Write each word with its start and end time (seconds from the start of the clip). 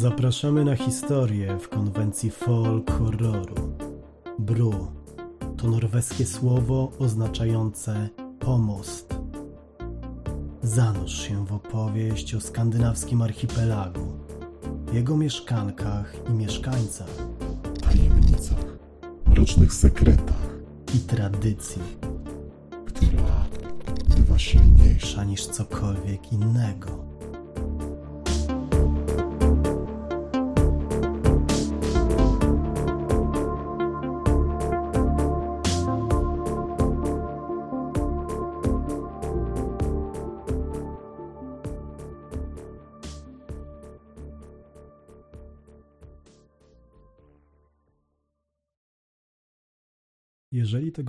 Zapraszamy 0.00 0.64
na 0.64 0.76
historię 0.76 1.58
w 1.58 1.68
konwencji 1.68 2.30
folk 2.30 2.90
horroru. 2.90 3.54
Bru 4.38 4.92
to 5.56 5.68
norweskie 5.68 6.26
słowo 6.26 6.92
oznaczające 6.98 8.08
pomost. 8.40 9.14
Zanurz 10.62 11.28
się 11.28 11.46
w 11.46 11.52
opowieść 11.52 12.34
o 12.34 12.40
skandynawskim 12.40 13.22
archipelagu, 13.22 14.06
jego 14.92 15.16
mieszkankach 15.16 16.14
i 16.30 16.32
mieszkańcach 16.32 17.14
tajemnicach, 17.82 18.78
mrocznych 19.26 19.72
sekretach, 19.72 20.48
i 20.94 20.98
tradycji, 20.98 21.82
która 22.86 23.46
bywa 24.16 24.38
silniejsza. 24.38 25.24
niż 25.24 25.46
cokolwiek 25.46 26.32
innego. 26.32 27.07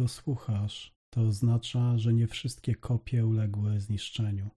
Słuchasz, 0.10 0.94
to 1.14 1.22
oznacza, 1.22 1.98
że 1.98 2.14
nie 2.14 2.28
wszystkie 2.28 2.76
kopie 2.76 3.26
uległy 3.26 3.80
zniszczeniu. 3.80 4.50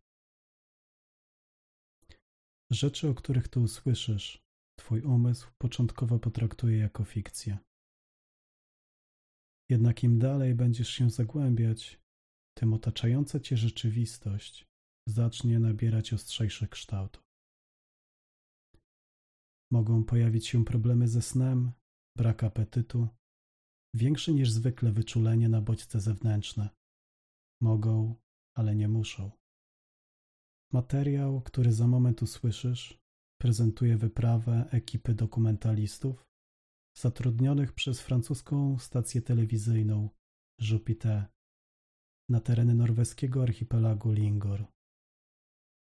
Rzeczy, 2.73 3.09
o 3.09 3.15
których 3.15 3.49
tu 3.49 3.63
usłyszysz, 3.63 4.43
twój 4.79 5.03
umysł 5.03 5.51
początkowo 5.59 6.19
potraktuje 6.19 6.79
jako 6.79 7.05
fikcję. 7.05 7.59
Jednak 9.71 10.05
im 10.05 10.19
dalej 10.19 10.55
będziesz 10.55 10.89
się 10.89 11.11
zagłębiać, 11.11 12.01
tym 12.59 12.73
otaczająca 12.73 13.41
cię 13.41 13.57
rzeczywistość 13.57 14.67
zacznie 15.09 15.59
nabierać 15.59 16.13
ostrzejszych 16.13 16.71
kształtów. 16.71 17.23
Mogą 19.73 20.05
pojawić 20.05 20.47
się 20.47 20.65
problemy 20.65 21.09
ze 21.09 21.23
snem, 21.23 21.73
brak 22.17 22.45
apetytu, 22.45 23.09
większe 23.95 24.33
niż 24.33 24.51
zwykle 24.51 24.93
wyczulenie 24.93 25.49
na 25.49 25.61
bodźce 25.61 26.01
zewnętrzne. 26.01 26.69
Mogą, 27.61 28.15
ale 28.57 28.77
nie 28.77 28.89
muszą. 28.89 29.31
Materiał, 30.73 31.43
który 31.43 31.73
za 31.73 31.87
moment 31.87 32.23
usłyszysz, 32.23 32.99
prezentuje 33.41 33.97
wyprawę 33.97 34.69
ekipy 34.71 35.15
dokumentalistów 35.15 36.27
zatrudnionych 36.99 37.73
przez 37.73 38.01
francuską 38.01 38.79
stację 38.79 39.23
telewizyjną 39.23 40.11
Jupiter 40.61 41.27
na 42.31 42.41
tereny 42.41 42.75
norweskiego 42.75 43.43
archipelagu 43.43 44.13
Lingor. 44.13 44.67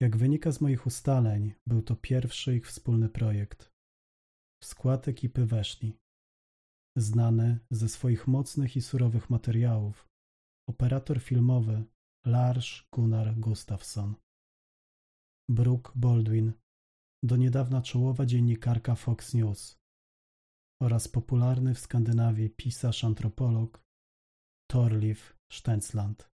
Jak 0.02 0.18
wynika 0.18 0.52
z 0.52 0.62
moich 0.62 0.86
ustaleń, 0.86 1.54
był 1.68 1.82
to 1.82 1.96
pierwszy 1.96 2.56
ich 2.56 2.68
wspólny 2.68 3.10
projekt. 3.10 3.72
W 4.62 4.66
skład 4.66 5.08
ekipy 5.08 5.46
weszli 5.46 5.98
znany 6.98 7.60
ze 7.72 7.90
swoich 7.90 8.28
mocnych 8.28 8.76
i 8.76 8.82
surowych 8.82 9.30
materiałów, 9.30 10.08
operator 10.70 11.22
filmowy 11.22 11.84
Lars 12.26 12.82
Gunnar 12.94 13.36
Gustafsson, 13.36 14.16
Brooke 15.50 15.92
Baldwin, 15.96 16.54
do 17.24 17.38
niedawna 17.38 17.82
czołowa 17.82 18.26
dziennikarka 18.26 18.96
Fox 18.96 19.34
News 19.34 19.78
oraz 20.82 21.08
popularny 21.08 21.76
w 21.76 21.80
Skandynawii 21.80 22.50
pisarz-antropolog 22.50 23.84
Torliv 24.72 25.38
Stensland. 25.52 26.30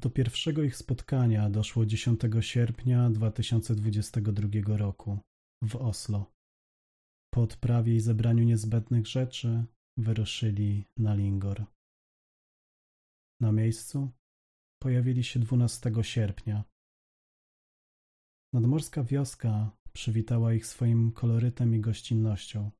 Do 0.00 0.10
pierwszego 0.10 0.62
ich 0.62 0.76
spotkania 0.76 1.50
doszło 1.50 1.86
10 1.86 2.20
sierpnia 2.40 3.10
2022 3.10 4.76
roku 4.76 5.18
w 5.62 5.76
Oslo. 5.76 6.31
Po 7.34 7.42
odprawie 7.42 7.94
i 7.94 8.00
zebraniu 8.00 8.44
niezbędnych 8.44 9.06
rzeczy 9.06 9.64
wyruszyli 9.96 10.84
na 10.96 11.14
Lingor. 11.14 11.66
Na 13.40 13.52
miejscu 13.52 14.10
pojawili 14.82 15.24
się 15.24 15.40
12 15.40 15.92
sierpnia. 16.02 16.64
Nadmorska 18.52 19.04
wioska 19.04 19.76
przywitała 19.92 20.54
ich 20.54 20.66
swoim 20.66 21.12
kolorytem 21.12 21.74
i 21.74 21.80
gościnnością. 21.80 22.70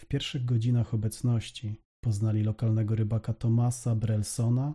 W 0.00 0.06
pierwszych 0.06 0.44
godzinach 0.44 0.94
obecności 0.94 1.82
poznali 2.04 2.42
lokalnego 2.42 2.94
rybaka 2.94 3.34
Tomasa 3.34 3.94
Brelsona, 3.94 4.74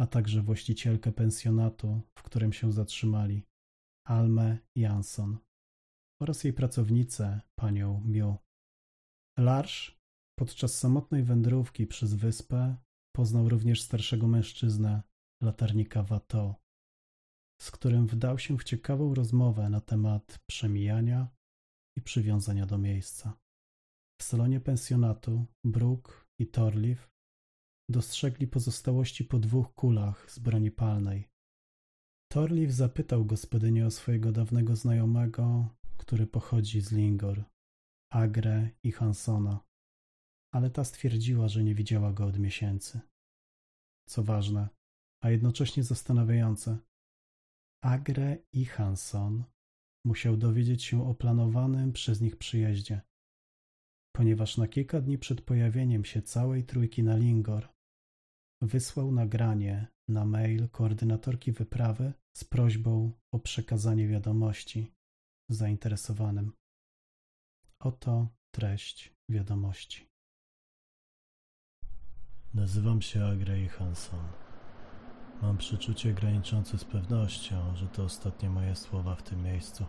a 0.00 0.06
także 0.06 0.42
właścicielkę 0.42 1.12
pensjonatu, 1.12 2.00
w 2.18 2.22
którym 2.22 2.52
się 2.52 2.72
zatrzymali, 2.72 3.42
Almę 4.06 4.58
Jansson 4.76 5.38
oraz 6.22 6.44
jej 6.44 6.52
pracownicę, 6.52 7.40
panią 7.58 8.02
Miu. 8.04 8.36
Larsz 9.38 10.00
podczas 10.38 10.78
samotnej 10.78 11.22
wędrówki 11.22 11.86
przez 11.86 12.14
wyspę 12.14 12.76
poznał 13.16 13.48
również 13.48 13.82
starszego 13.82 14.28
mężczyznę, 14.28 15.02
latarnika 15.42 16.02
Watteau, 16.02 16.54
z 17.62 17.70
którym 17.70 18.06
wdał 18.06 18.38
się 18.38 18.58
w 18.58 18.64
ciekawą 18.64 19.14
rozmowę 19.14 19.70
na 19.70 19.80
temat 19.80 20.38
przemijania 20.50 21.28
i 21.98 22.00
przywiązania 22.02 22.66
do 22.66 22.78
miejsca. 22.78 23.38
W 24.20 24.22
salonie 24.22 24.60
pensjonatu 24.60 25.46
Brook 25.64 26.26
i 26.40 26.46
Torliv 26.46 27.10
dostrzegli 27.90 28.46
pozostałości 28.46 29.24
po 29.24 29.38
dwóch 29.38 29.74
kulach 29.74 30.30
z 30.30 30.38
broni 30.38 30.70
palnej. 30.70 31.28
Torliv 32.32 32.72
zapytał 32.72 33.24
gospodynię 33.24 33.86
o 33.86 33.90
swojego 33.90 34.32
dawnego 34.32 34.76
znajomego, 34.76 35.68
który 36.00 36.26
pochodzi 36.26 36.80
z 36.80 36.92
Lingor, 36.92 37.44
Agre 38.12 38.70
i 38.82 38.92
Hansona, 38.92 39.60
ale 40.54 40.70
ta 40.70 40.84
stwierdziła, 40.84 41.48
że 41.48 41.64
nie 41.64 41.74
widziała 41.74 42.12
go 42.12 42.26
od 42.26 42.38
miesięcy. 42.38 43.00
Co 44.08 44.22
ważne, 44.22 44.68
a 45.24 45.30
jednocześnie 45.30 45.82
zastanawiające, 45.84 46.78
Agre 47.84 48.38
i 48.52 48.64
Hanson 48.64 49.44
musiał 50.06 50.36
dowiedzieć 50.36 50.84
się 50.84 51.08
o 51.08 51.14
planowanym 51.14 51.92
przez 51.92 52.20
nich 52.20 52.36
przyjeździe, 52.36 53.00
ponieważ 54.16 54.56
na 54.56 54.68
kilka 54.68 55.00
dni 55.00 55.18
przed 55.18 55.40
pojawieniem 55.40 56.04
się 56.04 56.22
całej 56.22 56.64
trójki 56.64 57.02
na 57.02 57.16
Lingor 57.16 57.68
wysłał 58.62 59.12
nagranie 59.12 59.86
na 60.08 60.24
mail 60.24 60.68
koordynatorki 60.68 61.52
wyprawy 61.52 62.12
z 62.36 62.44
prośbą 62.44 63.12
o 63.34 63.38
przekazanie 63.38 64.08
wiadomości 64.08 64.92
zainteresowanym. 65.50 66.52
Oto 67.80 68.28
treść 68.50 69.14
wiadomości. 69.28 70.10
Nazywam 72.54 73.02
się 73.02 73.24
Agrej 73.24 73.68
Hanson. 73.68 74.24
Mam 75.42 75.58
przeczucie 75.58 76.14
graniczące 76.14 76.78
z 76.78 76.84
pewnością, 76.84 77.76
że 77.76 77.86
to 77.86 78.04
ostatnie 78.04 78.50
moje 78.50 78.76
słowa 78.76 79.14
w 79.14 79.22
tym 79.22 79.42
miejscu. 79.42 79.86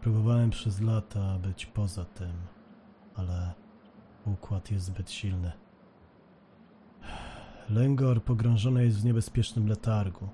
Próbowałem 0.00 0.50
przez 0.50 0.80
lata 0.80 1.38
być 1.38 1.66
poza 1.66 2.04
tym, 2.04 2.32
ale 3.14 3.54
układ 4.26 4.70
jest 4.70 4.86
zbyt 4.86 5.10
silny. 5.10 5.52
Lęgor 7.70 8.24
pogrążony 8.24 8.84
jest 8.84 9.00
w 9.00 9.04
niebezpiecznym 9.04 9.68
letargu. 9.68 10.28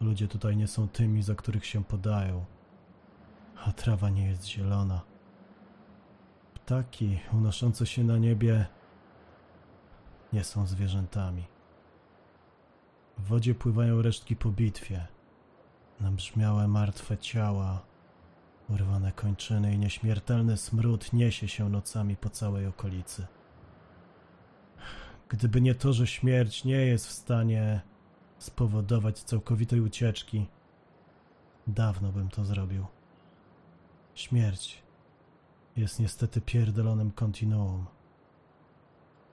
Ludzie 0.00 0.28
tutaj 0.28 0.56
nie 0.56 0.66
są 0.66 0.88
tymi, 0.88 1.22
za 1.22 1.34
których 1.34 1.66
się 1.66 1.84
podają 1.84 2.44
trawa 3.76 4.10
nie 4.10 4.26
jest 4.26 4.46
zielona. 4.46 5.00
Ptaki 6.54 7.20
unoszące 7.32 7.86
się 7.86 8.04
na 8.04 8.18
niebie 8.18 8.66
nie 10.32 10.44
są 10.44 10.66
zwierzętami. 10.66 11.44
W 13.18 13.26
wodzie 13.26 13.54
pływają 13.54 14.02
resztki 14.02 14.36
po 14.36 14.50
bitwie. 14.50 15.06
Nabrzmiałe 16.00 16.68
martwe 16.68 17.18
ciała, 17.18 17.82
urwane 18.68 19.12
kończyny 19.12 19.74
i 19.74 19.78
nieśmiertelny 19.78 20.56
smród 20.56 21.12
niesie 21.12 21.48
się 21.48 21.68
nocami 21.68 22.16
po 22.16 22.30
całej 22.30 22.66
okolicy. 22.66 23.26
Gdyby 25.28 25.60
nie 25.60 25.74
to, 25.74 25.92
że 25.92 26.06
śmierć 26.06 26.64
nie 26.64 26.76
jest 26.86 27.06
w 27.06 27.12
stanie 27.12 27.80
spowodować 28.38 29.22
całkowitej 29.22 29.80
ucieczki, 29.80 30.46
dawno 31.66 32.12
bym 32.12 32.28
to 32.28 32.44
zrobił. 32.44 32.86
Śmierć 34.14 34.82
jest 35.76 36.00
niestety 36.00 36.40
pierdolonym 36.40 37.10
kontinuum. 37.10 37.86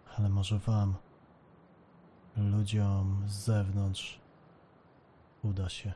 Ale 0.05 0.29
może 0.29 0.59
wam, 0.59 0.95
ludziom 2.37 3.23
z 3.27 3.31
zewnątrz, 3.31 4.21
uda 5.43 5.69
się. 5.69 5.93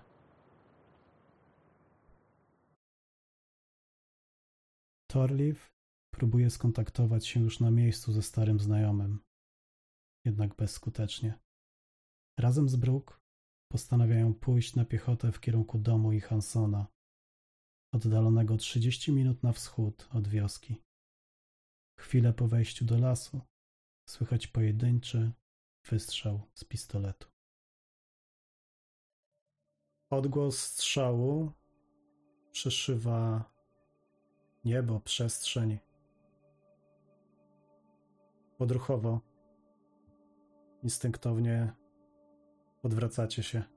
Torliv 5.08 5.56
próbuje 6.14 6.50
skontaktować 6.50 7.28
się 7.28 7.40
już 7.40 7.60
na 7.60 7.72
miejscu 7.72 8.14
ze 8.14 8.22
starym 8.22 8.60
znajomym, 8.60 9.20
jednak 10.26 10.56
bezskutecznie. 10.56 11.40
Razem 12.40 12.70
z 12.70 12.76
Brooke 12.76 13.16
postanawiają 13.72 14.34
pójść 14.34 14.76
na 14.76 14.86
piechotę 14.86 15.32
w 15.32 15.40
kierunku 15.40 15.80
domu 15.80 16.12
i 16.12 16.20
Hansona, 16.20 16.88
oddalonego 17.96 18.58
30 18.58 19.12
minut 19.12 19.44
na 19.44 19.52
wschód 19.52 20.10
od 20.14 20.28
wioski. 20.28 20.82
Chwilę 22.00 22.34
po 22.34 22.48
wejściu 22.48 22.86
do 22.86 22.98
lasu 22.98 23.42
słychać 24.06 24.48
pojedynczy 24.48 25.32
wystrzał 25.90 26.42
z 26.54 26.64
pistoletu. 26.64 27.28
Odgłos 30.10 30.60
strzału 30.60 31.52
przeszywa 32.52 33.52
niebo, 34.66 35.00
przestrzeń. 35.00 35.80
Odruchowo, 38.60 39.22
instynktownie 40.84 41.74
odwracacie 42.84 43.44
się 43.44 43.75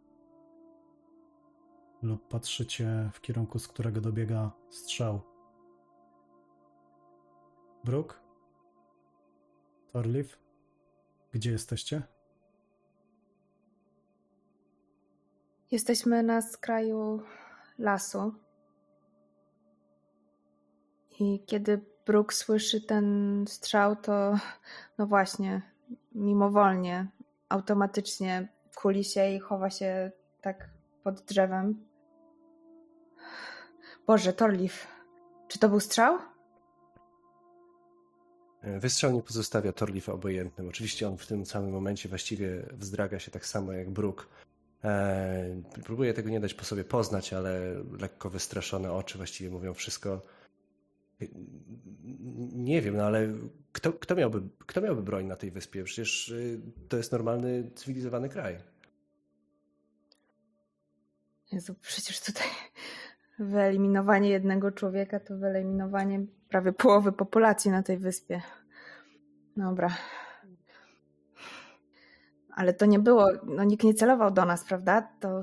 lub 2.03 2.29
patrzycie 2.29 3.11
w 3.12 3.21
kierunku, 3.21 3.59
z 3.59 3.69
którego 3.69 4.00
dobiega 4.00 4.50
strzał. 4.71 5.21
Brooke? 7.85 8.15
Torliv? 9.93 10.39
Gdzie 11.33 11.50
jesteście? 11.50 12.03
Jesteśmy 15.71 16.23
na 16.23 16.43
skraju 16.43 17.23
lasu. 17.79 18.35
I 21.21 21.43
kiedy 21.47 21.81
Brooke 22.06 22.35
słyszy 22.35 22.81
ten 22.81 23.45
strzał, 23.49 23.97
to 23.97 24.35
no 24.99 25.06
właśnie, 25.06 25.62
mimowolnie, 26.15 27.06
automatycznie 27.49 28.49
kuli 28.77 29.05
się 29.05 29.31
i 29.31 29.41
chowa 29.41 29.71
się 29.71 30.11
tak 30.41 30.71
pod 31.05 31.21
drzewem. 31.21 31.88
Boże, 34.09 34.33
Torliv, 34.33 34.73
czy 35.49 35.59
to 35.59 35.69
był 35.69 35.81
strzał? 35.81 36.19
Wystrzał 38.63 39.13
nie 39.13 39.23
pozostawia 39.23 39.73
Torlifa 39.73 40.13
obojętnym. 40.13 40.69
Oczywiście 40.69 41.09
on 41.09 41.19
w 41.19 41.27
tym 41.27 41.47
samym 41.47 41.71
momencie 41.71 42.09
właściwie 42.09 42.67
wzdraga 42.73 43.19
się 43.19 43.31
tak 43.31 43.47
samo 43.47 43.73
jak 43.73 43.91
Brooke. 43.91 44.25
Eee, 44.83 45.63
próbuje 45.85 46.15
tego 46.15 46.31
nie 46.31 46.41
dać 46.41 46.55
po 46.55 46.65
sobie 46.65 46.85
poznać, 46.85 47.33
ale 47.33 47.75
lekko 48.01 48.31
wystraszone 48.31 48.93
oczy 48.93 49.19
właściwie 49.19 49.51
mówią 49.51 49.75
wszystko. 49.75 50.23
Nie 52.53 52.83
wiem, 52.83 52.97
no 52.97 53.05
ale 53.05 53.29
kto, 53.73 53.93
kto, 53.93 54.15
miałby, 54.15 54.43
kto 54.67 54.81
miałby 54.81 55.03
broń 55.03 55.27
na 55.27 55.37
tej 55.37 55.51
wyspie? 55.51 55.85
Przecież 55.85 56.29
y, 56.29 56.61
to 56.89 56.97
jest 56.97 57.13
normalny, 57.13 57.71
cywilizowany 57.75 58.29
kraj. 58.29 58.59
Jezu, 61.53 61.75
przecież 61.83 62.21
tutaj 62.21 62.47
wyeliminowanie 63.38 64.31
jednego 64.31 64.73
człowieka 64.73 65.20
to 65.20 65.37
wyeliminowanie 65.37 66.26
prawie 66.49 66.73
połowy 66.73 67.12
populacji 67.12 67.70
na 67.70 67.82
tej 67.82 67.99
wyspie. 67.99 68.43
Dobra. 69.56 69.88
Ale 72.50 72.75
to 72.75 72.87
nie 72.87 72.99
było, 72.99 73.29
no 73.44 73.64
nikt 73.64 73.85
nie 73.85 73.94
celował 73.94 74.31
do 74.31 74.44
nas, 74.44 74.64
prawda? 74.64 75.08
To 75.20 75.43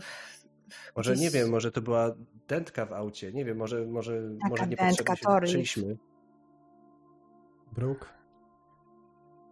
może 0.95 1.11
gdzieś... 1.13 1.23
nie 1.23 1.29
wiem, 1.29 1.49
może 1.49 1.71
to 1.71 1.81
była 1.81 2.15
dętka 2.47 2.85
w 2.85 2.93
aucie. 2.93 3.33
Nie 3.33 3.45
wiem, 3.45 3.57
może, 3.57 3.85
może, 3.85 4.21
Taka 4.41 4.49
może 4.49 4.67
niepotrzebnie 4.67 5.15
się 5.15 5.23
zaczęliśmy. 5.23 5.97
Brooke, 7.71 8.05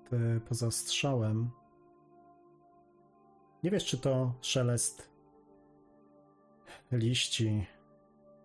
ty 0.10 0.42
poza 0.50 0.72
strzałem 0.72 1.50
nie 3.64 3.72
wiesz, 3.72 3.86
czy 3.86 3.98
to 3.98 4.34
szelest 4.42 5.10
liści, 6.92 7.68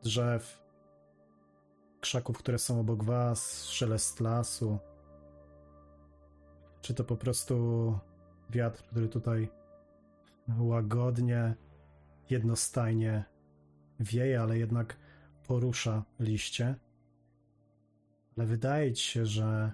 drzew, 0.03 0.63
krzaków, 2.01 2.39
które 2.39 2.59
są 2.59 2.81
obok 2.81 3.05
was, 3.05 3.65
szelest 3.65 4.21
lasu, 4.21 4.79
czy 6.81 6.95
to 6.95 7.05
po 7.05 7.17
prostu 7.17 7.99
wiatr, 8.51 8.83
który 8.83 9.09
tutaj 9.09 9.49
łagodnie, 10.59 11.55
jednostajnie 12.31 13.25
wieje, 14.01 14.41
ale 14.41 14.59
jednak 14.59 14.97
porusza 15.47 16.05
liście. 16.21 16.75
Ale 18.37 18.47
wydaje 18.47 18.93
ci 18.93 19.05
się, 19.05 19.27
że 19.27 19.73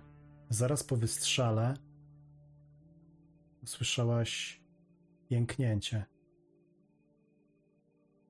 zaraz 0.49 0.85
po 0.85 0.97
wystrzale 0.97 1.75
usłyszałaś 3.63 4.61
jęknięcie. 5.31 6.05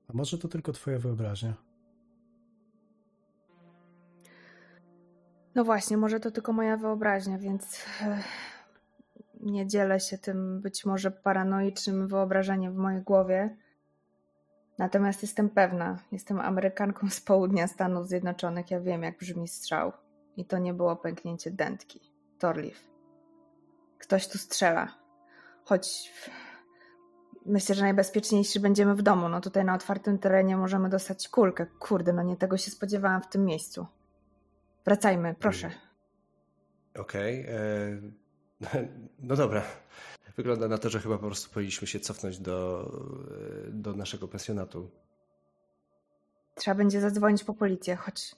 A 0.07 0.13
może 0.13 0.37
to 0.37 0.47
tylko 0.47 0.71
twoja 0.71 0.99
wyobraźnia? 0.99 1.64
No 5.55 5.63
właśnie, 5.63 5.97
może 5.97 6.19
to 6.19 6.31
tylko 6.31 6.53
moja 6.53 6.77
wyobraźnia, 6.77 7.37
więc 7.37 7.85
e, 8.01 8.23
nie 9.41 9.67
dzielę 9.67 9.99
się 9.99 10.17
tym 10.17 10.61
być 10.61 10.85
może 10.85 11.11
paranoicznym 11.11 12.07
wyobrażeniem 12.07 12.73
w 12.73 12.77
mojej 12.77 13.01
głowie. 13.01 13.57
Natomiast 14.77 15.21
jestem 15.21 15.49
pewna, 15.49 15.99
jestem 16.11 16.39
Amerykanką 16.39 17.09
z 17.09 17.21
południa 17.21 17.67
Stanów 17.67 18.07
Zjednoczonych, 18.07 18.71
ja 18.71 18.79
wiem 18.79 19.03
jak 19.03 19.17
brzmi 19.17 19.47
strzał. 19.47 19.91
I 20.37 20.45
to 20.45 20.57
nie 20.57 20.73
było 20.73 20.95
pęknięcie 20.95 21.51
dętki. 21.51 21.99
Torliv. 22.39 22.79
Ktoś 23.97 24.27
tu 24.27 24.37
strzela. 24.37 24.87
Choć 25.63 26.13
myślę, 27.45 27.75
że 27.75 27.81
najbezpieczniejsi 27.81 28.59
będziemy 28.59 28.95
w 28.95 29.01
domu. 29.01 29.29
No 29.29 29.41
tutaj 29.41 29.65
na 29.65 29.75
otwartym 29.75 30.19
terenie 30.19 30.57
możemy 30.57 30.89
dostać 30.89 31.29
kulkę. 31.29 31.65
Kurde, 31.79 32.13
no 32.13 32.23
nie 32.23 32.37
tego 32.37 32.57
się 32.57 32.71
spodziewałam 32.71 33.21
w 33.21 33.27
tym 33.27 33.45
miejscu. 33.45 33.87
Wracajmy, 34.85 35.35
proszę. 35.39 35.71
Okej. 36.95 37.41
Okay, 37.41 37.55
e... 38.73 38.87
No 39.19 39.35
dobra. 39.35 39.63
Wygląda 40.37 40.67
na 40.67 40.77
to, 40.77 40.89
że 40.89 40.99
chyba 40.99 41.17
po 41.17 41.25
prostu 41.25 41.53
powinniśmy 41.53 41.87
się 41.87 41.99
cofnąć 41.99 42.39
do, 42.39 42.91
do 43.69 43.93
naszego 43.93 44.27
pensjonatu. 44.27 44.91
Trzeba 46.55 46.75
będzie 46.75 47.01
zadzwonić 47.01 47.43
po 47.43 47.53
policję, 47.53 47.95
chodź. 47.95 48.35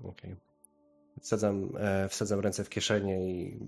Okej. 0.00 0.10
Okay. 0.10 0.36
Wsadzam, 1.20 1.70
e, 1.78 2.08
wsadzam 2.08 2.40
ręce 2.40 2.64
w 2.64 2.68
kieszenie 2.68 3.30
i 3.30 3.58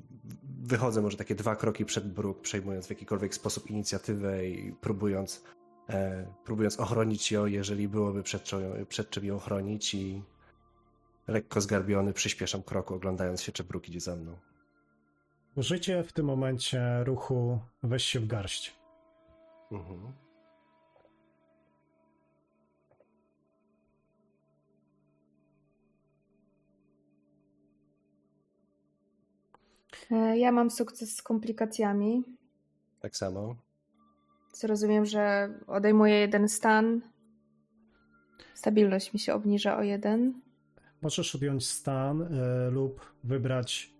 wychodzę 0.63 1.03
może 1.03 1.17
takie 1.17 1.35
dwa 1.35 1.57
kroki 1.57 1.85
przed 1.85 2.13
bruk, 2.13 2.41
przejmując 2.41 2.87
w 2.87 2.91
jakikolwiek 2.91 3.35
sposób 3.35 3.71
inicjatywę 3.71 4.47
i 4.47 4.73
próbując, 4.73 5.45
e, 5.89 6.27
próbując 6.45 6.81
ochronić 6.81 7.33
ją, 7.33 7.47
jeżeli 7.47 7.89
byłoby 7.89 8.23
przed, 8.23 8.51
przed 8.89 9.11
czym 9.11 9.25
ją 9.25 9.39
chronić 9.39 9.95
i 9.95 10.23
lekko 11.29 11.61
zgarbiony 11.61 12.13
przyspieszam 12.13 12.63
kroku, 12.63 12.95
oglądając 12.95 13.43
się, 13.43 13.53
czy 13.53 13.65
bruk 13.65 13.89
idzie 13.89 14.01
za 14.01 14.17
mną. 14.17 14.37
Użycie 15.57 16.03
w 16.03 16.13
tym 16.13 16.27
momencie 16.27 17.05
ruchu 17.05 17.59
weź 17.83 18.05
się 18.05 18.21
w 18.21 18.27
garść. 18.27 18.77
Mhm. 19.73 20.13
E, 30.11 30.39
ja 30.39 30.53
mam 30.53 30.71
sukces 30.71 31.17
z 31.17 31.23
komplikacjami. 31.23 32.25
Tak 33.01 33.17
samo. 33.17 33.57
Zrozumiem, 34.53 35.07
że 35.07 35.55
odejmuję 35.67 36.15
jeden 36.15 36.49
stan. 36.49 37.01
Stabilność 38.55 39.13
mi 39.13 39.19
się 39.19 39.35
obniża 39.35 39.77
o 39.77 39.83
jeden. 39.83 40.41
Możesz 41.03 41.35
odjąć 41.35 41.67
stan 41.67 42.23
y, 42.23 42.71
lub 42.71 43.01
wybrać 43.25 43.95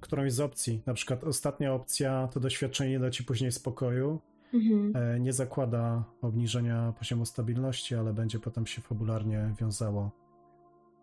którąś 0.00 0.32
z 0.32 0.40
opcji. 0.40 0.82
Na 0.86 0.94
przykład 0.94 1.24
ostatnia 1.24 1.74
opcja 1.74 2.28
to 2.32 2.40
doświadczenie 2.40 2.98
da 2.98 3.10
ci 3.10 3.24
później 3.24 3.52
spokoju. 3.52 4.20
Mhm. 4.54 4.96
E, 4.96 5.20
nie 5.20 5.32
zakłada 5.32 6.04
obniżenia 6.22 6.92
poziomu 6.98 7.26
stabilności, 7.26 7.94
ale 7.94 8.12
będzie 8.12 8.38
potem 8.38 8.66
się 8.66 8.82
fabularnie 8.82 9.54
wiązało 9.60 10.10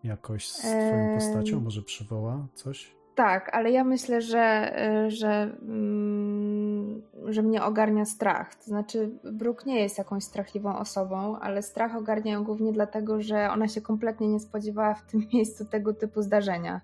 jakoś 0.04 0.48
z 0.48 0.60
twoją 0.60 1.14
postacią. 1.14 1.60
Może 1.60 1.82
przywoła 1.82 2.46
coś? 2.54 2.97
Tak, 3.18 3.50
ale 3.56 3.70
ja 3.70 3.84
myślę, 3.84 4.22
że, 4.22 4.76
y, 5.06 5.10
że, 5.10 5.56
mm, 5.62 7.02
że 7.28 7.42
mnie 7.42 7.62
ogarnia 7.62 8.04
strach. 8.04 8.54
To 8.54 8.64
znaczy, 8.64 9.10
Brooke 9.32 9.64
nie 9.66 9.80
jest 9.82 9.98
jakąś 9.98 10.24
strachliwą 10.24 10.78
osobą, 10.78 11.38
ale 11.38 11.62
strach 11.62 11.96
ogarnia 11.96 12.32
ją 12.32 12.44
głównie 12.44 12.72
dlatego, 12.72 13.22
że 13.22 13.50
ona 13.50 13.68
się 13.68 13.80
kompletnie 13.80 14.28
nie 14.28 14.40
spodziewała 14.40 14.94
w 14.94 15.02
tym 15.02 15.26
miejscu 15.34 15.64
tego 15.64 15.94
typu 15.94 16.22
zdarzenia. 16.22 16.80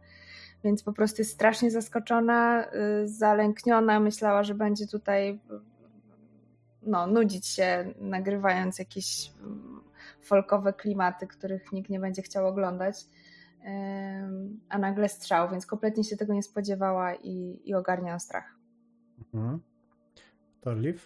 Więc 0.65 0.83
po 0.83 0.93
prostu 0.93 1.23
jest 1.23 1.33
strasznie 1.33 1.71
zaskoczona, 1.71 2.65
y, 2.65 3.09
zalękniona, 3.09 4.01
myślała, 4.01 4.45
że 4.45 4.55
będzie 4.55 4.87
tutaj 4.87 5.41
no, 6.83 7.07
nudzić 7.07 7.47
się, 7.47 7.95
nagrywając 8.01 8.79
jakieś 8.79 9.33
mm, 9.41 9.81
folkowe 10.23 10.73
klimaty, 10.73 11.27
których 11.27 11.73
nikt 11.73 11.91
nie 11.91 12.01
będzie 12.01 12.23
chciał 12.23 12.47
oglądać. 12.47 12.97
A 14.69 14.79
nagle 14.79 15.09
strzał, 15.09 15.51
więc 15.51 15.67
kompletnie 15.67 16.05
się 16.05 16.17
tego 16.17 16.35
nie 16.35 16.43
spodziewała 16.43 17.15
i, 17.15 17.61
i 17.65 17.75
ogarniała 17.75 18.19
strach. 18.19 18.59
Mhm. 19.35 19.61
Torliv? 20.61 21.01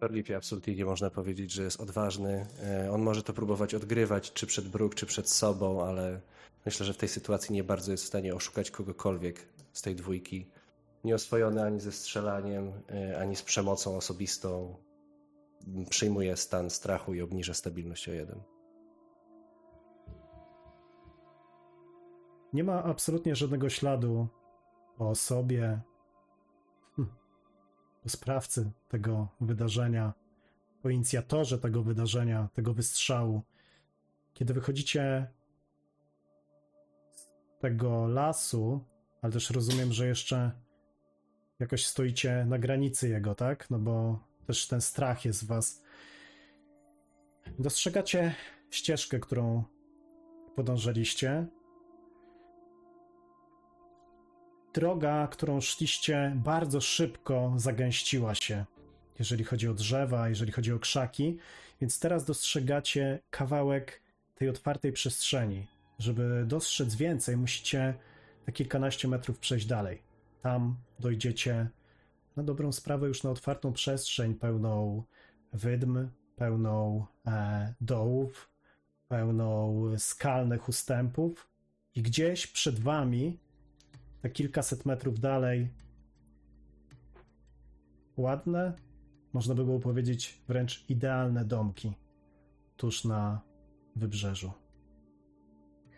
Torlipie 0.00 0.36
absolutnie 0.36 0.74
nie 0.74 0.84
można 0.84 1.10
powiedzieć, 1.10 1.52
że 1.52 1.62
jest 1.62 1.80
odważny. 1.80 2.46
E, 2.62 2.92
on 2.92 3.02
może 3.02 3.22
to 3.22 3.32
próbować 3.32 3.74
odgrywać, 3.74 4.32
czy 4.32 4.46
przed 4.46 4.68
Brook, 4.68 4.94
czy 4.94 5.06
przed 5.06 5.28
sobą, 5.28 5.84
ale 5.84 6.20
myślę, 6.66 6.86
że 6.86 6.92
w 6.92 6.96
tej 6.96 7.08
sytuacji 7.08 7.54
nie 7.54 7.64
bardzo 7.64 7.92
jest 7.92 8.04
w 8.04 8.06
stanie 8.06 8.34
oszukać 8.34 8.70
kogokolwiek 8.70 9.48
z 9.72 9.82
tej 9.82 9.94
dwójki. 9.94 10.46
Nieoswojony 11.04 11.62
ani 11.62 11.80
ze 11.80 11.92
strzelaniem, 11.92 12.72
e, 12.90 13.18
ani 13.18 13.36
z 13.36 13.42
przemocą 13.42 13.96
osobistą. 13.96 14.76
Przyjmuje 15.90 16.36
stan 16.36 16.70
strachu 16.70 17.14
i 17.14 17.22
obniża 17.22 17.54
stabilność 17.54 18.08
o 18.08 18.12
jeden. 18.12 18.40
Nie 22.52 22.64
ma 22.64 22.84
absolutnie 22.84 23.36
żadnego 23.36 23.70
śladu 23.70 24.28
po 24.96 25.08
osobie, 25.08 25.80
hm, 26.96 27.08
po 28.02 28.08
sprawcy 28.08 28.70
tego 28.88 29.28
wydarzenia, 29.40 30.12
po 30.82 30.90
inicjatorze 30.90 31.58
tego 31.58 31.82
wydarzenia, 31.82 32.48
tego 32.54 32.74
wystrzału. 32.74 33.42
Kiedy 34.34 34.54
wychodzicie 34.54 35.26
z 37.10 37.32
tego 37.60 38.06
lasu, 38.06 38.84
ale 39.22 39.32
też 39.32 39.50
rozumiem, 39.50 39.92
że 39.92 40.06
jeszcze 40.06 40.52
jakoś 41.58 41.86
stoicie 41.86 42.44
na 42.48 42.58
granicy 42.58 43.08
jego, 43.08 43.34
tak? 43.34 43.70
No 43.70 43.78
bo 43.78 44.18
też 44.46 44.66
ten 44.68 44.80
strach 44.80 45.24
jest 45.24 45.44
w 45.44 45.46
was. 45.46 45.82
Dostrzegacie 47.58 48.34
ścieżkę, 48.70 49.20
którą 49.20 49.64
podążaliście, 50.56 51.46
droga, 54.74 55.28
którą 55.30 55.60
szliście, 55.60 56.32
bardzo 56.36 56.80
szybko 56.80 57.52
zagęściła 57.56 58.34
się, 58.34 58.64
jeżeli 59.18 59.44
chodzi 59.44 59.68
o 59.68 59.74
drzewa, 59.74 60.28
jeżeli 60.28 60.52
chodzi 60.52 60.72
o 60.72 60.78
krzaki, 60.78 61.38
więc 61.80 62.00
teraz 62.00 62.24
dostrzegacie 62.24 63.18
kawałek 63.30 64.02
tej 64.34 64.48
otwartej 64.48 64.92
przestrzeni. 64.92 65.66
Żeby 65.98 66.44
dostrzec 66.46 66.94
więcej, 66.94 67.36
musicie 67.36 67.94
na 68.46 68.52
kilkanaście 68.52 69.08
metrów 69.08 69.38
przejść 69.38 69.66
dalej. 69.66 70.02
Tam 70.42 70.76
dojdziecie 71.00 71.68
na 72.36 72.42
dobrą 72.42 72.72
sprawę 72.72 73.08
już 73.08 73.22
na 73.22 73.30
otwartą 73.30 73.72
przestrzeń 73.72 74.34
pełną 74.34 75.02
wydm, 75.52 76.08
pełną 76.36 77.06
e, 77.26 77.74
dołów, 77.80 78.50
pełną 79.08 79.84
skalnych 79.98 80.68
ustępów 80.68 81.48
i 81.94 82.02
gdzieś 82.02 82.46
przed 82.46 82.80
wami 82.80 83.38
na 84.22 84.30
kilkaset 84.30 84.86
metrów 84.86 85.20
dalej. 85.20 85.68
Ładne, 88.16 88.72
można 89.32 89.54
by 89.54 89.64
było 89.64 89.80
powiedzieć 89.80 90.42
wręcz 90.48 90.84
idealne 90.90 91.44
domki 91.44 91.92
tuż 92.76 93.04
na 93.04 93.40
wybrzeżu. 93.96 94.52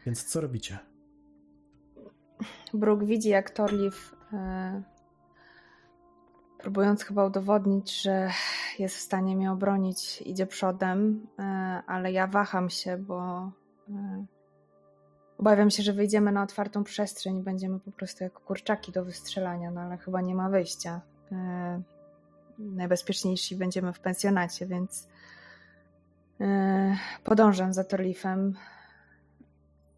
Więc 0.06 0.24
co 0.24 0.40
robicie? 0.40 0.78
Brooke 2.74 3.06
widzi, 3.06 3.28
jak 3.28 3.50
Torliv, 3.50 4.16
e, 4.32 4.82
próbując 6.58 7.04
chyba 7.04 7.26
udowodnić, 7.26 8.02
że 8.02 8.30
jest 8.78 8.96
w 8.96 9.00
stanie 9.00 9.36
mnie 9.36 9.52
obronić, 9.52 10.22
idzie 10.22 10.46
przodem, 10.46 11.26
e, 11.38 11.42
ale 11.86 12.12
ja 12.12 12.26
waham 12.26 12.70
się, 12.70 12.98
bo 12.98 13.50
e, 13.88 14.24
Obawiam 15.38 15.70
się, 15.70 15.82
że 15.82 15.92
wyjdziemy 15.92 16.32
na 16.32 16.42
otwartą 16.42 16.84
przestrzeń 16.84 17.38
i 17.38 17.42
będziemy 17.42 17.80
po 17.80 17.92
prostu 17.92 18.24
jak 18.24 18.32
kurczaki 18.32 18.92
do 18.92 19.04
wystrzelania, 19.04 19.70
no 19.70 19.80
ale 19.80 19.98
chyba 19.98 20.20
nie 20.20 20.34
ma 20.34 20.50
wyjścia. 20.50 21.00
Yy, 21.30 21.38
najbezpieczniejsi 22.58 23.56
będziemy 23.56 23.92
w 23.92 24.00
pensjonacie, 24.00 24.66
więc 24.66 25.08
yy, 26.38 26.46
podążam 27.24 27.72
za 27.72 27.84
Torlifem 27.84 28.54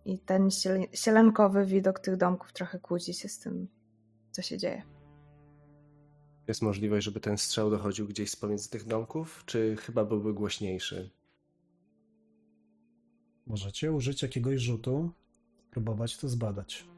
i 0.04 0.18
ten 0.18 0.48
sielankowy 0.92 1.66
widok 1.66 2.00
tych 2.00 2.16
domków 2.16 2.52
trochę 2.52 2.78
kłóci 2.78 3.14
się 3.14 3.28
z 3.28 3.38
tym, 3.38 3.68
co 4.30 4.42
się 4.42 4.58
dzieje. 4.58 4.82
Jest 6.48 6.62
możliwość, 6.62 7.04
żeby 7.04 7.20
ten 7.20 7.38
strzał 7.38 7.70
dochodził 7.70 8.08
gdzieś 8.08 8.30
z 8.30 8.36
pomiędzy 8.36 8.70
tych 8.70 8.84
domków, 8.84 9.42
czy 9.46 9.76
chyba 9.76 10.04
byłby 10.04 10.34
głośniejszy? 10.34 11.10
Możecie 13.46 13.92
użyć 13.92 14.22
jakiegoś 14.22 14.60
rzutu 14.60 15.10
próbować 15.76 16.16
to 16.16 16.28
zbadać. 16.28 16.88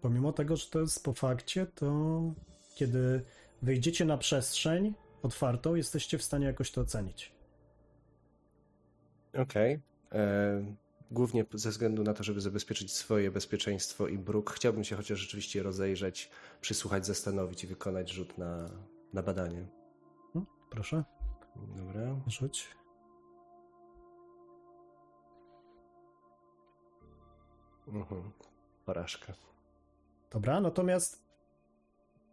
Pomimo 0.00 0.32
tego, 0.32 0.56
że 0.56 0.66
to 0.66 0.80
jest 0.80 1.04
po 1.04 1.12
fakcie, 1.12 1.66
to 1.66 2.20
kiedy 2.74 3.24
wyjdziecie 3.62 4.04
na 4.04 4.18
przestrzeń 4.18 4.94
otwartą, 5.22 5.74
jesteście 5.74 6.18
w 6.18 6.22
stanie 6.22 6.46
jakoś 6.46 6.70
to 6.70 6.80
ocenić. 6.80 7.32
Okej. 9.28 9.80
Okay. 10.08 10.20
E, 10.20 10.74
głównie 11.10 11.44
ze 11.52 11.70
względu 11.70 12.02
na 12.02 12.14
to, 12.14 12.24
żeby 12.24 12.40
zabezpieczyć 12.40 12.92
swoje 12.92 13.30
bezpieczeństwo 13.30 14.08
i 14.08 14.18
bruk, 14.18 14.50
chciałbym 14.50 14.84
się 14.84 14.96
chociaż 14.96 15.18
rzeczywiście 15.18 15.62
rozejrzeć, 15.62 16.30
przysłuchać, 16.60 17.06
zastanowić 17.06 17.64
i 17.64 17.66
wykonać 17.66 18.10
rzut 18.10 18.38
na, 18.38 18.70
na 19.12 19.22
badanie. 19.22 19.66
No, 20.34 20.46
proszę. 20.70 21.04
Dobra. 21.76 22.20
Rzuć. 22.26 22.68
Mhm. 27.86 28.32
Porażka. 28.84 29.32
Dobra, 30.30 30.60
natomiast 30.60 31.22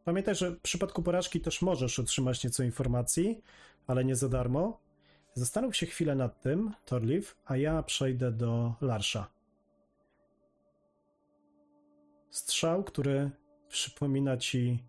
pamiętaj, 0.05 0.35
że 0.35 0.51
w 0.51 0.61
przypadku 0.61 1.03
porażki 1.03 1.41
też 1.41 1.61
możesz 1.61 1.99
otrzymać 1.99 2.43
nieco 2.43 2.63
informacji, 2.63 3.41
ale 3.87 4.05
nie 4.05 4.15
za 4.15 4.29
darmo. 4.29 4.79
Zastanów 5.33 5.75
się 5.75 5.85
chwilę 5.85 6.15
nad 6.15 6.41
tym, 6.41 6.73
Torliv, 6.85 7.27
a 7.45 7.57
ja 7.57 7.83
przejdę 7.83 8.31
do 8.31 8.73
Larsza. 8.81 9.27
Strzał, 12.29 12.83
który 12.83 13.31
przypomina 13.67 14.37
ci 14.37 14.83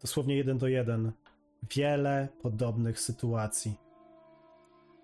dosłownie 0.00 0.36
jeden 0.36 0.58
do 0.58 0.68
jeden 0.68 1.12
wiele 1.70 2.28
podobnych 2.42 3.00
sytuacji 3.00 3.74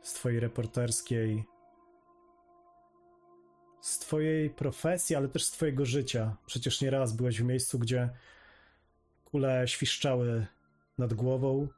z 0.02 0.12
twojej 0.12 0.40
reporterskiej 0.40 1.44
z 3.87 3.99
Twojej 3.99 4.50
profesji, 4.50 5.16
ale 5.16 5.28
też 5.28 5.45
z 5.45 5.50
Twojego 5.50 5.87
życia. 5.87 6.37
Przecież 6.47 6.81
nieraz 6.81 7.12
byłeś 7.12 7.40
w 7.40 7.45
miejscu, 7.45 7.78
gdzie 7.78 8.11
kule 9.25 9.69
świszczały 9.69 10.47
nad 10.99 11.14
głową, 11.14 11.69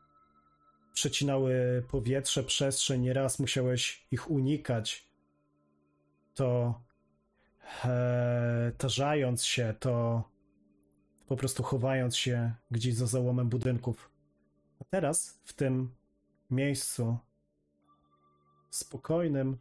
przecinały 0.93 1.83
powietrze, 1.89 2.45
przestrzeń, 2.45 3.01
nieraz 3.03 3.39
musiałeś 3.39 4.07
ich 4.11 4.31
unikać. 4.31 5.09
To 6.35 6.81
e, 7.85 8.73
tarzając 8.79 9.45
się, 9.45 9.75
to 9.81 10.23
po 11.27 11.37
prostu 11.37 11.63
chowając 11.63 12.17
się 12.17 12.55
gdzieś 12.71 12.95
za 12.95 13.07
załomem 13.07 13.49
budynków. 13.49 14.11
A 14.81 14.85
teraz 14.85 15.41
w 15.45 15.53
tym 15.53 15.95
miejscu 16.51 17.19
spokojnym, 18.71 19.59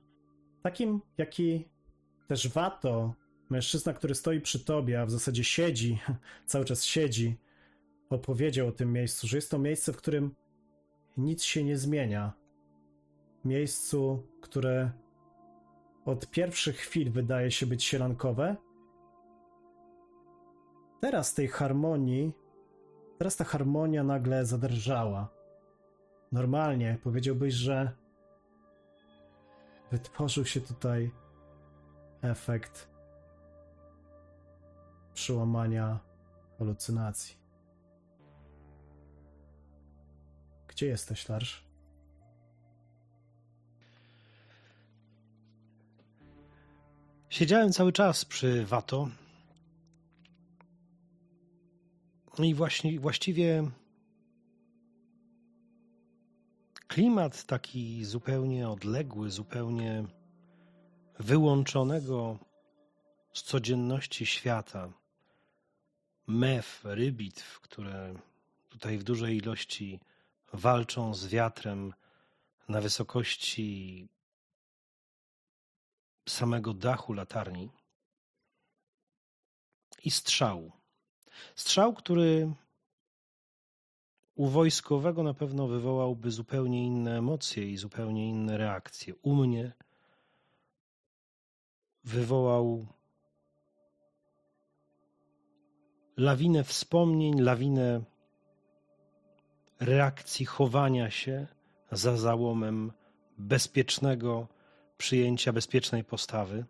takim, 0.63 1.01
jaki 1.17 1.76
też 2.27 2.47
Wato, 2.47 3.13
mężczyzna, 3.49 3.93
który 3.93 4.15
stoi 4.15 4.41
przy 4.41 4.65
tobie, 4.65 5.01
a 5.01 5.05
w 5.05 5.11
zasadzie 5.11 5.43
siedzi, 5.43 5.99
cały 6.45 6.65
czas 6.65 6.83
siedzi, 6.83 7.37
opowiedział 8.09 8.67
o 8.67 8.71
tym 8.71 8.93
miejscu, 8.93 9.27
że 9.27 9.37
jest 9.37 9.51
to 9.51 9.59
miejsce, 9.59 9.93
w 9.93 9.97
którym 9.97 10.35
nic 11.17 11.43
się 11.43 11.63
nie 11.63 11.77
zmienia. 11.77 12.33
Miejscu, 13.45 14.23
które 14.41 14.91
od 16.05 16.31
pierwszych 16.31 16.75
chwil 16.77 17.11
wydaje 17.11 17.51
się 17.51 17.65
być 17.65 17.83
sielankowe. 17.83 18.55
Teraz 21.01 21.33
tej 21.33 21.47
harmonii, 21.47 22.33
teraz 23.17 23.35
ta 23.35 23.43
harmonia 23.43 24.03
nagle 24.03 24.45
zadrżała. 24.45 25.29
Normalnie 26.31 26.97
powiedziałbyś, 27.03 27.53
że 27.53 27.91
wytworzył 29.91 30.45
się 30.45 30.61
tutaj 30.61 31.11
efekt 32.31 32.87
przełamania 35.13 35.99
halucynacji. 36.59 37.35
Gdzie 40.67 40.85
jesteś, 40.85 41.29
Larsz? 41.29 41.67
Siedziałem 47.29 47.71
cały 47.71 47.91
czas 47.91 48.25
przy 48.25 48.65
Wato. 48.65 49.09
I 52.39 52.53
właśnie, 52.53 52.99
właściwie 52.99 53.71
klimat 56.87 57.45
taki 57.45 58.05
zupełnie 58.05 58.69
odległy, 58.69 59.29
zupełnie 59.31 60.03
wyłączonego 61.19 62.37
z 63.33 63.43
codzienności 63.43 64.25
świata, 64.25 64.93
mew, 66.27 66.81
rybitw, 66.83 67.59
które 67.59 68.13
tutaj 68.69 68.97
w 68.97 69.03
dużej 69.03 69.37
ilości 69.37 69.99
walczą 70.53 71.13
z 71.13 71.27
wiatrem 71.27 71.93
na 72.69 72.81
wysokości 72.81 74.07
samego 76.29 76.73
dachu 76.73 77.13
latarni 77.13 77.69
i 80.03 80.11
strzał. 80.11 80.71
Strzał, 81.55 81.93
który 81.93 82.53
u 84.35 84.47
wojskowego 84.47 85.23
na 85.23 85.33
pewno 85.33 85.67
wywołałby 85.67 86.31
zupełnie 86.31 86.85
inne 86.85 87.17
emocje 87.17 87.71
i 87.71 87.77
zupełnie 87.77 88.29
inne 88.29 88.57
reakcje. 88.57 89.15
U 89.15 89.35
mnie 89.35 89.73
wywołał 92.07 92.85
lawinę 96.17 96.63
wspomnień, 96.63 97.41
lawinę 97.41 98.01
reakcji 99.79 100.45
chowania 100.45 101.11
się 101.11 101.47
za 101.91 102.17
załomem 102.17 102.91
bezpiecznego 103.37 104.47
przyjęcia, 104.97 105.53
bezpiecznej 105.53 106.03
postawy. 106.03 106.65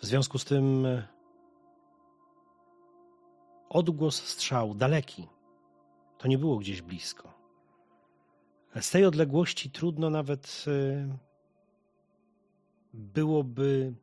W 0.00 0.06
związku 0.06 0.38
z 0.38 0.44
tym 0.44 0.86
odgłos 3.68 4.24
strzału 4.24 4.74
daleki. 4.74 5.28
To 6.18 6.28
nie 6.28 6.38
było 6.38 6.58
gdzieś 6.58 6.82
blisko. 6.82 7.32
Z 8.80 8.90
tej 8.90 9.04
odległości 9.04 9.70
trudno 9.70 10.10
nawet 10.10 10.64
e, 10.66 11.27
byłoby 12.98 13.94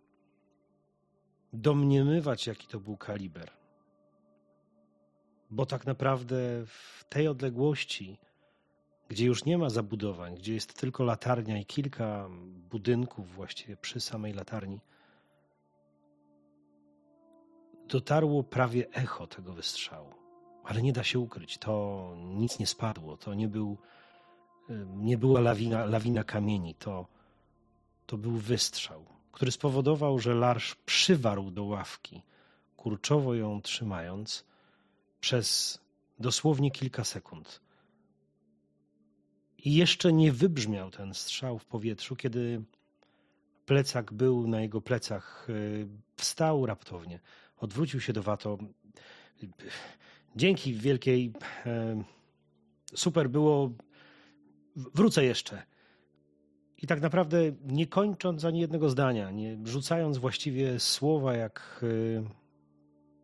domniemywać, 1.53 2.47
jaki 2.47 2.67
to 2.67 2.79
był 2.79 2.97
kaliber. 2.97 3.51
Bo 5.49 5.65
tak 5.65 5.85
naprawdę 5.85 6.65
w 6.65 7.05
tej 7.09 7.27
odległości, 7.27 8.19
gdzie 9.07 9.25
już 9.25 9.45
nie 9.45 9.57
ma 9.57 9.69
zabudowań, 9.69 10.35
gdzie 10.35 10.53
jest 10.53 10.73
tylko 10.73 11.03
latarnia 11.03 11.57
i 11.57 11.65
kilka 11.65 12.29
budynków 12.69 13.35
właściwie 13.35 13.77
przy 13.77 13.99
samej 13.99 14.33
latarni, 14.33 14.79
dotarło 17.87 18.43
prawie 18.43 18.89
echo 18.91 19.27
tego 19.27 19.53
wystrzału. 19.53 20.09
Ale 20.63 20.81
nie 20.81 20.93
da 20.93 21.03
się 21.03 21.19
ukryć, 21.19 21.57
to 21.57 22.13
nic 22.17 22.59
nie 22.59 22.67
spadło, 22.67 23.17
to 23.17 23.33
nie, 23.33 23.47
był, 23.47 23.77
nie 24.87 25.17
była 25.17 25.39
lawina, 25.39 25.85
lawina 25.85 26.23
kamieni, 26.23 26.75
to, 26.75 27.14
to 28.05 28.17
był 28.17 28.31
wystrzał, 28.31 29.05
który 29.31 29.51
spowodował, 29.51 30.19
że 30.19 30.35
Larsz 30.35 30.75
przywarł 30.75 31.51
do 31.51 31.63
ławki, 31.63 32.21
kurczowo 32.77 33.35
ją 33.35 33.62
trzymając, 33.62 34.45
przez 35.19 35.79
dosłownie 36.19 36.71
kilka 36.71 37.03
sekund. 37.03 37.62
I 39.57 39.74
jeszcze 39.74 40.13
nie 40.13 40.31
wybrzmiał 40.31 40.91
ten 40.91 41.13
strzał 41.13 41.59
w 41.59 41.65
powietrzu, 41.65 42.15
kiedy 42.15 42.63
plecak 43.65 44.13
był 44.13 44.48
na 44.48 44.61
jego 44.61 44.81
plecach, 44.81 45.48
y, 45.50 45.87
wstał 46.15 46.65
raptownie, 46.65 47.20
odwrócił 47.57 48.01
się 48.01 48.13
do 48.13 48.24
Wato. 48.24 48.57
Dzięki 50.35 50.74
wielkiej. 50.74 51.33
E, 51.65 52.03
super 52.96 53.29
było. 53.29 53.72
Wrócę 54.75 55.25
jeszcze. 55.25 55.63
I 56.81 56.88
tak 56.88 57.01
naprawdę 57.01 57.38
nie 57.68 57.88
kończąc 57.88 58.46
ani 58.46 58.59
jednego 58.59 58.90
zdania, 58.90 59.31
nie 59.31 59.57
rzucając 59.64 60.18
właściwie 60.18 60.79
słowa 60.79 61.33
jak 61.33 61.83
e, 61.83 61.88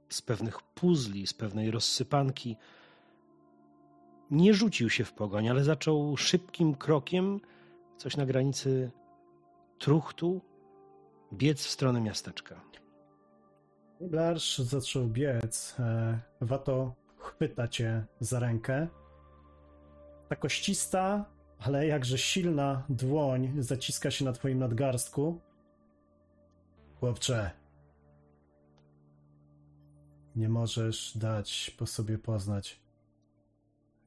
z 0.09 0.21
pewnych 0.21 0.61
puzli, 0.61 1.27
z 1.27 1.33
pewnej 1.33 1.71
rozsypanki, 1.71 2.57
nie 4.31 4.53
rzucił 4.53 4.89
się 4.89 5.03
w 5.03 5.13
pogoń, 5.13 5.49
ale 5.49 5.63
zaczął 5.63 6.17
szybkim 6.17 6.75
krokiem, 6.75 7.39
coś 7.97 8.17
na 8.17 8.25
granicy 8.25 8.91
truchtu, 9.79 10.41
biec 11.33 11.65
w 11.65 11.69
stronę 11.69 12.01
miasteczka. 12.01 12.61
Blarsz 14.01 14.57
zaczął 14.57 15.07
biec. 15.07 15.75
E, 15.79 16.19
Wato 16.41 16.93
chwyta 17.17 17.67
cię 17.67 18.05
za 18.19 18.39
rękę. 18.39 18.87
Ta 20.29 20.35
koścista, 20.35 21.25
ale 21.61 21.87
jakże 21.87 22.17
silna 22.17 22.85
dłoń 22.89 23.53
zaciska 23.59 24.11
się 24.11 24.25
na 24.25 24.33
twoim 24.33 24.59
nadgarstku. 24.59 25.41
Chłopcze, 26.99 27.51
nie 30.35 30.49
możesz 30.49 31.17
dać 31.17 31.75
po 31.77 31.85
sobie 31.85 32.17
poznać, 32.17 32.81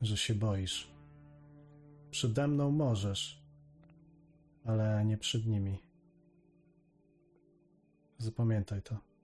że 0.01 0.17
się 0.17 0.35
boisz. 0.35 0.91
Przede 2.11 2.49
mną 2.49 2.71
możesz, 2.71 3.43
ale 4.65 5.05
nie 5.05 5.19
przed 5.19 5.47
nimi. 5.47 5.79
Zapamiętaj 8.19 8.83
to. 8.83 9.15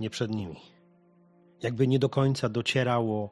nie 0.00 0.10
przed 0.10 0.30
nimi. 0.30 0.56
Jakby 1.62 1.88
nie 1.88 1.98
do 1.98 2.08
końca 2.08 2.48
docierało 2.48 3.30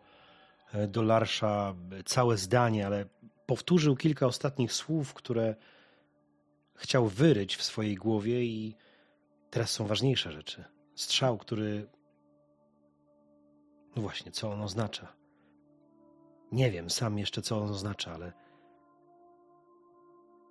e, 0.73 0.89
do 0.89 1.03
Larsza 1.03 1.75
całe 2.05 2.37
zdanie, 2.37 2.87
ale 2.87 3.07
powtórzył 3.47 3.97
kilka 3.97 4.27
ostatnich 4.27 4.73
słów, 4.73 5.15
które 5.15 5.55
chciał 6.75 7.07
wyryć 7.07 7.57
w 7.57 7.63
swojej 7.63 7.95
głowie 7.95 8.45
i 8.45 8.75
teraz 9.51 9.71
są 9.71 9.87
ważniejsze 9.87 10.33
rzeczy. 10.33 10.65
Strzał, 10.95 11.39
który. 11.39 11.89
No 13.97 14.03
właśnie, 14.03 14.33
co 14.33 14.53
on 14.53 14.63
oznacza? 14.63 15.13
Nie 16.53 16.71
wiem 16.71 16.91
sam 16.91 17.19
jeszcze, 17.19 17.43
co 17.43 17.59
on 17.59 17.71
oznacza, 17.71 18.13
ale 18.13 18.33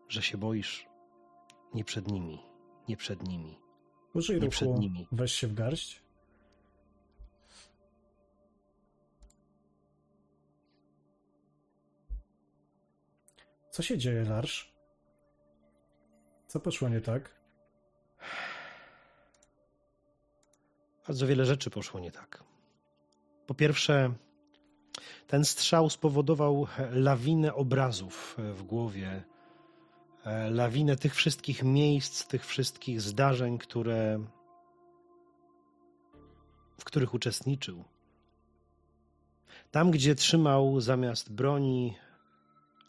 że 0.07 0.21
się 0.21 0.37
boisz 0.37 0.87
nie 1.73 1.83
przed 1.83 2.11
nimi, 2.11 2.39
nie 2.87 2.97
przed 2.97 3.27
nimi. 3.27 3.59
Użyj 4.13 4.35
nie 4.35 4.39
ruchu, 4.39 4.51
przed 4.51 4.79
nimi. 4.79 5.07
Weź 5.11 5.31
się 5.31 5.47
w 5.47 5.53
garść. 5.53 6.04
Co 13.75 13.83
się 13.83 13.97
dzieje, 13.97 14.23
Larsz? 14.23 14.73
Co 16.47 16.59
poszło 16.59 16.89
nie 16.89 17.01
tak? 17.01 17.29
Bardzo 21.07 21.27
wiele 21.27 21.45
rzeczy 21.45 21.69
poszło 21.69 21.99
nie 21.99 22.11
tak. 22.11 22.43
Po 23.47 23.53
pierwsze, 23.53 24.13
ten 25.27 25.45
strzał 25.45 25.89
spowodował 25.89 26.67
lawinę 26.91 27.53
obrazów 27.53 28.37
w 28.37 28.63
głowie, 28.63 29.23
lawinę 30.51 30.95
tych 30.95 31.15
wszystkich 31.15 31.63
miejsc, 31.63 32.27
tych 32.27 32.45
wszystkich 32.45 33.01
zdarzeń, 33.01 33.57
które, 33.57 34.19
w 36.79 36.83
których 36.83 37.13
uczestniczył. 37.13 37.83
Tam, 39.71 39.91
gdzie 39.91 40.15
trzymał 40.15 40.81
zamiast 40.81 41.31
broni 41.33 42.04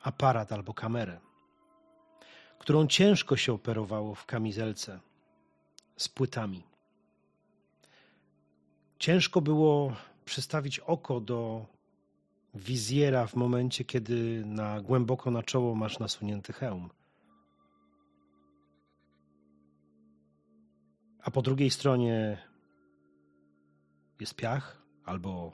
aparat 0.06 0.52
albo 0.52 0.74
kamerę, 0.74 1.20
którą 2.58 2.86
ciężko 2.86 3.36
się 3.36 3.52
operowało 3.52 4.14
w 4.14 4.26
kamizelce 4.26 5.00
z 5.96 6.08
płytami. 6.08 6.62
Ciężko 8.98 9.40
było 9.40 9.96
przystawić 10.24 10.78
oko 10.78 11.20
do 11.20 11.66
wizjera 12.54 13.26
w 13.26 13.36
momencie, 13.36 13.84
kiedy 13.84 14.42
na 14.46 14.80
głęboko 14.80 15.30
na 15.30 15.42
czoło 15.42 15.74
masz 15.74 15.98
nasunięty 15.98 16.52
hełm. 16.52 16.90
A 21.22 21.30
po 21.30 21.42
drugiej 21.42 21.70
stronie 21.70 22.38
jest 24.20 24.34
piach, 24.34 24.82
albo 25.04 25.52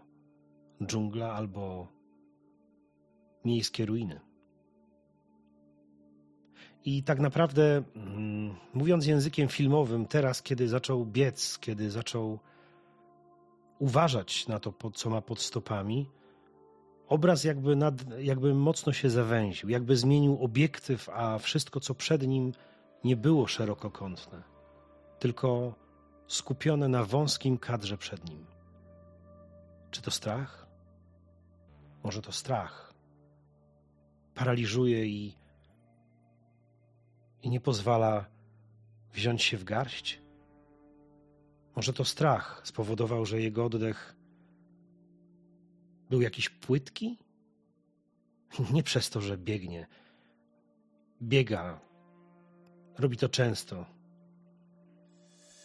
dżungla, 0.83 1.33
albo 1.33 1.89
miejskie 3.45 3.87
ruiny. 3.87 4.32
I 6.85 7.03
tak 7.03 7.21
naprawdę, 7.21 7.83
mm, 7.97 8.55
mówiąc 8.75 9.07
językiem 9.07 9.49
filmowym, 9.49 10.07
teraz, 10.07 10.43
kiedy 10.43 10.69
zaczął 10.69 11.07
biec, 11.07 11.59
kiedy 11.59 11.91
zaczął 11.91 12.39
uważać 13.79 14.49
na 14.49 14.61
to, 14.61 14.75
co 14.95 15.11
ma 15.11 15.21
pod 15.23 15.41
stopami, 15.41 16.09
obraz 17.09 17.45
jakby, 17.45 17.77
nad, 17.77 17.95
jakby 18.19 18.55
mocno 18.55 18.93
się 18.93 19.11
zawęził, 19.11 19.69
jakby 19.69 19.97
zmienił 19.97 20.45
obiektyw, 20.45 21.09
a 21.09 21.39
wszystko, 21.39 21.81
co 21.81 21.95
przed 21.95 22.27
nim, 22.27 22.53
nie 23.05 23.17
było 23.17 23.47
szerokokątne, 23.47 24.43
tylko 25.19 25.75
skupione 26.27 26.89
na 26.89 27.05
wąskim 27.05 27.59
kadrze 27.59 27.99
przed 27.99 28.31
nim. 28.31 28.47
Czy 29.91 30.03
to 30.03 30.11
strach? 30.11 30.67
Może 32.03 32.23
to 32.23 32.33
strach. 32.33 32.95
Paraliżuje 34.35 35.07
i 35.07 35.42
i 37.43 37.51
nie 37.51 37.61
pozwala 37.61 38.27
wziąć 39.13 39.43
się 39.43 39.57
w 39.57 39.65
garść? 39.65 40.23
Może 41.77 41.93
to 41.93 42.05
strach 42.05 42.61
spowodował, 42.65 43.27
że 43.27 43.41
jego 43.41 43.65
oddech 43.65 44.17
był 46.11 46.21
jakiś 46.21 46.49
płytki? 46.49 47.19
Nie 48.73 48.83
przez 48.83 49.11
to, 49.11 49.21
że 49.21 49.39
biegnie. 49.39 49.87
Biega. 51.23 51.81
Robi 52.99 53.17
to 53.17 53.29
często. 53.29 53.87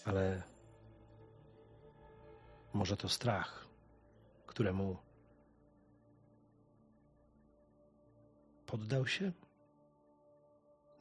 Ale 0.05 0.43
może 2.73 2.97
to 2.97 3.09
strach, 3.09 3.67
któremu 4.45 4.97
poddał 8.65 9.07
się? 9.07 9.31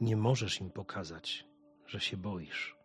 Nie 0.00 0.16
możesz 0.16 0.60
im 0.60 0.70
pokazać, 0.70 1.46
że 1.86 2.00
się 2.00 2.16
boisz. 2.16 2.76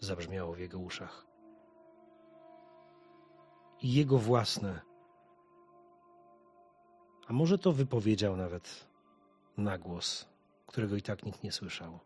Zabrzmiało 0.00 0.54
w 0.54 0.58
jego 0.58 0.78
uszach. 0.78 1.26
I 3.80 3.94
jego 3.94 4.18
własne. 4.18 4.80
A 7.26 7.32
może 7.32 7.58
to 7.58 7.72
wypowiedział 7.72 8.36
nawet 8.36 8.86
na 9.56 9.78
głos, 9.78 10.28
którego 10.66 10.96
i 10.96 11.02
tak 11.02 11.24
nikt 11.24 11.42
nie 11.42 11.52
słyszał. 11.52 12.00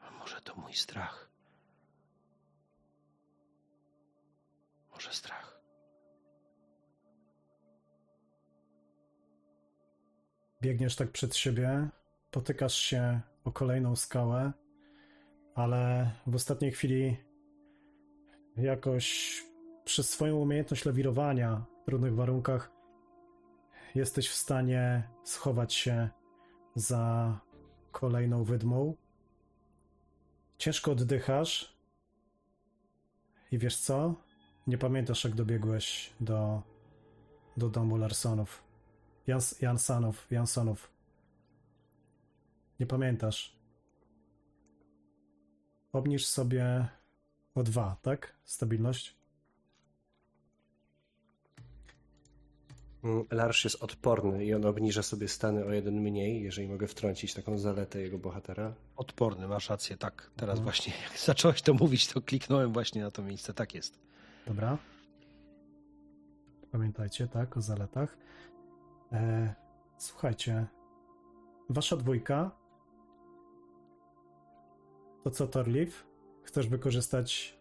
A 0.00 0.10
może 0.10 0.40
to 0.40 0.54
mój 0.54 0.74
strach. 0.74 1.30
Może 4.90 5.12
strach. 5.12 5.60
Biegniesz 10.62 10.96
tak 10.96 11.10
przed 11.10 11.36
siebie, 11.36 11.88
potykasz 12.34 12.74
się 12.74 13.20
o 13.44 13.52
kolejną 13.52 13.96
skałę, 13.96 14.52
ale 15.54 16.10
w 16.26 16.34
ostatniej 16.34 16.72
chwili 16.72 17.16
jakoś 18.56 19.42
przez 19.84 20.10
swoją 20.10 20.36
umiejętność 20.36 20.84
lewirowania 20.84 21.64
w 21.82 21.84
trudnych 21.84 22.14
warunkach 22.14 22.70
jesteś 23.94 24.28
w 24.28 24.34
stanie 24.34 25.08
schować 25.24 25.74
się 25.74 26.08
za 26.74 27.38
kolejną 27.92 28.44
wydmą. 28.44 28.94
Ciężko 30.58 30.92
oddychasz 30.92 31.78
i 33.52 33.58
wiesz 33.58 33.76
co? 33.76 34.14
Nie 34.66 34.78
pamiętasz, 34.78 35.24
jak 35.24 35.34
dobiegłeś 35.34 36.12
do, 36.20 36.62
do 37.56 37.68
domu 37.68 37.96
Larsonów. 37.96 38.64
Jans, 39.26 39.60
Jansonów, 39.60 40.26
Jansonów. 40.30 40.93
Nie 42.80 42.86
pamiętasz. 42.86 43.56
Obniż 45.92 46.26
sobie 46.26 46.88
o 47.54 47.62
dwa, 47.62 47.96
tak? 48.02 48.34
Stabilność. 48.44 49.16
Mm, 53.04 53.24
Larsz 53.30 53.64
jest 53.64 53.82
odporny 53.82 54.44
i 54.44 54.54
on 54.54 54.64
obniża 54.64 55.02
sobie 55.02 55.28
stany 55.28 55.64
o 55.64 55.72
jeden 55.72 56.00
mniej, 56.00 56.42
jeżeli 56.42 56.68
mogę 56.68 56.86
wtrącić 56.86 57.34
taką 57.34 57.58
zaletę 57.58 58.00
jego 58.00 58.18
bohatera. 58.18 58.74
Odporny, 58.96 59.48
masz 59.48 59.68
rację, 59.70 59.96
tak. 59.96 60.30
Teraz 60.36 60.58
Mhm. 60.58 60.64
właśnie, 60.64 60.92
jak 61.10 61.18
zacząłeś 61.18 61.62
to 61.62 61.74
mówić, 61.74 62.06
to 62.08 62.20
kliknąłem 62.20 62.72
właśnie 62.72 63.02
na 63.02 63.10
to 63.10 63.22
miejsce. 63.22 63.54
Tak 63.54 63.74
jest. 63.74 63.98
Dobra. 64.46 64.78
Pamiętajcie, 66.72 67.28
tak, 67.28 67.56
o 67.56 67.60
zaletach. 67.60 68.16
E, 69.12 69.54
słuchajcie, 69.98 70.66
wasza 71.68 71.96
dwójka. 71.96 72.63
To 75.24 75.30
co, 75.30 75.46
Torliv? 75.46 76.04
Chcesz 76.42 76.68
wykorzystać 76.68 77.58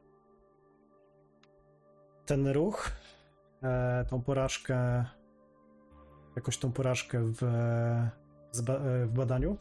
ten 2.25 2.47
ruch, 2.47 2.91
e, 3.63 4.05
tą 4.09 4.21
porażkę, 4.21 5.05
jakoś 6.35 6.57
tą 6.57 6.71
porażkę 6.71 7.33
w, 7.33 7.43
e, 7.43 8.09
w 9.07 9.13
badaniu? 9.13 9.57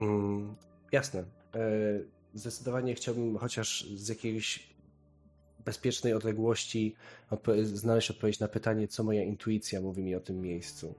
Mm, 0.00 0.54
jasne. 0.92 1.20
E, 1.54 1.60
Zdecydowanie 2.34 2.94
chciałbym 2.94 3.38
chociaż 3.38 3.86
z 3.94 4.08
jakiejś 4.08 4.70
bezpiecznej 5.64 6.14
odległości 6.14 6.96
odpo- 7.30 7.64
znaleźć 7.64 8.10
odpowiedź 8.10 8.40
na 8.40 8.48
pytanie, 8.48 8.88
co 8.88 9.04
moja 9.04 9.22
intuicja 9.22 9.80
mówi 9.80 10.02
mi 10.02 10.14
o 10.14 10.20
tym 10.20 10.40
miejscu. 10.40 10.94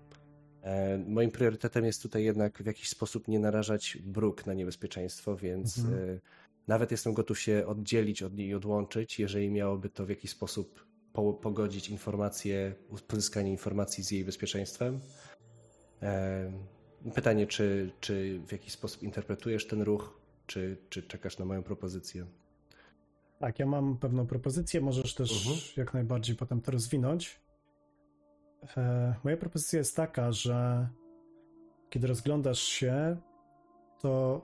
E, 0.64 0.98
Moim 1.08 1.32
priorytetem 1.32 1.86
jest 1.86 2.02
tutaj 2.02 2.24
jednak 2.24 2.64
w 2.64 2.66
jakiś 2.66 2.90
sposób 2.90 3.28
nie 3.28 3.40
narażać 3.40 3.98
bruk 4.04 4.46
na 4.46 4.54
niebezpieczeństwo, 4.54 5.36
więc 5.38 5.78
Mhm. 5.78 6.10
e, 6.10 6.20
nawet 6.68 6.92
jestem 6.92 7.14
gotów 7.14 7.40
się 7.40 7.66
oddzielić 7.68 8.24
od 8.24 8.34
niej 8.36 8.48
i 8.48 8.54
odłączyć, 8.54 9.20
jeżeli 9.20 9.50
miałoby 9.50 9.90
to 9.90 10.06
w 10.06 10.10
jakiś 10.10 10.32
sposób 10.32 10.86
po- 11.14 11.34
pogodzić 11.34 11.90
informacje, 11.90 12.74
pozyskanie 13.08 13.52
informacji 13.52 14.04
z 14.04 14.12
jej 14.12 14.26
bezpieczeństwem. 14.26 15.00
E, 16.02 16.52
Pytanie, 17.16 17.48
czy, 17.48 17.92
czy 18.00 18.40
w 18.48 18.52
jakiś 18.52 18.74
sposób 18.74 19.04
interpretujesz 19.04 19.68
ten 19.68 19.82
ruch, 19.82 20.20
czy, 20.48 20.78
czy 20.90 21.04
czekasz 21.04 21.38
na 21.38 21.46
moją 21.46 21.64
propozycję? 21.64 22.26
Tak, 23.40 23.60
ja 23.60 23.66
mam 23.66 23.98
pewną 23.98 24.28
propozycję, 24.28 24.82
możesz 24.82 25.16
też 25.16 25.32
Mhm. 25.48 25.58
jak 25.78 25.94
najbardziej 25.94 26.36
potem 26.36 26.62
to 26.62 26.72
rozwinąć. 26.72 27.40
E, 28.78 29.16
moja 29.24 29.38
propozycja 29.38 29.80
jest 29.80 29.96
taka, 29.96 30.32
że 30.32 30.88
kiedy 31.90 32.08
rozglądasz 32.08 32.60
się, 32.60 33.18
to 34.00 34.42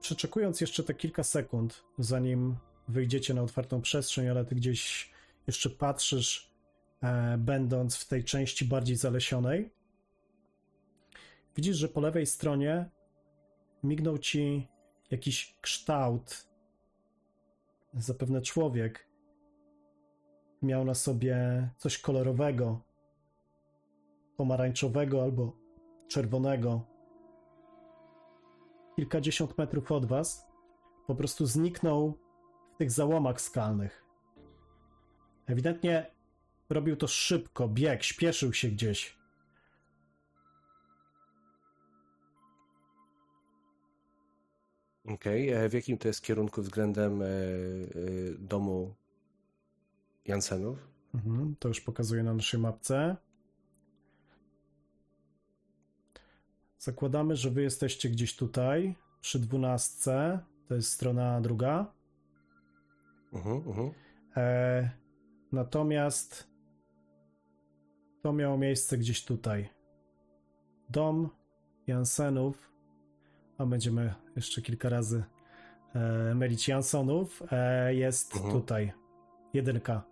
przeczekując 0.00 0.60
jeszcze 0.60 0.82
te 0.84 0.94
kilka 0.94 1.22
sekund, 1.22 1.84
zanim 1.98 2.56
wyjdziecie 2.88 3.34
na 3.34 3.42
otwartą 3.42 3.80
przestrzeń, 3.80 4.28
ale 4.28 4.44
ty 4.44 4.54
gdzieś 4.54 5.10
jeszcze 5.46 5.70
patrzysz, 5.70 6.54
e, 7.02 7.38
będąc 7.38 7.96
w 7.96 8.08
tej 8.08 8.24
części 8.24 8.64
bardziej 8.64 8.96
zalesionej, 8.96 9.70
widzisz, 11.56 11.76
że 11.76 11.88
po 11.88 12.00
lewej 12.00 12.26
stronie 12.26 12.90
mignął 13.82 14.18
ci 14.18 14.68
jakiś 15.10 15.56
kształt. 15.60 16.48
Zapewne 17.94 18.42
człowiek 18.42 19.07
miał 20.62 20.84
na 20.84 20.94
sobie 20.94 21.68
coś 21.76 21.98
kolorowego, 21.98 22.80
pomarańczowego 24.36 25.22
albo 25.22 25.56
czerwonego. 26.08 26.82
Kilkadziesiąt 28.96 29.58
metrów 29.58 29.92
od 29.92 30.06
was 30.06 30.48
po 31.06 31.14
prostu 31.14 31.46
zniknął 31.46 32.18
w 32.74 32.78
tych 32.78 32.90
załomach 32.90 33.40
skalnych. 33.40 34.04
Ewidentnie 35.46 36.10
robił 36.70 36.96
to 36.96 37.06
szybko, 37.06 37.68
bieg, 37.68 38.02
śpieszył 38.02 38.52
się 38.52 38.68
gdzieś. 38.68 39.18
Okej, 45.04 45.48
e, 45.48 45.68
w 45.68 45.72
jakim 45.72 45.98
to 45.98 46.08
jest 46.08 46.22
kierunku 46.22 46.62
względem 46.62 47.22
e, 47.22 47.26
e, 47.26 47.28
domu 48.38 48.94
Jansenów? 50.28 50.88
Mhm, 51.14 51.56
to 51.58 51.68
już 51.68 51.80
pokazuję 51.80 52.22
na 52.22 52.34
naszej 52.34 52.60
mapce. 52.60 53.16
Zakładamy, 56.78 57.36
że 57.36 57.50
wy 57.50 57.62
jesteście 57.62 58.08
gdzieś 58.10 58.36
tutaj, 58.36 58.94
przy 59.20 59.38
dwunastce. 59.38 60.40
To 60.68 60.74
jest 60.74 60.92
strona 60.92 61.40
druga. 61.40 61.92
Mhm, 63.32 63.56
mhm. 63.56 63.90
E, 64.36 64.90
natomiast 65.52 66.48
to 68.22 68.32
miało 68.32 68.58
miejsce 68.58 68.98
gdzieś 68.98 69.24
tutaj. 69.24 69.68
Dom 70.90 71.28
Jansenów, 71.86 72.72
a 73.58 73.66
będziemy 73.66 74.14
jeszcze 74.36 74.62
kilka 74.62 74.88
razy 74.88 75.24
e, 75.94 76.34
mylić 76.34 76.68
Jansonów, 76.68 77.42
e, 77.52 77.94
jest 77.94 78.36
Mhm. 78.36 78.52
tutaj. 78.52 78.92
Jedynka. 79.54 80.02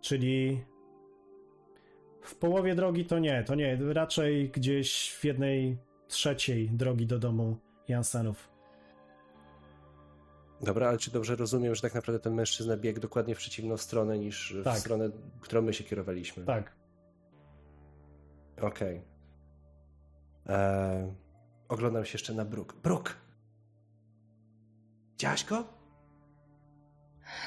Czyli 0.00 0.64
w 2.22 2.34
połowie 2.34 2.74
drogi 2.74 3.04
to 3.06 3.18
nie, 3.18 3.44
to 3.44 3.54
nie, 3.54 3.78
raczej 3.92 4.50
gdzieś 4.50 5.10
w 5.12 5.24
jednej 5.24 5.78
trzeciej 6.08 6.70
drogi 6.70 7.06
do 7.06 7.18
domu 7.18 7.56
Jansenów. 7.88 8.48
Dobra, 10.60 10.88
ale 10.88 10.98
czy 10.98 11.10
dobrze 11.10 11.36
rozumiem, 11.36 11.74
że 11.74 11.82
tak 11.82 11.94
naprawdę 11.94 12.20
ten 12.20 12.34
mężczyzna 12.34 12.76
biegł 12.76 13.00
dokładnie 13.00 13.34
w 13.34 13.38
przeciwną 13.38 13.76
stronę 13.76 14.18
niż 14.18 14.56
Tak. 14.64 14.76
w 14.76 14.78
stronę, 14.78 15.10
którą 15.40 15.62
my 15.62 15.74
się 15.74 15.84
kierowaliśmy? 15.84 16.44
Tak. 16.44 16.72
Okej. 18.62 19.02
E, 20.48 21.14
Oglądam 21.68 22.04
się 22.04 22.12
jeszcze 22.12 22.34
na 22.34 22.44
Bruk. 22.44 22.72
Bruk! 22.82 23.16
Widziałaś 25.12 25.44
go? 25.44 25.64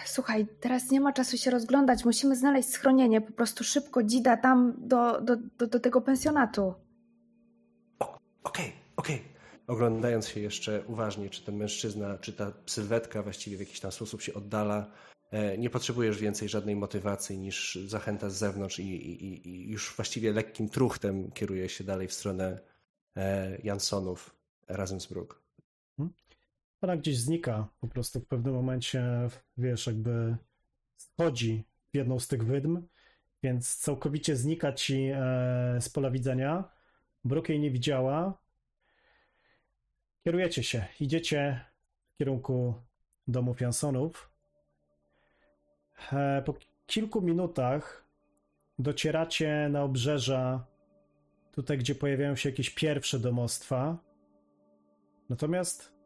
Słuchaj, 0.05 0.47
teraz 0.59 0.91
nie 0.91 1.01
ma 1.01 1.13
czasu 1.13 1.37
się 1.37 1.51
rozglądać. 1.51 2.05
Musimy 2.05 2.35
znaleźć 2.35 2.69
schronienie. 2.69 3.21
Po 3.21 3.31
prostu 3.31 3.63
szybko, 3.63 4.03
dzida 4.03 4.37
tam 4.37 4.73
do, 4.77 5.21
do, 5.21 5.35
do, 5.57 5.67
do 5.67 5.79
tego 5.79 6.01
pensjonatu. 6.01 6.73
Okej, 8.43 8.73
Okej. 8.99 9.21
Oglądając 9.67 10.27
się 10.27 10.39
jeszcze 10.39 10.83
uważnie, 10.87 11.29
czy 11.29 11.45
ten 11.45 11.57
mężczyzna, 11.57 12.17
czy 12.17 12.33
ta 12.33 12.53
sylwetka 12.65 13.23
właściwie 13.23 13.57
w 13.57 13.59
jakiś 13.59 13.79
tam 13.79 13.91
sposób 13.91 14.21
się 14.21 14.33
oddala, 14.33 14.91
e, 15.31 15.57
nie 15.57 15.69
potrzebujesz 15.69 16.17
więcej 16.17 16.49
żadnej 16.49 16.75
motywacji 16.75 17.37
niż 17.37 17.79
zachęta 17.87 18.29
z 18.29 18.37
zewnątrz 18.37 18.79
i, 18.79 18.83
i, 18.83 19.49
i 19.49 19.69
już 19.69 19.95
właściwie 19.95 20.31
lekkim 20.31 20.69
truchtem 20.69 21.31
kieruje 21.31 21.69
się 21.69 21.83
dalej 21.83 22.07
w 22.07 22.13
stronę 22.13 22.59
e, 23.15 23.57
Jansonów 23.63 24.35
razem 24.67 25.01
z 25.01 25.05
Brooke. 25.05 25.35
Ona 26.81 26.97
gdzieś 26.97 27.17
znika, 27.17 27.67
po 27.79 27.87
prostu 27.87 28.19
w 28.19 28.27
pewnym 28.27 28.53
momencie, 28.53 29.03
wiesz, 29.57 29.87
jakby 29.87 30.37
schodzi 30.97 31.63
w 31.93 31.97
jedną 31.97 32.19
z 32.19 32.27
tych 32.27 32.45
wydm, 32.45 32.87
więc 33.43 33.77
całkowicie 33.77 34.35
znika 34.35 34.73
ci 34.73 35.09
e, 35.15 35.77
z 35.81 35.89
pola 35.89 36.11
widzenia. 36.11 36.63
Brooke 37.25 37.53
jej 37.53 37.61
nie 37.61 37.71
widziała. 37.71 38.37
Kierujecie 40.23 40.63
się, 40.63 40.85
idziecie 40.99 41.65
w 42.13 42.17
kierunku 42.17 42.73
domów 43.27 43.61
Jansonów. 43.61 44.31
E, 46.13 46.41
po 46.45 46.53
kilku 46.87 47.21
minutach 47.21 48.05
docieracie 48.79 49.69
na 49.71 49.83
obrzeża, 49.83 50.65
tutaj 51.51 51.77
gdzie 51.77 51.95
pojawiają 51.95 52.35
się 52.35 52.49
jakieś 52.49 52.69
pierwsze 52.69 53.19
domostwa. 53.19 53.97
Natomiast 55.29 55.98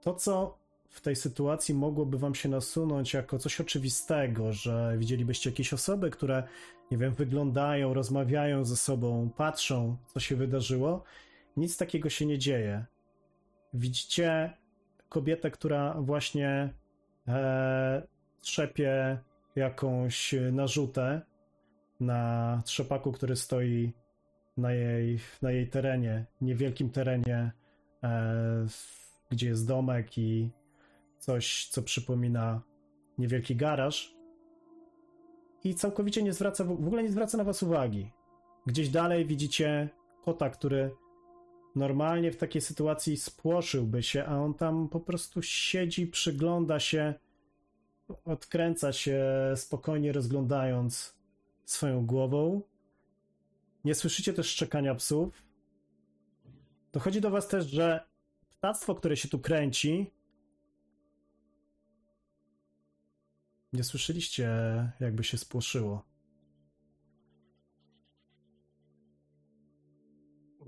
to, 0.00 0.14
co 0.14 0.58
w 0.88 1.00
tej 1.00 1.16
sytuacji 1.16 1.74
mogłoby 1.74 2.18
wam 2.18 2.34
się 2.34 2.48
nasunąć 2.48 3.14
jako 3.14 3.38
coś 3.38 3.60
oczywistego, 3.60 4.52
że 4.52 4.94
widzielibyście 4.98 5.50
jakieś 5.50 5.72
osoby, 5.72 6.10
które, 6.10 6.42
nie 6.90 6.98
wiem, 6.98 7.14
wyglądają, 7.14 7.94
rozmawiają 7.94 8.64
ze 8.64 8.76
sobą, 8.76 9.30
patrzą, 9.36 9.96
co 10.06 10.20
się 10.20 10.36
wydarzyło, 10.36 11.04
nic 11.56 11.76
takiego 11.76 12.10
się 12.10 12.26
nie 12.26 12.38
dzieje. 12.38 12.84
Widzicie 13.74 14.52
kobietę, 15.08 15.50
która 15.50 15.94
właśnie 16.00 16.74
e, 17.28 18.02
trzepie 18.40 19.18
jakąś 19.56 20.34
narzutę 20.52 21.20
na 22.00 22.62
trzepaku, 22.64 23.12
który 23.12 23.36
stoi 23.36 23.92
na 24.56 24.72
jej, 24.72 25.18
na 25.42 25.50
jej 25.50 25.68
terenie, 25.68 26.26
niewielkim 26.40 26.90
terenie, 26.90 27.52
e, 28.02 28.66
gdzie 29.30 29.48
jest 29.48 29.66
domek 29.66 30.18
i 30.18 30.50
coś, 31.18 31.68
co 31.68 31.82
przypomina 31.82 32.62
niewielki 33.18 33.56
garaż. 33.56 34.14
I 35.64 35.74
całkowicie 35.74 36.22
nie 36.22 36.32
zwraca, 36.32 36.64
w 36.64 36.70
ogóle 36.70 37.02
nie 37.02 37.10
zwraca 37.10 37.38
na 37.38 37.44
was 37.44 37.62
uwagi. 37.62 38.10
Gdzieś 38.66 38.88
dalej 38.88 39.26
widzicie 39.26 39.88
kota, 40.24 40.50
który 40.50 40.90
normalnie 41.76 42.32
w 42.32 42.36
takiej 42.36 42.62
sytuacji 42.62 43.16
spłoszyłby 43.16 44.02
się, 44.02 44.24
a 44.24 44.36
on 44.36 44.54
tam 44.54 44.88
po 44.88 45.00
prostu 45.00 45.42
siedzi, 45.42 46.06
przygląda 46.06 46.80
się, 46.80 47.14
odkręca 48.24 48.92
się, 48.92 49.24
spokojnie 49.56 50.12
rozglądając 50.12 51.18
swoją 51.64 52.06
głową. 52.06 52.62
Nie 53.84 53.94
słyszycie 53.94 54.32
też 54.32 54.48
szczekania 54.48 54.94
psów. 54.94 55.42
Dochodzi 56.92 57.20
do 57.20 57.30
was 57.30 57.48
też, 57.48 57.66
że 57.66 58.09
ptactwo, 58.60 58.94
które 58.94 59.16
się 59.16 59.28
tu 59.28 59.38
kręci, 59.38 60.10
nie 63.72 63.84
słyszeliście, 63.84 64.48
jakby 65.00 65.24
się 65.24 65.38
spłoszyło. 65.38 66.04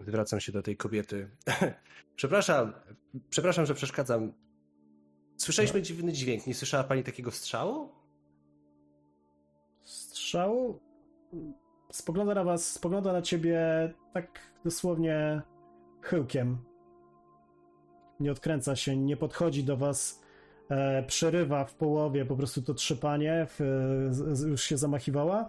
Zwracam 0.06 0.40
się 0.40 0.52
do 0.52 0.62
tej 0.62 0.76
kobiety. 0.76 1.30
przepraszam, 2.16 2.72
przepraszam, 3.30 3.66
że 3.66 3.74
przeszkadzam. 3.74 4.32
Słyszeliśmy 5.36 5.80
no. 5.80 5.84
dziwny 5.86 6.12
dźwięk. 6.12 6.46
Nie 6.46 6.54
słyszała 6.54 6.84
pani 6.84 7.02
takiego 7.02 7.30
strzału? 7.30 7.88
Strzału? 9.82 10.80
Spogląda 11.92 12.34
na 12.34 12.44
was, 12.44 12.72
spogląda 12.72 13.12
na 13.12 13.22
ciebie 13.22 13.58
tak 14.12 14.52
dosłownie 14.64 15.42
chyłkiem. 16.00 16.71
Nie 18.22 18.32
odkręca 18.32 18.76
się, 18.76 18.96
nie 18.96 19.16
podchodzi 19.16 19.64
do 19.64 19.76
was, 19.76 20.20
e, 20.68 21.02
przerywa 21.02 21.64
w 21.64 21.74
połowie 21.74 22.24
po 22.24 22.36
prostu 22.36 22.62
to 22.62 22.74
trzepanie, 22.74 23.46
w, 23.48 23.60
już 24.48 24.62
się 24.62 24.76
zamachiwała. 24.76 25.46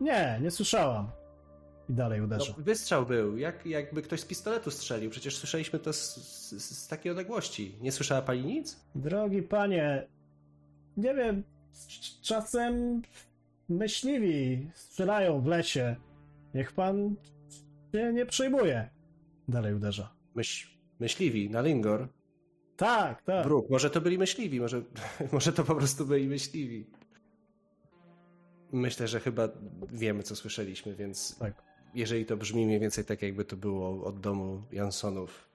Nie, 0.00 0.38
nie 0.42 0.50
słyszałam 0.50 1.10
i 1.90 1.94
dalej 1.94 2.20
uderza. 2.20 2.54
No, 2.58 2.64
wystrzał 2.64 3.06
był, 3.06 3.36
jak, 3.36 3.66
jakby 3.66 4.02
ktoś 4.02 4.20
z 4.20 4.24
pistoletu 4.24 4.70
strzelił. 4.70 5.10
Przecież 5.10 5.36
słyszeliśmy 5.36 5.78
to 5.78 5.92
z, 5.92 6.16
z, 6.16 6.78
z, 6.78 6.88
takiej 6.88 7.12
odległości. 7.12 7.78
Nie 7.80 7.92
słyszała 7.92 8.22
pani 8.22 8.44
nic? 8.44 8.80
Drogi 8.94 9.42
panie, 9.42 10.06
nie 10.96 11.14
wiem, 11.14 11.42
czasem 12.22 13.02
myśliwi 13.68 14.70
strzelają 14.74 15.40
w 15.40 15.46
lesie. 15.46 15.96
Niech 16.54 16.72
pan 16.72 17.14
się 17.92 18.12
nie 18.12 18.26
przejmuje. 18.26 18.90
Dalej 19.48 19.74
uderza. 19.74 20.19
Myśl, 20.40 20.68
myśliwi 21.00 21.50
na 21.50 21.60
Lingor? 21.60 22.08
Tak, 22.76 23.22
tak. 23.22 23.44
Bruk, 23.44 23.70
może 23.70 23.90
to 23.90 24.00
byli 24.00 24.18
myśliwi, 24.18 24.60
może, 24.60 24.82
może 25.32 25.52
to 25.52 25.64
po 25.64 25.74
prostu 25.74 26.06
byli 26.06 26.28
myśliwi. 26.28 26.86
Myślę, 28.72 29.08
że 29.08 29.20
chyba 29.20 29.48
wiemy, 29.92 30.22
co 30.22 30.36
słyszeliśmy, 30.36 30.96
więc 30.96 31.38
tak 31.38 31.54
jeżeli 31.94 32.26
to 32.26 32.36
brzmi 32.36 32.66
mniej 32.66 32.80
więcej 32.80 33.04
tak, 33.04 33.22
jakby 33.22 33.44
to 33.44 33.56
było 33.56 34.04
od 34.04 34.20
domu 34.20 34.62
Jansonów, 34.72 35.48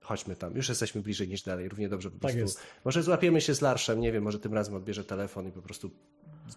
chodźmy 0.00 0.36
tam. 0.36 0.56
Już 0.56 0.68
jesteśmy 0.68 1.02
bliżej 1.02 1.28
niż 1.28 1.42
dalej. 1.42 1.68
Równie 1.68 1.88
dobrze 1.88 2.10
po 2.10 2.14
tak 2.14 2.20
prostu. 2.20 2.38
Jest. 2.38 2.60
Może 2.84 3.02
złapiemy 3.02 3.40
się 3.40 3.54
z 3.54 3.60
Larszem, 3.60 4.00
nie 4.00 4.12
wiem, 4.12 4.24
może 4.24 4.38
tym 4.38 4.54
razem 4.54 4.74
odbierze 4.74 5.04
telefon 5.04 5.48
i 5.48 5.52
po 5.52 5.62
prostu 5.62 5.90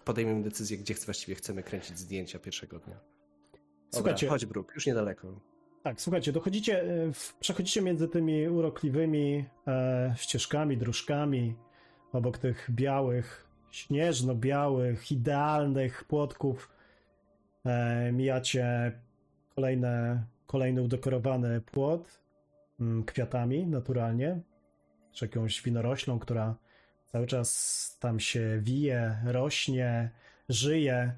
podejmiemy 0.04 0.42
decyzję, 0.42 0.78
gdzie 0.78 0.94
właściwie 0.94 1.34
chcemy 1.34 1.62
kręcić 1.62 1.98
zdjęcia 1.98 2.38
pierwszego 2.38 2.78
dnia. 2.78 2.96
Dobra, 2.96 3.90
słuchajcie, 3.92 4.28
chodź 4.28 4.46
Bruk, 4.46 4.72
już 4.74 4.86
niedaleko. 4.86 5.40
Tak, 5.82 6.00
słuchajcie, 6.00 6.32
dochodzicie, 6.32 6.82
e, 6.82 7.12
przechodzicie 7.40 7.82
między 7.82 8.08
tymi 8.08 8.48
urokliwymi 8.48 9.44
e, 9.66 10.14
ścieżkami, 10.16 10.76
dróżkami, 10.76 11.54
obok 12.12 12.38
tych 12.38 12.70
białych, 12.70 13.46
śnieżno-białych, 13.70 15.12
idealnych 15.12 16.04
płotków 16.04 16.80
E, 17.66 18.12
mijacie 18.12 18.92
kolejne, 19.54 20.24
kolejny 20.46 20.82
udekorowany 20.82 21.60
płot 21.60 22.20
mm, 22.80 23.04
kwiatami 23.04 23.66
naturalnie, 23.66 24.40
czy 25.12 25.24
jakąś 25.24 25.62
winoroślą, 25.62 26.18
która 26.18 26.54
cały 27.12 27.26
czas 27.26 27.96
tam 28.00 28.20
się 28.20 28.58
wije, 28.62 29.18
rośnie, 29.24 30.10
żyje. 30.48 31.14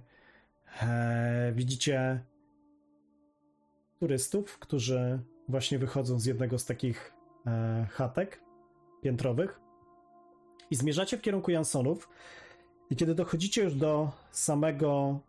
E, 0.83 1.53
widzicie 1.55 2.25
turystów, 4.03 4.59
którzy 4.59 5.21
właśnie 5.49 5.79
wychodzą 5.79 6.19
z 6.19 6.27
jednego 6.27 6.59
z 6.59 6.65
takich 6.65 7.15
e, 7.47 7.87
chatek 7.91 8.41
piętrowych 9.03 9.61
i 10.71 10.77
zmierzacie 10.77 11.19
w 11.19 11.21
kierunku 11.21 11.51
Jansonów. 11.51 12.09
I 12.91 12.97
kiedy 12.97 13.15
dochodzicie 13.15 13.62
już 13.62 13.75
do 13.75 14.12
samego 14.31 15.21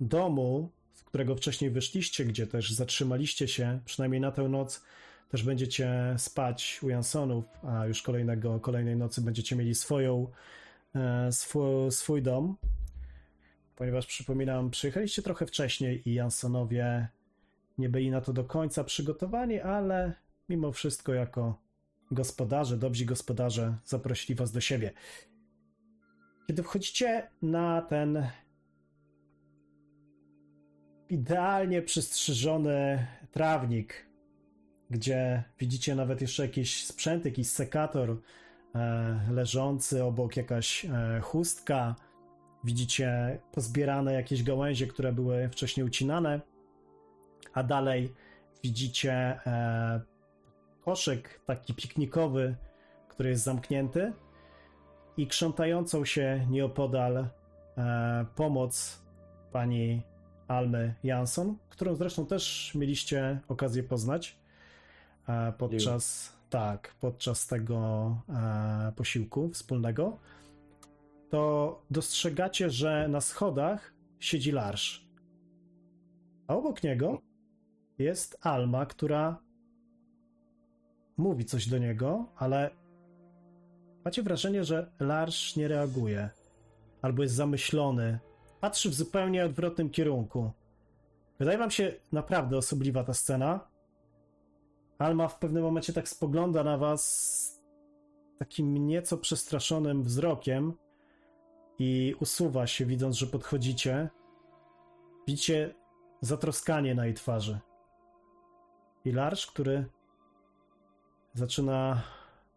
domu, 0.00 0.70
z 0.94 1.02
którego 1.02 1.36
wcześniej 1.36 1.70
wyszliście, 1.70 2.24
gdzie 2.24 2.46
też 2.46 2.72
zatrzymaliście 2.72 3.48
się, 3.48 3.80
przynajmniej 3.84 4.20
na 4.20 4.32
tę 4.32 4.48
noc, 4.48 4.84
też 5.30 5.42
będziecie 5.42 6.14
spać 6.18 6.80
u 6.82 6.88
Jansonów, 6.88 7.44
a 7.62 7.86
już 7.86 8.02
kolejnego, 8.02 8.60
kolejnej 8.60 8.96
nocy 8.96 9.20
będziecie 9.20 9.56
mieli 9.56 9.74
swoją, 9.74 10.30
e, 10.94 11.32
swój, 11.32 11.90
swój 11.90 12.22
dom. 12.22 12.56
Ponieważ 13.76 14.06
przypominam, 14.06 14.70
przyjechaliście 14.70 15.22
trochę 15.22 15.46
wcześniej 15.46 16.08
i 16.08 16.14
Jansonowie 16.14 17.08
nie 17.78 17.88
byli 17.88 18.10
na 18.10 18.20
to 18.20 18.32
do 18.32 18.44
końca 18.44 18.84
przygotowani, 18.84 19.60
ale 19.60 20.14
mimo 20.48 20.72
wszystko 20.72 21.14
jako 21.14 21.62
gospodarze, 22.10 22.76
dobrzy 22.76 23.04
gospodarze 23.04 23.78
zaprosili 23.84 24.34
was 24.34 24.52
do 24.52 24.60
siebie. 24.60 24.92
Kiedy 26.46 26.62
wchodzicie 26.62 27.30
na 27.42 27.82
ten 27.82 28.26
idealnie 31.08 31.82
przystrzyżony 31.82 33.06
trawnik, 33.30 34.06
gdzie 34.90 35.44
widzicie 35.58 35.94
nawet 35.94 36.20
jeszcze 36.20 36.42
jakiś 36.42 36.86
sprzęt, 36.86 37.24
jakiś 37.24 37.48
sekator 37.48 38.20
e, 38.74 39.20
leżący 39.30 40.04
obok 40.04 40.36
jakaś 40.36 40.84
e, 40.84 41.20
chustka. 41.20 41.96
Widzicie 42.64 43.38
pozbierane 43.52 44.12
jakieś 44.12 44.42
gałęzie, 44.42 44.86
które 44.86 45.12
były 45.12 45.48
wcześniej 45.48 45.86
ucinane, 45.86 46.40
a 47.54 47.62
dalej 47.62 48.14
widzicie 48.62 49.12
e, 49.12 50.00
koszyk 50.80 51.40
taki 51.46 51.74
piknikowy, 51.74 52.56
który 53.08 53.30
jest 53.30 53.44
zamknięty 53.44 54.12
i 55.16 55.26
krzątającą 55.26 56.04
się 56.04 56.46
nieopodal 56.50 57.16
e, 57.16 57.26
pomoc 58.36 59.02
pani 59.52 60.02
Almy 60.48 60.94
Jansson, 61.02 61.56
którą 61.68 61.94
zresztą 61.94 62.26
też 62.26 62.72
mieliście 62.74 63.40
okazję 63.48 63.82
poznać 63.82 64.38
e, 65.28 65.52
podczas, 65.58 66.32
tak, 66.50 66.94
podczas 67.00 67.46
tego 67.46 68.16
posiłku 68.96 69.48
wspólnego, 69.48 70.18
to 71.30 71.82
dostrzegacie, 71.90 72.70
że 72.70 73.08
na 73.08 73.20
schodach 73.20 73.94
siedzi 74.20 74.52
Larsz. 74.52 75.06
A 76.46 76.56
obok 76.56 76.82
niego 76.82 77.29
jest 78.00 78.38
Alma, 78.40 78.86
która 78.86 79.42
mówi 81.16 81.44
coś 81.44 81.68
do 81.68 81.78
niego, 81.78 82.32
ale 82.36 82.70
macie 84.04 84.22
wrażenie, 84.22 84.64
że 84.64 84.92
Larsz 85.00 85.56
nie 85.56 85.68
reaguje 85.68 86.30
albo 87.02 87.22
jest 87.22 87.34
zamyślony, 87.34 88.18
patrzy 88.60 88.90
w 88.90 88.94
zupełnie 88.94 89.44
odwrotnym 89.44 89.90
kierunku. 89.90 90.50
Wydaje 91.38 91.58
wam 91.58 91.70
się 91.70 91.92
naprawdę 92.12 92.56
osobliwa 92.56 93.04
ta 93.04 93.14
scena. 93.14 93.68
Alma 94.98 95.28
w 95.28 95.38
pewnym 95.38 95.62
momencie 95.62 95.92
tak 95.92 96.08
spogląda 96.08 96.64
na 96.64 96.78
was 96.78 97.60
takim 98.38 98.86
nieco 98.86 99.18
przestraszonym 99.18 100.02
wzrokiem 100.02 100.72
i 101.78 102.14
usuwa 102.20 102.66
się, 102.66 102.86
widząc, 102.86 103.16
że 103.16 103.26
podchodzicie. 103.26 104.08
Widzicie 105.26 105.74
zatroskanie 106.20 106.94
na 106.94 107.06
jej 107.06 107.14
twarzy. 107.14 107.58
I 109.04 109.12
Larsz, 109.12 109.46
który 109.46 109.84
zaczyna 111.34 112.02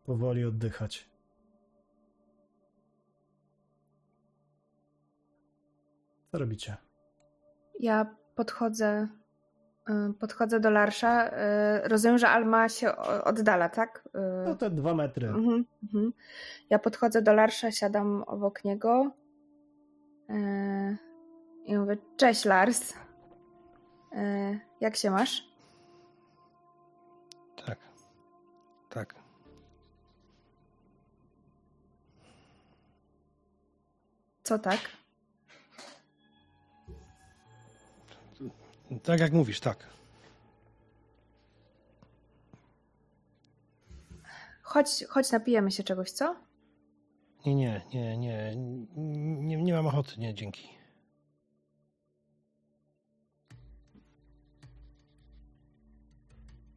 powoli 0.06 0.46
oddychać. 0.46 1.10
Co 6.32 6.38
robicie? 6.38 6.78
Ja 7.80 8.16
podchodzę, 8.36 9.08
y, 9.90 10.14
podchodzę 10.14 10.60
do 10.60 10.70
Larsza. 10.70 11.28
Y, 11.28 11.88
Rozumiem, 11.88 12.18
że 12.18 12.30
Alma 12.30 12.70
się 12.70 12.96
oddala, 13.24 13.70
tak? 13.70 14.10
Y, 14.16 14.20
No 14.48 14.56
te 14.56 14.70
dwa 14.70 14.94
metry. 14.94 15.28
Mhm, 15.28 15.66
mhm. 15.84 16.14
Ja 16.70 16.80
podchodzę 16.80 17.22
do 17.22 17.34
Larsza, 17.34 17.72
siadam 17.72 18.24
obok 18.28 18.64
niego 18.64 19.12
i 21.66 21.78
mówię, 21.78 21.98
cześć 22.18 22.46
Lars, 22.46 22.94
jak 24.82 24.96
się 24.96 25.12
masz? 25.12 25.53
Co 34.44 34.60
tak? 34.60 34.80
Tak 39.04 39.20
jak 39.20 39.34
mówisz, 39.34 39.60
tak. 39.60 39.90
Chodź, 44.62 45.04
chodź 45.10 45.32
napijemy 45.32 45.72
się 45.72 45.84
czegoś, 45.84 46.12
co? 46.12 46.36
Nie, 47.46 47.56
nie, 47.56 47.86
nie, 47.94 48.18
nie. 48.18 48.56
Nie, 49.48 49.58
nie 49.58 49.74
mam 49.74 49.88
ochoty, 49.88 50.20
nie, 50.20 50.34
dzięki. 50.34 50.70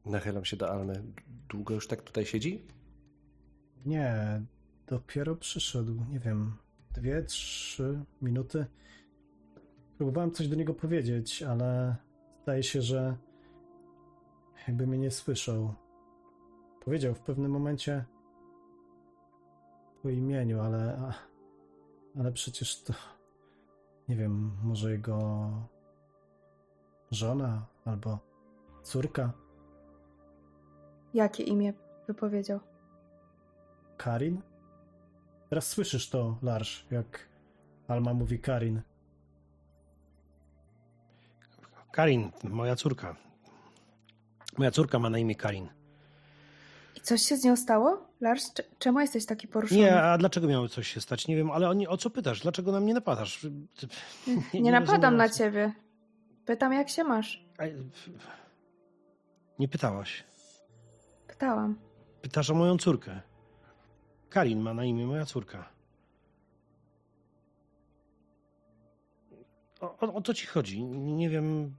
Nachylam 0.04 0.44
się 0.44 0.56
do 0.56 0.70
Almy. 0.70 1.02
Długo 1.48 1.74
już 1.74 1.88
tak 1.88 2.02
tutaj 2.02 2.26
siedzi? 2.26 2.66
Nie, 3.86 4.40
dopiero 4.86 5.36
przyszedł, 5.36 6.04
nie 6.10 6.20
wiem, 6.20 6.56
dwie, 6.96 7.22
trzy 7.22 8.04
minuty. 8.22 8.66
Próbowałem 9.96 10.30
coś 10.30 10.48
do 10.48 10.56
niego 10.56 10.74
powiedzieć, 10.74 11.42
ale 11.42 11.96
zdaje 12.42 12.62
się, 12.62 12.82
że 12.82 13.16
jakby 14.68 14.86
mnie 14.86 14.98
nie 14.98 15.10
słyszał. 15.10 15.74
Powiedział 16.84 17.14
w 17.14 17.20
pewnym 17.20 17.50
momencie 17.50 18.04
po 20.02 20.10
imieniu, 20.10 20.60
ale, 20.60 21.12
ale 22.18 22.32
przecież 22.32 22.82
to, 22.82 22.92
nie 24.08 24.16
wiem, 24.16 24.52
może 24.62 24.90
jego 24.90 25.50
żona 27.10 27.66
albo 27.84 28.18
córka 28.82 29.32
Jakie 31.14 31.42
imię 31.42 31.72
wypowiedział? 32.06 32.60
Karin? 33.96 34.42
Teraz 35.50 35.68
słyszysz 35.68 36.08
to, 36.10 36.38
Larsz, 36.42 36.86
jak 36.90 37.28
Alma 37.88 38.14
mówi 38.14 38.38
Karin. 38.38 38.82
Karin, 41.92 42.30
moja 42.44 42.76
córka. 42.76 43.16
Moja 44.58 44.70
córka 44.70 44.98
ma 44.98 45.10
na 45.10 45.18
imię 45.18 45.34
Karin. 45.34 45.68
I 46.96 47.00
coś 47.00 47.22
się 47.22 47.36
z 47.36 47.44
nią 47.44 47.56
stało? 47.56 48.06
Lars, 48.20 48.52
Cze- 48.54 48.62
czemu 48.78 49.00
jesteś 49.00 49.26
taki 49.26 49.48
poruszony? 49.48 49.80
Nie, 49.80 50.02
a 50.02 50.18
dlaczego 50.18 50.46
miało 50.48 50.68
coś 50.68 50.88
się 50.88 51.00
stać? 51.00 51.28
Nie 51.28 51.36
wiem, 51.36 51.50
ale 51.50 51.68
oni, 51.68 51.88
o 51.88 51.96
co 51.96 52.10
pytasz? 52.10 52.40
Dlaczego 52.40 52.72
na 52.72 52.80
mnie 52.80 52.94
napadasz? 52.94 53.46
Ty- 53.76 53.86
nie, 54.54 54.60
nie 54.60 54.70
napadam 54.70 54.94
rozumiem, 55.00 55.16
na 55.16 55.28
ciebie. 55.28 55.72
Pytam, 56.46 56.72
jak 56.72 56.88
się 56.88 57.04
masz. 57.04 57.44
A, 57.58 57.62
Nie 59.58 59.68
pytałaś. 59.68 60.24
Pytałam. 61.28 61.78
Pytasz 62.22 62.50
o 62.50 62.54
moją 62.54 62.78
córkę. 62.78 63.20
Karin 64.36 64.60
ma 64.60 64.74
na 64.74 64.84
imię 64.84 65.06
moja 65.06 65.24
córka. 65.24 65.68
O, 69.80 69.98
o, 69.98 70.14
o 70.14 70.22
co 70.22 70.34
ci 70.34 70.46
chodzi? 70.46 70.84
Nie 70.84 71.30
wiem. 71.30 71.76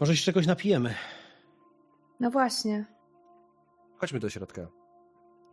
Może 0.00 0.16
się 0.16 0.24
czegoś 0.24 0.46
napijemy. 0.46 0.94
No 2.20 2.30
właśnie. 2.30 2.84
Chodźmy 3.98 4.20
do 4.20 4.30
środka. 4.30 4.68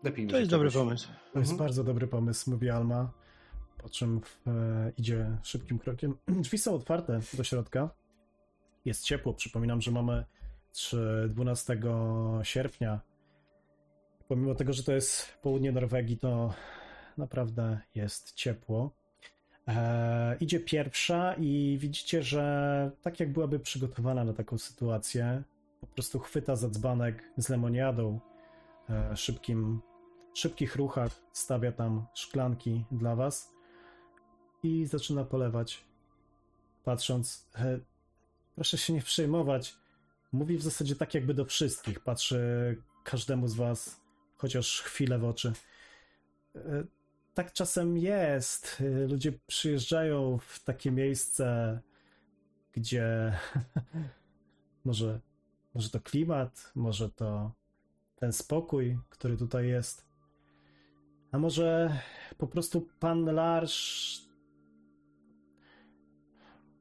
Napijmy 0.03 0.31
To 0.31 0.37
jest 0.39 0.51
dobry 0.51 0.69
czegoś. 0.71 0.85
pomysł. 0.85 1.07
To 1.33 1.39
jest 1.39 1.51
Mhm. 1.51 1.57
bardzo 1.67 1.83
dobry 1.83 2.07
pomysł, 2.07 2.51
mówi 2.51 2.69
Alma, 2.69 3.11
po 3.77 3.89
czym 3.89 4.21
w, 4.21 4.47
e, 4.47 4.91
idzie 4.97 5.37
szybkim 5.43 5.79
krokiem. 5.79 6.17
Drzwi 6.43 6.57
są 6.57 6.73
otwarte 6.75 7.19
do 7.33 7.43
środka. 7.43 7.89
Jest 8.85 9.03
ciepło. 9.03 9.33
Przypominam, 9.33 9.81
że 9.81 9.91
mamy 9.91 10.25
3, 10.71 11.29
12 11.29 11.79
sierpnia. 12.43 12.99
Pomimo 14.27 14.55
tego, 14.55 14.73
że 14.73 14.83
to 14.83 14.91
jest 14.91 15.37
południe 15.41 15.71
Norwegii, 15.71 16.17
to 16.17 16.53
naprawdę 17.17 17.79
jest 17.95 18.33
ciepło. 18.33 18.91
E, 19.67 20.37
idzie 20.39 20.59
pierwsza 20.59 21.33
i 21.33 21.77
widzicie, 21.79 22.23
że 22.23 22.91
tak 23.01 23.19
jak 23.19 23.33
byłaby 23.33 23.59
przygotowana 23.59 24.23
na 24.23 24.33
taką 24.33 24.57
sytuację, 24.57 25.43
po 25.81 25.87
prostu 25.87 26.19
chwyta 26.19 26.55
za 26.55 26.69
dzbanek 26.69 27.23
z 27.37 27.49
lemoniadą, 27.49 28.19
e, 28.89 29.15
szybkim 29.15 29.81
szybkich 30.33 30.75
ruchach 30.75 31.11
stawia 31.33 31.71
tam 31.71 32.05
szklanki 32.13 32.85
dla 32.91 33.15
was 33.15 33.53
i 34.63 34.85
zaczyna 34.85 35.23
polewać, 35.23 35.85
patrząc. 36.83 37.49
E, 37.55 37.79
proszę 38.55 38.77
się 38.77 38.93
nie 38.93 39.01
przejmować. 39.01 39.75
Mówi 40.31 40.57
w 40.57 40.61
zasadzie 40.61 40.95
tak, 40.95 41.13
jakby 41.13 41.33
do 41.33 41.45
wszystkich. 41.45 41.99
Patrzy 41.99 42.37
każdemu 43.03 43.47
z 43.47 43.55
was 43.55 44.01
chociaż 44.35 44.81
chwilę 44.81 45.19
w 45.19 45.25
oczy. 45.25 45.53
E, 46.55 46.83
tak 47.33 47.53
czasem 47.53 47.97
jest. 47.97 48.81
E, 48.81 49.07
Ludzie 49.07 49.33
przyjeżdżają 49.47 50.37
w 50.37 50.63
takie 50.63 50.91
miejsce, 50.91 51.79
gdzie 52.71 53.33
może, 54.85 55.19
może 55.73 55.89
to 55.89 55.99
klimat, 55.99 56.71
może 56.75 57.09
to 57.09 57.51
ten 58.15 58.33
spokój, 58.33 58.99
który 59.09 59.37
tutaj 59.37 59.67
jest. 59.67 60.07
A 61.31 61.37
może 61.37 61.99
po 62.37 62.47
prostu 62.47 62.87
pan 62.99 63.25
Larsz. 63.25 64.21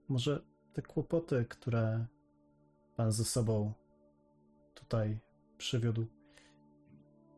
Może 0.09 0.43
te 0.73 0.83
kłopoty, 0.83 1.45
które 1.49 2.07
pan 2.97 3.13
ze 3.13 3.25
sobą 3.25 3.73
tutaj 4.75 5.19
przywiódł. 5.59 6.07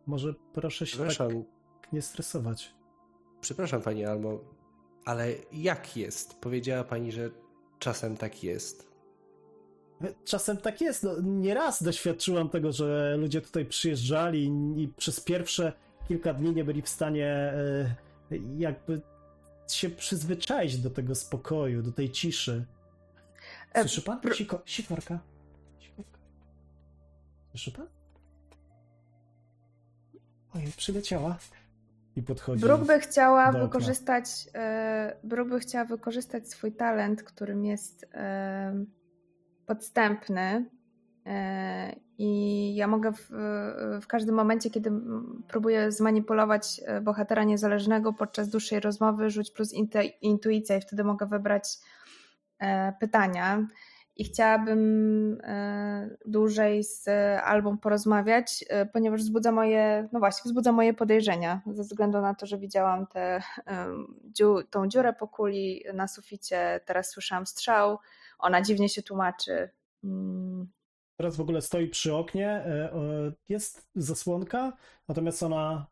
Może 0.06 0.34
proszę 0.52 0.86
się 0.86 0.98
tak 0.98 1.28
nie 1.92 2.02
stresować. 2.02 2.74
przepraszam 3.40 3.82
pani 3.82 4.04
Almo, 4.04 4.38
ale 5.04 5.32
jak 5.52 5.96
jest? 5.96 6.40
Powiedziała 6.40 6.84
pani, 6.84 7.12
że 7.12 7.30
czasem 7.78 8.16
tak 8.16 8.44
jest. 8.44 8.88
Czasem 10.24 10.56
tak 10.56 10.80
jest. 10.80 11.02
No, 11.02 11.10
nieraz 11.22 11.82
doświadczyłam 11.82 12.48
tego, 12.48 12.72
że 12.72 13.16
ludzie 13.16 13.40
tutaj 13.40 13.66
przyjeżdżali 13.66 14.50
i 14.76 14.88
przez 14.88 15.20
pierwsze 15.20 15.72
kilka 16.08 16.34
dni 16.34 16.54
nie 16.54 16.64
byli 16.64 16.82
w 16.82 16.88
stanie 16.88 17.26
e, 17.26 17.94
jakby 18.58 19.00
się 19.68 19.90
przyzwyczaić 19.90 20.78
do 20.78 20.90
tego 20.90 21.14
spokoju, 21.14 21.82
do 21.82 21.92
tej 21.92 22.10
ciszy. 22.10 22.66
E, 23.72 23.80
Słyszy 23.80 24.02
pan? 24.02 24.20
Siko, 24.22 24.62
sikorka. 24.64 24.64
Sikorka. 24.64 25.37
Słyszy 27.50 27.72
pan? 27.72 27.86
Ojej, 30.54 30.72
przyleciała. 30.76 31.38
i 32.16 32.22
podchodzi. 32.22 32.62
Brooke 32.62 32.84
by 32.84 33.00
chciała 33.00 33.52
do 33.52 33.58
wykorzystać, 33.58 34.24
e, 34.54 35.16
Brooke 35.24 35.50
by 35.50 35.60
chciała 35.60 35.84
wykorzystać 35.84 36.48
swój 36.48 36.72
talent, 36.72 37.22
którym 37.22 37.64
jest 37.64 38.06
e, 38.14 38.84
podstępny. 39.66 40.70
E, 41.26 41.96
I 42.18 42.74
ja 42.76 42.86
mogę 42.86 43.12
w, 43.12 43.28
w 44.02 44.06
każdym 44.06 44.34
momencie, 44.34 44.70
kiedy 44.70 44.90
próbuję 45.48 45.92
zmanipulować 45.92 46.80
e, 46.84 47.00
bohatera 47.00 47.44
niezależnego 47.44 48.12
podczas 48.12 48.48
dłuższej 48.48 48.80
rozmowy, 48.80 49.30
rzuć 49.30 49.50
plus 49.50 49.74
inte- 49.74 50.12
intuicja 50.20 50.76
i 50.76 50.80
wtedy 50.80 51.04
mogę 51.04 51.26
wybrać 51.26 51.78
pytania. 53.00 53.66
I 54.18 54.24
chciałabym 54.24 55.38
e, 55.42 56.16
dłużej 56.26 56.84
z 56.84 57.08
Albą 57.44 57.78
porozmawiać, 57.78 58.64
e, 58.68 58.86
ponieważ 58.86 59.20
wzbudza 59.20 59.52
moje, 59.52 60.08
no 60.12 60.18
właśnie, 60.18 60.48
wzbudza 60.48 60.72
moje 60.72 60.94
podejrzenia, 60.94 61.62
ze 61.66 61.82
względu 61.82 62.20
na 62.20 62.34
to, 62.34 62.46
że 62.46 62.58
widziałam 62.58 63.06
tę 63.06 63.42
tą 64.70 64.88
dziurę 64.88 65.12
po 65.12 65.28
kuli 65.28 65.84
na 65.94 66.08
suficie, 66.08 66.80
teraz 66.84 67.10
słyszałam 67.10 67.46
strzał, 67.46 67.98
ona 68.38 68.62
dziwnie 68.62 68.88
się 68.88 69.02
tłumaczy. 69.02 69.70
Mm, 70.04 70.68
Teraz 71.16 71.36
w 71.36 71.40
ogóle 71.40 71.62
stoi 71.62 71.88
przy 71.88 72.14
oknie, 72.14 72.48
e, 72.48 72.92
e, 72.92 73.32
jest 73.48 73.88
zasłonka, 73.94 74.72
natomiast 75.08 75.42
ona, 75.42 75.86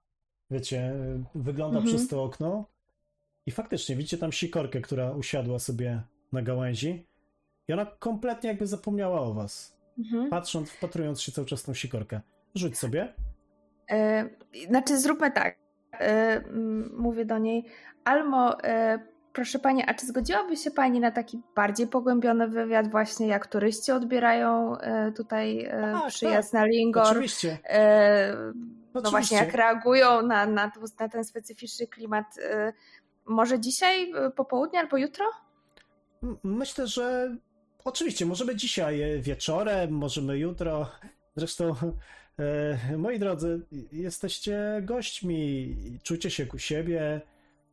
wiecie, 0.51 0.79
e, 0.81 1.25
wygląda 1.35 1.79
Mhm. 1.79 1.97
przez 1.97 2.09
to 2.09 2.25
okno 2.25 2.65
i 3.47 3.51
faktycznie 3.51 3.97
widzicie 3.97 4.19
tam 4.19 4.33
sikorkę, 4.33 4.81
która 4.81 5.11
usiadła 5.11 5.59
sobie 5.59 6.03
na 6.33 6.43
gałęzi 6.43 7.07
i 7.69 7.73
ona 7.73 7.87
kompletnie 7.87 8.49
jakby 8.51 8.67
zapomniała 8.67 9.21
o 9.21 9.35
was, 9.35 9.77
mhm. 9.99 10.31
patrząc, 10.31 10.71
wpatrując 10.71 11.23
się 11.23 11.33
cały 11.33 11.47
czas 11.47 11.63
w 11.63 11.67
tą 11.67 11.75
sikorkę. 11.75 12.21
Rzuć 12.55 12.79
sobie. 12.79 13.15
E, 13.91 14.29
Znaczy, 14.69 14.99
zróbmy 14.99 15.31
tak. 15.31 15.57
E, 15.93 16.41
Mówię 16.99 17.25
do 17.25 17.39
niej, 17.39 17.65
Almo, 18.05 18.63
e, 18.63 18.99
proszę 19.33 19.59
pani, 19.59 19.85
a 19.87 19.95
czy 19.95 20.07
zgodziłaby 20.07 20.57
się 20.57 20.71
pani 20.71 21.01
na 21.01 21.11
taki 21.11 21.41
bardziej 21.57 21.87
pogłębiony 21.87 22.49
wywiad, 22.49 22.91
właśnie 22.91 23.27
jak 23.27 23.47
turyści 23.47 23.93
odbierają 23.93 24.79
e, 24.79 25.13
tutaj 25.13 25.65
e, 25.65 25.93
Tak, 25.93 26.07
przyjazd 26.09 26.53
tak. 26.53 26.61
na 26.61 26.67
Lingor? 26.67 27.07
Oczywiście. 27.07 27.59
E, 27.65 28.37
No 28.95 29.01
Oczywiście. 29.01 29.11
właśnie, 29.11 29.37
jak 29.37 29.55
reagują 29.55 30.23
na, 30.23 30.47
na, 30.47 30.73
na 31.01 31.09
ten 31.09 31.25
specyficzny 31.25 31.87
klimat. 31.87 32.27
Może 33.27 33.61
dzisiaj, 33.61 34.13
po 34.37 34.45
południu 34.45 34.81
albo 34.81 34.97
jutro? 34.97 35.27
Myślę, 36.43 36.87
że 36.87 37.37
oczywiście, 37.87 38.27
możemy 38.27 38.57
dzisiaj 38.57 39.03
e, 39.03 39.19
wieczorem, 39.19 39.91
możemy 39.91 40.39
jutro. 40.39 40.91
Zresztą, 41.37 41.75
e, 42.39 42.97
moi 42.99 43.19
drodzy, 43.19 43.67
jesteście 43.93 44.83
gośćmi, 44.83 45.77
czujcie 46.03 46.31
się 46.31 46.47
ku 46.47 46.59
siebie, 46.59 47.21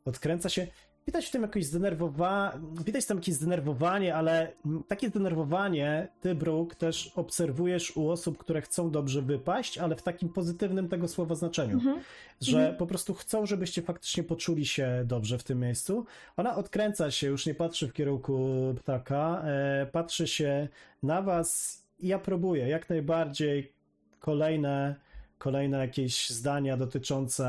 odkręca 0.05 0.49
się. 0.49 0.67
Widać 1.07 1.25
w 1.25 1.31
tym 1.31 1.41
jakieś 1.41 1.65
zdenerwowanie, 1.65 2.59
widać 2.85 3.05
tam 3.05 3.17
jakieś 3.17 3.35
zdenerwowanie, 3.35 4.15
ale 4.15 4.51
takie 4.87 5.09
zdenerwowanie 5.09 6.07
ty, 6.21 6.35
Brooke, 6.35 6.75
też 6.75 7.11
obserwujesz 7.15 7.97
u 7.97 8.09
osób, 8.09 8.37
które 8.37 8.61
chcą 8.61 8.91
dobrze 8.91 9.21
wypaść, 9.21 9.77
ale 9.77 9.95
w 9.95 10.01
takim 10.01 10.29
pozytywnym 10.29 10.89
tego 10.89 11.07
słowa 11.07 11.35
znaczeniu 11.35 11.73
Mhm. 11.73 11.99
że 12.41 12.57
Mhm. 12.59 12.77
po 12.77 12.87
prostu 12.87 13.13
chcą, 13.13 13.45
żebyście 13.45 13.81
faktycznie 13.81 14.23
poczuli 14.23 14.65
się 14.65 15.03
dobrze 15.05 15.37
w 15.37 15.43
tym 15.43 15.59
miejscu. 15.59 16.05
Ona 16.37 16.55
odkręca 16.55 17.11
się, 17.11 17.27
już 17.27 17.45
nie 17.45 17.55
patrzy 17.55 17.87
w 17.87 17.93
kierunku 17.93 18.49
ptaka, 18.79 19.41
e, 19.45 19.85
patrzy 19.91 20.27
się 20.27 20.67
na 21.03 21.21
was 21.21 21.81
i 21.99 22.07
ja 22.07 22.19
próbuję 22.19 22.67
jak 22.67 22.89
najbardziej 22.89 23.73
kolejne, 24.19 24.95
kolejne 25.37 25.77
jakieś 25.77 26.29
zdania 26.29 26.77
dotyczące 26.77 27.45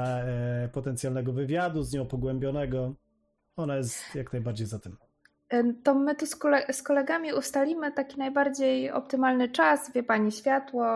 e, 0.65 0.69
potencjalnego 0.73 1.33
wywiadu 1.33 1.83
z 1.83 1.93
nią 1.93 2.07
pogłębionego. 2.07 2.95
Ona 3.57 3.77
jest 3.77 4.15
jak 4.15 4.33
najbardziej 4.33 4.67
za 4.67 4.79
tym. 4.79 4.97
To 5.85 5.95
my 5.95 6.15
tu 6.15 6.27
z, 6.27 6.37
kole- 6.37 6.73
z 6.73 6.83
kolegami 6.83 7.33
ustalimy 7.33 7.93
taki 7.93 8.19
najbardziej 8.19 8.91
optymalny 8.91 9.49
czas, 9.49 9.93
wie 9.93 10.03
pani, 10.03 10.33
światło 10.33 10.87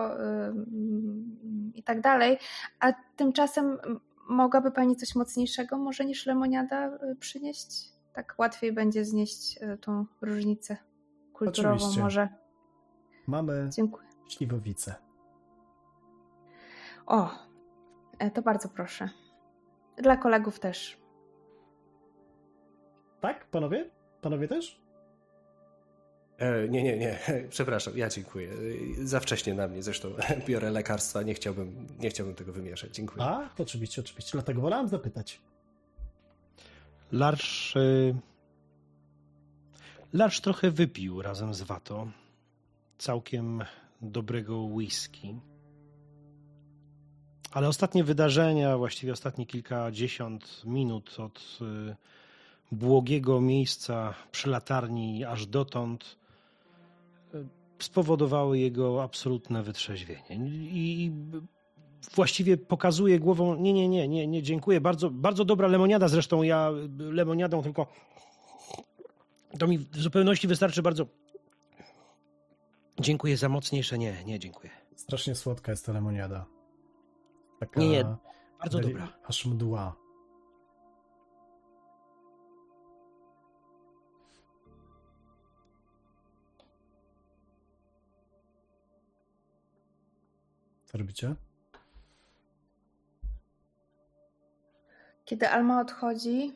i 1.73 1.83
tak 1.83 2.01
dalej. 2.01 2.37
A 2.79 2.93
tymczasem 3.15 3.77
mogłaby 4.29 4.71
pani 4.71 4.95
coś 4.95 5.15
mocniejszego 5.15 5.77
może 5.77 6.05
niż 6.05 6.25
lemoniada 6.25 6.87
y, 6.87 7.15
przynieść? 7.19 7.89
Tak 8.13 8.35
łatwiej 8.37 8.73
będzie 8.73 9.05
znieść 9.05 9.59
y, 9.61 9.77
tą 9.77 10.05
różnicę 10.21 10.77
kulturową 11.33 11.75
Oczywiście. 11.75 12.01
może. 12.01 12.29
Mamy 13.27 13.69
Dziękuję. 13.71 14.07
śliwowicę. 14.29 14.95
O, 17.05 17.29
e, 18.19 18.31
to 18.31 18.41
bardzo 18.41 18.69
proszę. 18.69 19.09
Dla 19.97 20.17
kolegów 20.17 20.59
też. 20.59 20.99
Tak, 23.21 23.45
panowie? 23.45 23.89
Panowie 24.21 24.47
też? 24.47 24.79
E, 26.37 26.67
nie, 26.69 26.83
nie, 26.83 26.97
nie, 26.97 27.19
przepraszam, 27.49 27.97
ja 27.97 28.09
dziękuję. 28.09 28.49
E, 29.01 29.05
Za 29.05 29.19
wcześnie 29.19 29.53
na 29.53 29.67
mnie, 29.67 29.83
zresztą 29.83 30.09
biorę 30.47 30.71
lekarstwa, 30.71 31.21
nie 31.21 31.33
chciałbym, 31.33 31.87
nie 31.99 32.09
chciałbym 32.09 32.35
tego 32.35 32.53
wymieszać. 32.53 32.95
Dziękuję. 32.95 33.23
A, 33.23 33.49
oczywiście, 33.59 34.01
oczywiście. 34.01 34.31
Dlatego 34.31 34.61
wolałem 34.61 34.87
zapytać. 34.87 35.41
Larsz. 37.11 37.75
y, 37.75 38.15
Larsz 40.13 40.41
trochę 40.41 40.71
wypił 40.71 41.21
razem 41.21 41.53
z 41.53 41.61
Wato. 41.61 42.07
Całkiem 42.97 43.63
dobrego 44.01 44.61
whisky. 44.61 45.35
Ale 47.51 47.67
ostatnie 47.67 48.03
wydarzenia, 48.03 48.77
właściwie 48.77 49.13
ostatnie 49.13 49.45
kilkadziesiąt 49.45 50.61
minut 50.65 51.19
od 51.19 51.59
y, 51.61 51.95
błogiego 52.71 53.41
miejsca 53.41 54.13
przy 54.31 54.49
latarni 54.49 55.25
aż 55.25 55.47
dotąd 55.47 56.17
y, 57.33 57.47
spowodowały 57.79 58.59
jego 58.59 59.03
absolutne 59.03 59.63
wytrzeźwienie. 59.63 60.35
I, 60.71 61.03
i 61.05 61.11
właściwie 62.15 62.57
pokazuje 62.57 63.19
głową, 63.19 63.55
nie, 63.55 63.73
nie, 63.73 63.89
nie, 63.89 64.07
nie, 64.07 64.27
nie, 64.27 64.43
dziękuję, 64.43 64.81
bardzo, 64.81 65.09
bardzo 65.09 65.45
dobra 65.45 65.67
lemoniada, 65.67 66.07
zresztą 66.07 66.43
ja 66.43 66.71
lemoniadą 66.97 67.61
tylko 67.63 67.87
to 69.59 69.67
mi 69.67 69.77
w 69.77 69.97
zupełności 69.97 70.47
wystarczy 70.47 70.81
bardzo. 70.81 71.05
Dziękuję 72.99 73.37
za 73.37 73.49
mocniejsze, 73.49 73.97
nie, 73.97 74.23
nie, 74.25 74.39
dziękuję. 74.39 74.71
Strasznie 74.95 75.35
słodka 75.35 75.71
jest 75.71 75.85
ta 75.85 75.91
lemoniada. 75.93 76.45
Taka 77.59 77.79
Nie, 77.79 77.89
nie, 77.89 78.05
Bardzo 78.59 78.79
deli- 78.79 78.87
dobra. 78.93 79.13
Aż 79.23 79.45
mdła. 79.45 79.95
Co 90.91 90.97
robicie? 90.97 91.35
Kiedy 95.25 95.49
Alma 95.49 95.81
odchodzi, 95.81 96.53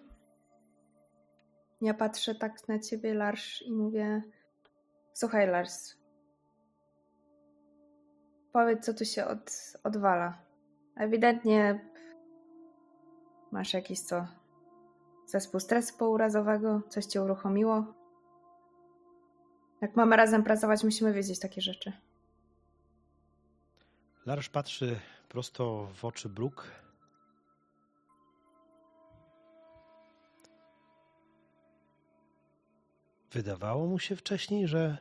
ja 1.82 1.94
patrzę 1.94 2.36
tak 2.36 2.68
na 2.68 2.80
ciebie, 2.80 3.14
Lars, 3.14 3.62
i 3.62 3.72
mówię: 3.72 4.22
Słuchaj, 5.14 5.48
Lars, 5.48 5.96
powiedz, 8.54 8.86
co 8.86 8.94
tu 8.94 9.06
się 9.06 9.26
od, 9.26 9.74
odwala. 9.84 10.38
Ewidentnie 10.96 11.90
masz 13.52 13.74
jakiś 13.74 14.00
co? 14.00 14.28
Zespół 15.26 15.60
stresu 15.60 15.98
pourazowego? 15.98 16.82
Coś 16.90 17.06
cię 17.06 17.22
uruchomiło? 17.22 17.86
Jak 19.82 19.96
mamy 19.96 20.16
razem 20.16 20.44
pracować, 20.44 20.84
musimy 20.84 21.14
wiedzieć 21.14 21.40
takie 21.40 21.62
rzeczy. 21.62 21.94
Larsz 24.26 24.50
patrzy 24.50 25.00
prosto 25.30 25.90
w 25.94 26.06
oczy 26.06 26.30
Brooke. 26.30 26.64
Wydawało 33.32 33.88
mu 33.88 34.00
się 34.00 34.16
wcześniej, 34.16 34.68
że 34.68 34.98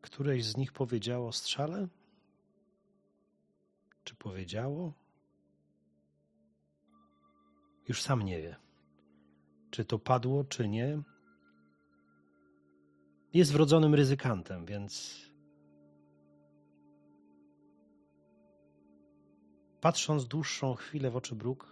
któreś 0.00 0.44
z 0.44 0.56
nich 0.56 0.72
powiedziało 0.72 1.32
strzale? 1.32 1.88
Czy 4.04 4.14
powiedziało? 4.14 4.92
Już 7.88 8.02
sam 8.02 8.22
nie 8.22 8.42
wie. 8.42 8.56
Czy 9.70 9.84
to 9.84 9.98
padło, 9.98 10.44
czy 10.44 10.68
nie. 10.68 11.02
Jest 13.34 13.52
wrodzonym 13.52 13.94
ryzykantem, 13.94 14.66
więc 14.66 15.22
patrząc 19.82 20.26
dłuższą 20.26 20.74
chwilę 20.74 21.10
w 21.10 21.16
oczy 21.16 21.34
Brooke, 21.34 21.66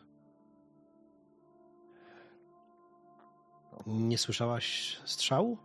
nie 3.87 4.19
słyszałaś 4.19 4.97
strzału? 5.05 5.59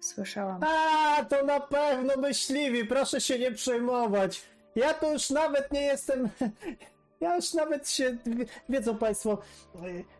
Słyszałam. 0.00 0.60
A, 0.64 1.24
to 1.24 1.44
na 1.44 1.60
pewno 1.60 2.16
myśliwi, 2.16 2.84
proszę 2.84 3.20
się 3.20 3.38
nie 3.38 3.52
przejmować. 3.52 4.42
ja 4.76 4.94
to 4.94 5.12
już 5.12 5.30
nawet 5.30 5.72
nie 5.72 5.82
jestem. 5.82 6.28
Ja 7.20 7.36
już 7.36 7.54
nawet 7.54 7.88
się. 7.90 8.16
Wiedzą 8.68 8.98
Państwo, 8.98 9.38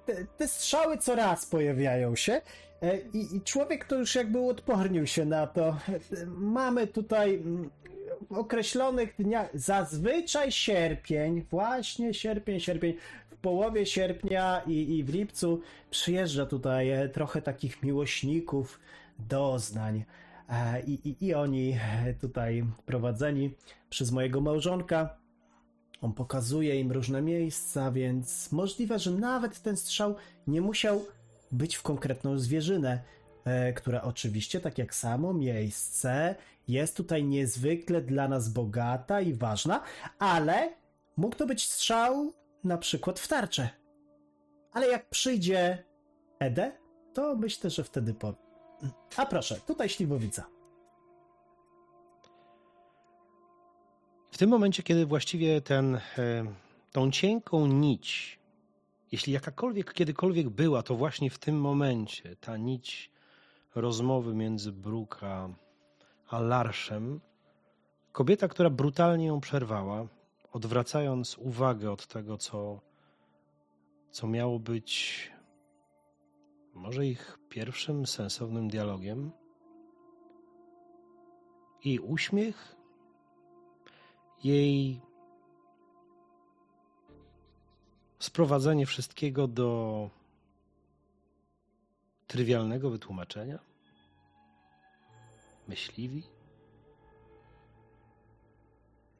te, 0.07 0.25
te 0.25 0.49
strzały 0.49 0.99
co 0.99 1.15
raz 1.15 1.47
pojawiają 1.47 2.17
się. 2.17 2.41
e, 2.83 2.99
I, 2.99 3.37
I 3.37 3.41
człowiek 3.41 3.85
to 3.85 3.97
już 3.97 4.15
jakby 4.15 4.39
uodpornił 4.39 5.07
się 5.07 5.25
na 5.25 5.47
to. 5.47 5.77
Mamy 6.27 6.87
tutaj 6.87 7.35
mm, 7.35 7.71
określonych 8.31 9.15
dniach, 9.19 9.49
zazwyczaj 9.55 10.53
sierpień, 10.53 11.43
właśnie 11.51 12.15
sierpień, 12.15 12.61
sierpień, 12.61 12.95
w 13.31 13.37
połowie 13.37 13.87
sierpnia 13.87 14.63
i, 14.67 14.97
i 14.97 15.05
w 15.05 15.15
lipcu 15.15 15.61
przyjeżdża 15.91 16.47
tutaj 16.47 16.91
e, 16.91 17.09
trochę 17.09 17.43
takich 17.43 17.83
miłośników 17.83 18.81
doznań. 19.19 20.05
E, 20.49 20.83
I, 20.83 21.09
i, 21.09 21.27
I 21.27 21.35
oni 21.35 21.79
e, 22.07 22.15
tutaj 22.15 22.65
prowadzeni 22.87 23.55
przez 23.91 24.13
mojego 24.13 24.41
małżonka. 24.41 25.17
On 26.01 26.13
pokazuje 26.13 26.81
im 26.81 26.93
różne 26.93 27.23
miejsca, 27.23 27.91
więc 27.91 28.53
możliwe, 28.53 28.99
że 28.99 29.11
nawet 29.11 29.63
ten 29.63 29.77
strzał 29.77 30.15
nie 30.47 30.61
musiał 30.61 31.05
być 31.53 31.77
w 31.77 31.83
konkretną 31.83 32.39
zwierzynę, 32.39 33.03
która 33.77 34.03
oczywiście, 34.03 34.61
tak 34.61 34.79
jak 34.79 34.95
samo 34.95 35.33
miejsce, 35.35 36.35
jest 36.69 36.97
tutaj 36.97 37.25
niezwykle 37.25 38.03
dla 38.03 38.29
nas 38.29 38.49
bogata 38.49 39.21
i 39.21 39.35
ważna, 39.35 39.83
ale 40.19 40.75
mógł 41.17 41.37
to 41.37 41.47
być 41.47 41.69
strzał 41.71 42.33
na 42.65 42.79
przykład 42.79 43.21
w 43.21 43.29
tarczę. 43.29 43.69
Ale 44.73 44.89
jak 44.89 45.09
przyjdzie 45.09 45.85
Ede, 46.39 46.73
to 47.13 47.37
myślę, 47.37 47.71
że 47.71 47.85
wtedy 47.85 48.15
po. 48.15 48.35
A 49.17 49.27
proszę, 49.27 49.61
tutaj 49.67 49.89
śliwowica. 49.89 50.47
W 54.31 54.39
tym 54.39 54.51
momencie, 54.51 54.83
kiedy 54.83 55.07
właściwie 55.07 55.61
ten, 55.61 55.95
e, 55.95 56.01
tą 56.93 57.11
cienką 57.11 57.67
nić, 57.67 58.39
jeśli 59.13 59.33
jakakolwiek 59.33 59.95
kiedykolwiek 59.95 60.49
była, 60.49 60.83
to 60.83 60.95
właśnie 60.95 61.31
w 61.31 61.39
tym 61.39 61.61
momencie 61.61 62.37
ta 62.37 62.57
nić 62.57 63.12
rozmowy 63.75 64.35
między 64.35 64.73
Bruka 64.73 65.49
a 66.29 66.41
Larszem, 66.41 67.21
kobieta, 68.13 68.49
która 68.49 68.71
brutalnie 68.71 69.27
ją 69.27 69.41
przerwała, 69.41 70.07
odwracając 70.53 71.39
uwagę 71.39 71.91
od 71.91 72.07
tego, 72.07 72.39
co, 72.39 72.81
co 74.11 74.27
miało 74.27 74.59
być 74.59 75.33
może 76.75 77.07
ich 77.07 77.39
pierwszym 77.49 78.07
sensownym 78.07 78.69
dialogiem, 78.69 79.31
jej 81.85 81.99
uśmiech 81.99 82.77
jej 84.45 85.01
sprowadzenie 88.19 88.87
wszystkiego 88.87 89.49
do 89.49 90.11
trywialnego 92.33 92.91
wytłumaczenia? 92.91 93.59
Myśliwi? 95.69 96.23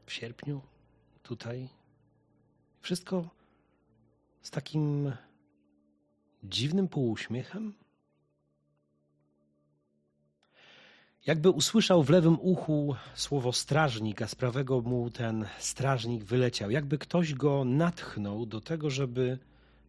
W 0.07 0.13
sierpniu? 0.13 0.61
Tutaj? 1.23 1.69
Wszystko 2.81 3.29
z 4.43 4.51
takim 4.51 5.13
dziwnym 6.45 6.89
półuśmiechem? 6.89 7.75
Jakby 11.27 11.51
usłyszał 11.51 12.03
w 12.03 12.11
lewym 12.11 12.39
uchu 12.41 12.97
słowo 13.15 13.53
strażnik, 13.53 14.23
a 14.23 14.29
z 14.29 14.35
prawego 14.35 14.81
mu 14.81 15.11
ten 15.11 15.47
strażnik 15.59 16.25
wyleciał. 16.25 16.71
Jakby 16.71 16.99
ktoś 16.99 17.35
go 17.35 17.65
natchnął 17.65 18.47
do 18.47 18.61
tego, 18.61 18.91
żeby 18.91 19.39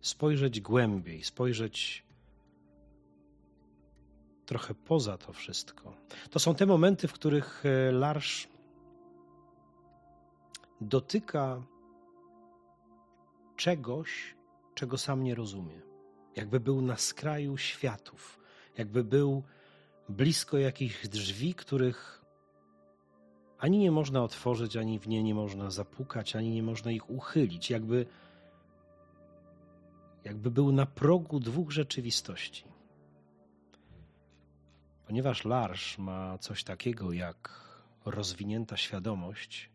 spojrzeć 0.01 0.61
głębiej, 0.61 1.23
spojrzeć 1.23 2.03
trochę 4.45 4.73
poza 4.73 5.17
to 5.17 5.33
wszystko. 5.33 5.93
To 6.29 6.39
są 6.39 6.55
te 6.55 6.65
momenty, 6.65 7.07
w 7.07 7.13
których 7.13 7.63
e, 7.65 7.91
Larsz 7.91 8.47
dotyka 10.81 11.63
czegoś, 13.55 14.35
czego 14.75 14.97
sam 14.97 15.23
nie 15.23 15.35
rozumie. 15.35 15.81
Jakby 16.35 16.59
był 16.59 16.81
na 16.81 16.97
skraju 16.97 17.57
światów, 17.57 18.39
jakby 18.77 19.03
był 19.03 19.43
blisko 20.09 20.57
jakichś 20.57 21.07
drzwi, 21.07 21.53
których 21.53 22.23
ani 23.57 23.77
nie 23.77 23.91
można 23.91 24.23
otworzyć, 24.23 24.77
ani 24.77 24.99
w 24.99 25.07
nie 25.07 25.23
nie 25.23 25.35
można 25.35 25.71
zapukać, 25.71 26.35
ani 26.35 26.49
nie 26.49 26.63
można 26.63 26.91
ich 26.91 27.09
uchylić, 27.09 27.69
jakby, 27.69 28.05
jakby 30.23 30.51
był 30.51 30.71
na 30.71 30.85
progu 30.85 31.39
dwóch 31.39 31.71
rzeczywistości. 31.71 32.72
Ponieważ 35.13 35.45
Larsz 35.45 35.97
ma 35.97 36.37
coś 36.37 36.63
takiego 36.63 37.11
jak 37.11 37.67
rozwinięta 38.05 38.77
świadomość, 38.77 39.69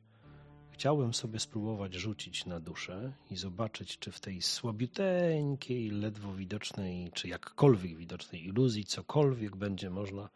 chciałbym 0.71 1.15
sobie 1.15 1.41
spróbować 1.41 1.95
rzucić 1.95 2.47
na 2.47 2.61
duszę 2.61 3.13
i 3.31 3.37
zobaczyć, 3.37 3.99
czy 3.99 4.13
w 4.13 4.21
tej 4.21 4.43
słabiuteńkiej, 4.43 5.91
ledwo 5.91 6.35
widocznej, 6.35 7.11
czy 7.15 7.29
jakkolwiek 7.29 7.97
widocznej 7.97 8.47
iluzji 8.47 8.85
cokolwiek 8.85 9.57
będzie 9.57 9.91
można 9.91 10.29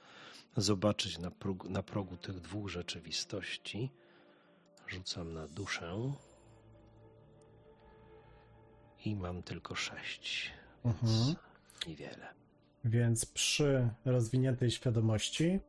zobaczyć 0.56 1.18
na 1.18 1.30
progu, 1.30 1.68
na 1.68 1.82
progu 1.82 2.16
tych 2.16 2.40
dwóch 2.40 2.68
rzeczywistości. 2.68 3.90
Rzucam 4.86 5.32
na 5.32 5.48
duszę. 5.48 6.12
I 9.04 9.16
mam 9.16 9.42
tylko 9.42 9.74
sześć, 9.74 10.50
więc 10.84 11.02
Mhm. 11.02 11.34
niewiele. 11.86 12.41
Więc 12.84 13.26
przy 13.26 13.88
rozwiniętej 14.04 14.70
świadomości, 14.70 15.60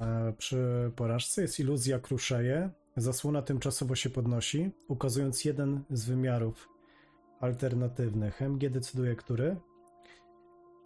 e, 0.00 0.32
przy 0.38 0.90
porażce 0.96 1.42
jest 1.42 1.60
iluzja 1.60 1.98
kruszeje, 1.98 2.70
zasłona 2.96 3.42
tymczasowo 3.42 3.94
się 3.94 4.10
podnosi, 4.10 4.70
ukazując 4.88 5.44
jeden 5.44 5.82
z 5.90 6.04
wymiarów 6.04 6.68
alternatywnych. 7.40 8.42
MG 8.42 8.70
decyduje, 8.70 9.16
który. 9.16 9.56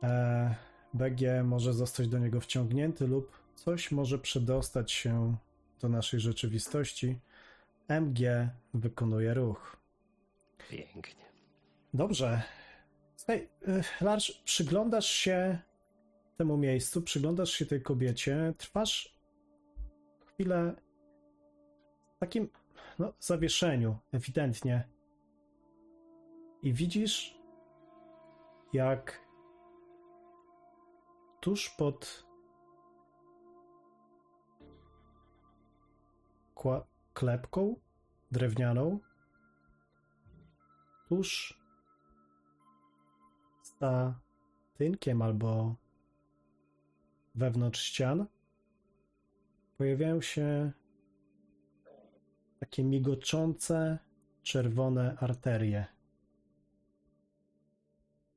E, 0.02 0.54
BG 0.94 1.44
może 1.44 1.72
zostać 1.72 2.08
do 2.08 2.18
niego 2.18 2.40
wciągnięty 2.40 3.06
lub 3.06 3.38
coś 3.54 3.90
może 3.90 4.18
przedostać 4.18 4.92
się 4.92 5.36
do 5.80 5.88
naszej 5.88 6.20
rzeczywistości. 6.20 7.18
MG 7.88 8.48
wykonuje 8.74 9.34
ruch. 9.34 9.76
Pięknie. 10.70 11.24
Dobrze. 11.94 12.42
Słuchaj, 13.24 13.48
y, 13.68 14.04
Larsz, 14.04 14.42
przyglądasz 14.44 15.06
się 15.06 15.58
temu 16.36 16.56
miejscu, 16.56 17.02
przyglądasz 17.02 17.50
się 17.50 17.66
tej 17.66 17.82
kobiecie, 17.82 18.54
trwasz 18.58 19.18
chwilę 20.26 20.74
w 22.16 22.18
takim 22.18 22.48
no, 22.98 23.12
zawieszeniu, 23.20 23.98
ewidentnie. 24.12 24.88
I 26.62 26.72
widzisz, 26.72 27.38
jak 28.72 29.20
tuż 31.40 31.70
pod 31.70 32.24
klepką 37.14 37.76
drewnianą, 38.30 38.98
tuż 41.08 41.63
za 43.84 44.14
tynkiem 44.74 45.22
albo 45.22 45.76
wewnątrz 47.34 47.80
ścian 47.80 48.26
pojawiają 49.76 50.20
się 50.20 50.72
takie 52.60 52.84
migoczące 52.84 53.98
czerwone 54.42 55.16
arterie, 55.20 55.86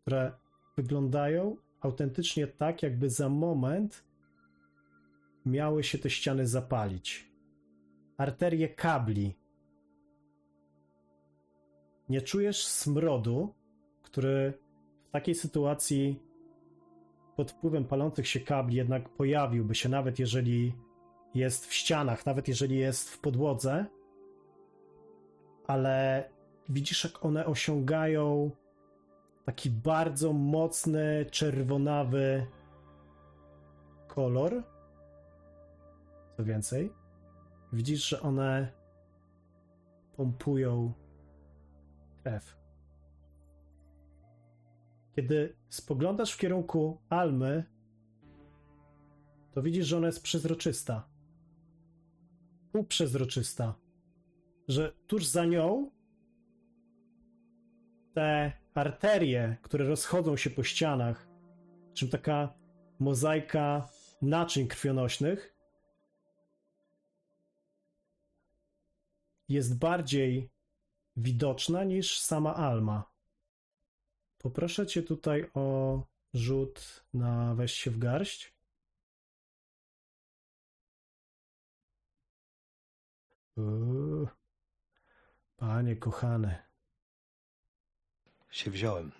które 0.02 0.32
wyglądają 0.78 1.58
autentycznie 1.82 2.48
tak, 2.48 2.84
jakby 2.84 3.10
za 3.10 3.30
moment 3.30 4.04
miały 5.45 5.84
się 5.84 5.98
te 5.98 6.10
ściany 6.10 6.48
zapalić. 6.48 7.32
Arterie 8.18 8.70
kabli. 8.70 9.39
Nie 12.10 12.22
czujesz 12.22 12.68
smrodu, 12.68 13.54
który 14.04 14.66
takiej 15.18 15.36
sytuacji 15.36 16.20
pod 17.36 17.51
wpływem 17.51 17.86
palących 17.86 18.28
się 18.28 18.39
kabli 18.39 18.76
jednak 18.76 19.09
pojawiłby 19.09 19.76
się, 19.76 19.89
nawet 19.89 20.20
jeżeli 20.20 20.74
jest 21.34 21.65
w 21.65 21.74
ścianach, 21.74 22.26
nawet 22.26 22.47
jeżeli 22.47 22.78
jest 22.78 23.09
w 23.09 23.20
podłodze, 23.20 23.86
ale 25.68 26.30
widzisz, 26.70 27.03
jak 27.03 27.26
one 27.26 27.45
osiągają 27.45 28.51
taki 29.45 29.70
bardzo 29.70 30.34
mocny, 30.34 31.26
czerwonawy 31.32 32.45
kolor. 34.07 34.63
Co 36.38 36.43
więcej, 36.43 36.93
widzisz, 37.74 38.09
że 38.09 38.22
one 38.22 38.72
pompują 40.18 40.93
krew. 42.24 42.57
Kiedy 45.18 45.57
spoglądasz 45.70 46.34
w 46.34 46.38
kierunku 46.38 47.01
Almy, 47.09 47.63
to 49.51 49.61
widzisz, 49.61 49.88
że 49.88 49.97
ona 49.97 50.07
jest 50.07 50.24
przezroczysta. 50.24 51.09
Półprzezroczysta. 52.72 53.76
Że 54.68 54.93
tuż 55.07 55.26
za 55.26 55.45
nią 55.45 55.91
te 58.13 58.51
arterie, 58.74 59.57
które 59.61 59.88
rozchodzą 59.88 60.38
się 60.38 60.49
po 60.49 60.63
ścianach, 60.63 61.28
czym 61.93 62.09
taka 62.09 62.53
mozaika 62.99 63.89
naczyń 64.22 64.68
krwionośnych, 64.68 65.55
jest 69.49 69.80
bardziej 69.80 70.49
widoczna 71.15 71.84
niż 71.84 72.20
sama 72.20 72.55
Alma. 72.55 73.16
Poproszę 74.48 74.88
cię 74.88 75.04
tutaj 75.04 75.50
o 75.54 76.04
rzut 76.34 77.06
na 77.14 77.56
weź 77.56 77.74
się 77.74 77.91
w 77.91 77.98
garść. 77.98 78.54
Uuu, 83.56 84.28
panie 85.58 85.95
kochany, 85.95 86.56
Się 88.50 88.72
wziąłem. 88.72 89.12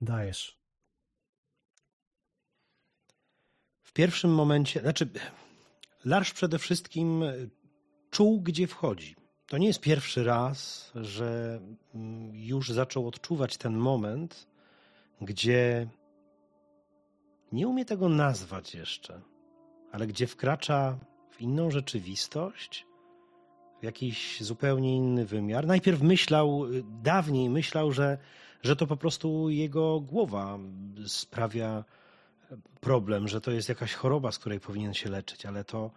dajesz. 0.00 0.60
W 3.82 3.92
pierwszym 3.92 4.34
momencie, 4.34 4.80
znaczy, 4.80 5.08
Larsz 6.04 6.32
przede 6.32 6.58
wszystkim 6.58 7.22
czuł, 8.10 8.40
gdzie 8.42 8.66
wchodzi. 8.66 9.16
To 9.46 9.58
nie 9.58 9.66
jest 9.66 9.80
pierwszy 9.80 10.24
raz, 10.24 10.90
że 10.94 11.60
mm, 11.94 12.30
już 12.34 12.70
zaczął 12.70 13.08
odczuwać 13.08 13.56
ten 13.56 13.76
moment, 13.76 14.46
gdzie 15.20 15.88
nie 17.52 17.68
umie 17.68 17.84
tego 17.84 18.08
nazwać 18.08 18.74
jeszcze, 18.74 19.20
ale 19.92 20.06
gdzie 20.06 20.26
wkracza 20.26 20.98
w 21.30 21.40
inną 21.40 21.70
rzeczywistość, 21.70 22.86
w 23.80 23.84
jakiś 23.84 24.40
zupełnie 24.40 24.96
inny 24.96 25.26
wymiar. 25.26 25.66
Najpierw 25.66 26.02
myślał, 26.02 26.64
dawniej 27.02 27.50
myślał, 27.50 27.92
że, 27.92 28.18
że 28.62 28.76
to 28.76 28.86
po 28.86 28.96
prostu 28.96 29.50
jego 29.50 30.00
głowa 30.00 30.58
sprawia 31.06 31.84
problem, 32.80 33.28
że 33.28 33.40
to 33.40 33.50
jest 33.50 33.68
jakaś 33.68 33.94
choroba, 33.94 34.32
z 34.32 34.38
której 34.38 34.60
powinien 34.60 34.94
się 34.94 35.10
leczyć, 35.10 35.46
ale 35.46 35.64
to, 35.64 35.90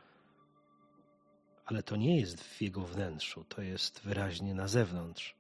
ale 1.70 1.84
to 1.84 1.95
nie 1.95 2.20
jest 2.20 2.43
w 2.43 2.61
jego 2.61 2.82
wnętrzu, 2.82 3.43
to 3.43 3.61
jest 3.61 4.01
wyraźnie 4.01 4.53
na 4.53 4.67
zewnątrz. 4.67 5.36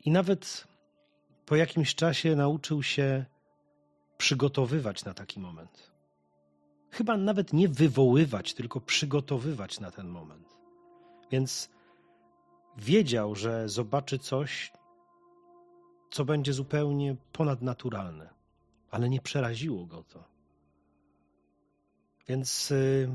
I 0.00 0.10
nawet 0.10 0.68
po 1.46 1.56
jakimś 1.56 1.94
czasie 1.94 2.36
nauczył 2.36 2.82
się 2.82 3.24
przygotowywać 4.18 5.04
na 5.04 5.14
taki 5.14 5.40
moment. 5.40 5.92
Chyba 6.90 7.16
nawet 7.16 7.52
nie 7.52 7.68
wywoływać, 7.68 8.54
tylko 8.54 8.80
przygotowywać 8.80 9.80
na 9.80 9.90
ten 9.90 10.08
moment. 10.08 10.48
Więc 11.30 11.70
wiedział, 12.76 13.34
że 13.34 13.68
zobaczy 13.68 14.18
coś, 14.18 14.72
co 16.10 16.24
będzie 16.24 16.52
zupełnie 16.52 17.16
ponadnaturalne, 17.32 18.30
ale 18.90 19.08
nie 19.08 19.20
przeraziło 19.20 19.86
go 19.86 20.02
to. 20.02 20.24
Więc 22.28 22.70
y, 22.70 23.08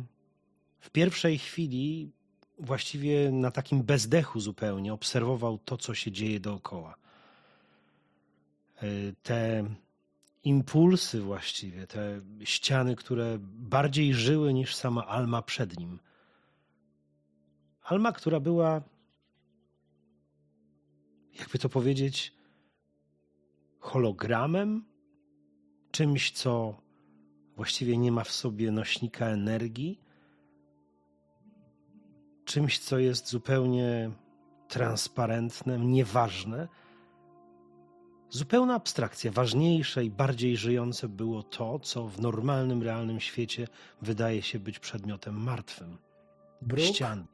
w 0.88 0.90
pierwszej 0.90 1.38
chwili, 1.38 2.12
właściwie 2.60 3.32
na 3.32 3.52
takim 3.52 3.84
bezdechu 3.84 4.40
zupełnie, 4.40 4.94
obserwował 4.94 5.58
to, 5.58 5.78
co 5.78 5.94
się 5.96 6.12
dzieje 6.12 6.40
dookoła. 6.40 6.96
Y, 8.84 9.16
Te 9.24 9.70
impulsy 10.44 11.22
właściwie, 11.22 11.88
te 11.88 12.22
ściany, 12.44 12.96
które 12.96 13.38
bardziej 13.76 14.14
żyły 14.14 14.54
niż 14.54 14.76
sama 14.76 15.06
Alma 15.08 15.42
przed 15.42 15.80
nim. 15.80 16.00
Alma, 17.84 18.12
która 18.12 18.40
była, 18.40 18.82
jakby 21.40 21.60
to 21.60 21.70
powiedzieć, 21.70 22.34
hologramem, 23.80 24.86
czymś, 25.92 26.32
co 26.32 26.82
właściwie 27.56 27.98
nie 27.98 28.12
ma 28.12 28.24
w 28.24 28.32
sobie 28.32 28.72
nośnika 28.72 29.26
energii, 29.26 30.07
czymś, 32.48 32.80
co 32.80 33.00
jest 33.00 33.30
zupełnie 33.30 34.12
transparentne, 34.68 35.80
nieważne. 35.80 36.68
Zupełna 38.30 38.76
abstrakcja. 38.76 39.32
Ważniejsze 39.32 40.06
i 40.06 40.10
bardziej 40.10 40.58
żyjące 40.58 41.10
było 41.10 41.44
to, 41.44 41.80
co 41.80 42.08
w 42.08 42.22
normalnym, 42.22 42.84
realnym 42.84 43.20
świecie 43.20 43.68
wydaje 44.02 44.42
się 44.42 44.60
być 44.60 44.80
przedmiotem 44.80 45.44
martwym. 45.44 45.98
Brooke, 46.62 46.94
Ścian. 46.94 47.26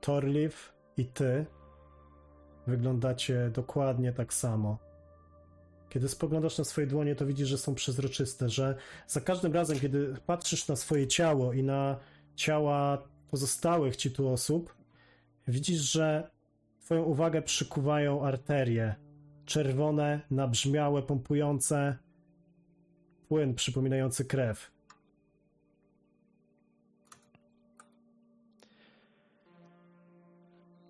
Torliv 0.00 0.54
i 0.96 1.04
ty 1.04 1.46
wyglądacie 2.66 3.50
dokładnie 3.54 4.12
tak 4.12 4.34
samo. 4.34 4.78
Kiedy 5.88 6.08
spoglądasz 6.08 6.58
na 6.58 6.64
swoje 6.64 6.86
dłonie, 6.86 7.14
to 7.14 7.26
widzisz, 7.26 7.48
że 7.48 7.58
są 7.58 7.74
przezroczyste, 7.74 8.48
że 8.48 8.76
za 9.06 9.20
każdym 9.20 9.52
razem, 9.52 9.80
kiedy 9.80 10.14
patrzysz 10.26 10.68
na 10.68 10.76
swoje 10.76 11.06
ciało 11.06 11.52
i 11.52 11.62
na 11.62 11.96
ciała 12.36 13.08
pozostałych 13.30 13.96
ci 13.96 14.10
tu 14.10 14.28
osób, 14.28 14.74
widzisz, 15.48 15.80
że 15.80 16.30
twoją 16.80 17.02
uwagę 17.02 17.42
przykuwają 17.42 18.24
arterie. 18.24 18.94
Czerwone, 19.44 20.20
nabrzmiałe, 20.30 21.02
pompujące 21.02 21.98
płyn 23.28 23.54
przypominający 23.54 24.24
krew. 24.24 24.70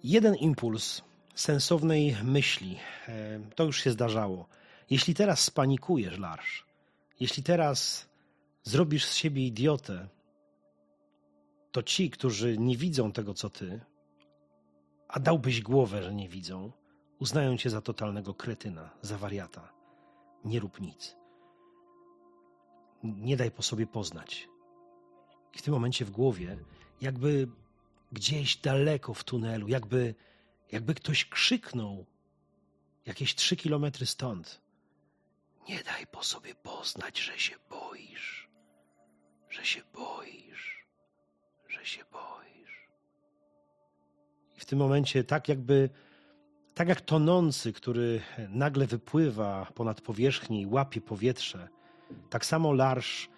Jeden 0.02 0.34
impuls 0.34 1.02
sensownej 1.34 2.16
myśli, 2.24 2.78
e, 3.08 3.40
to 3.54 3.64
już 3.64 3.82
się 3.82 3.90
zdarzało. 3.90 4.48
Jeśli 4.90 5.14
teraz 5.14 5.40
spanikujesz, 5.40 6.18
Larsz, 6.18 6.66
jeśli 7.20 7.42
teraz 7.42 8.08
zrobisz 8.62 9.04
z 9.04 9.14
siebie 9.14 9.46
idiotę, 9.46 10.08
to 11.72 11.82
ci, 11.82 12.10
którzy 12.10 12.58
nie 12.58 12.76
widzą 12.76 13.12
tego, 13.12 13.34
co 13.34 13.50
ty, 13.50 13.80
a 15.08 15.20
dałbyś 15.20 15.62
głowę, 15.62 16.02
że 16.02 16.14
nie 16.14 16.28
widzą, 16.28 16.72
uznają 17.18 17.56
cię 17.56 17.70
za 17.70 17.80
totalnego 17.80 18.34
kretyna, 18.34 18.90
za 19.02 19.18
wariata. 19.18 19.72
Nie 20.44 20.60
rób 20.60 20.80
nic. 20.80 21.16
Nie 23.02 23.36
daj 23.36 23.50
po 23.50 23.62
sobie 23.62 23.86
poznać. 23.86 24.48
I 25.54 25.58
w 25.58 25.62
tym 25.62 25.74
momencie 25.74 26.04
w 26.04 26.10
głowie, 26.10 26.58
jakby 27.00 27.48
gdzieś 28.12 28.56
daleko 28.56 29.14
w 29.14 29.24
tunelu, 29.24 29.68
jakby, 29.68 30.14
jakby 30.72 30.94
ktoś 30.94 31.24
krzyknął 31.24 32.06
jakieś 33.06 33.34
trzy 33.34 33.56
kilometry 33.56 34.06
stąd. 34.06 34.60
Nie 35.68 35.82
daj 35.82 36.06
po 36.06 36.22
sobie 36.22 36.54
poznać, 36.54 37.20
że 37.20 37.38
się 37.38 37.56
boisz, 37.70 38.48
że 39.50 39.64
się 39.64 39.82
boisz, 39.94 40.75
się 41.86 42.04
boisz. 42.12 42.88
I 44.56 44.60
w 44.60 44.64
tym 44.64 44.78
momencie, 44.78 45.24
tak 45.24 45.48
jakby, 45.48 45.90
tak 46.74 46.88
jak 46.88 47.00
tonący, 47.00 47.72
który 47.72 48.20
nagle 48.48 48.86
wypływa 48.86 49.66
ponad 49.74 50.00
powierzchnię 50.00 50.60
i 50.60 50.66
łapie 50.66 51.00
powietrze, 51.00 51.68
tak 52.30 52.46
samo 52.46 52.72
Larsz 52.72 53.28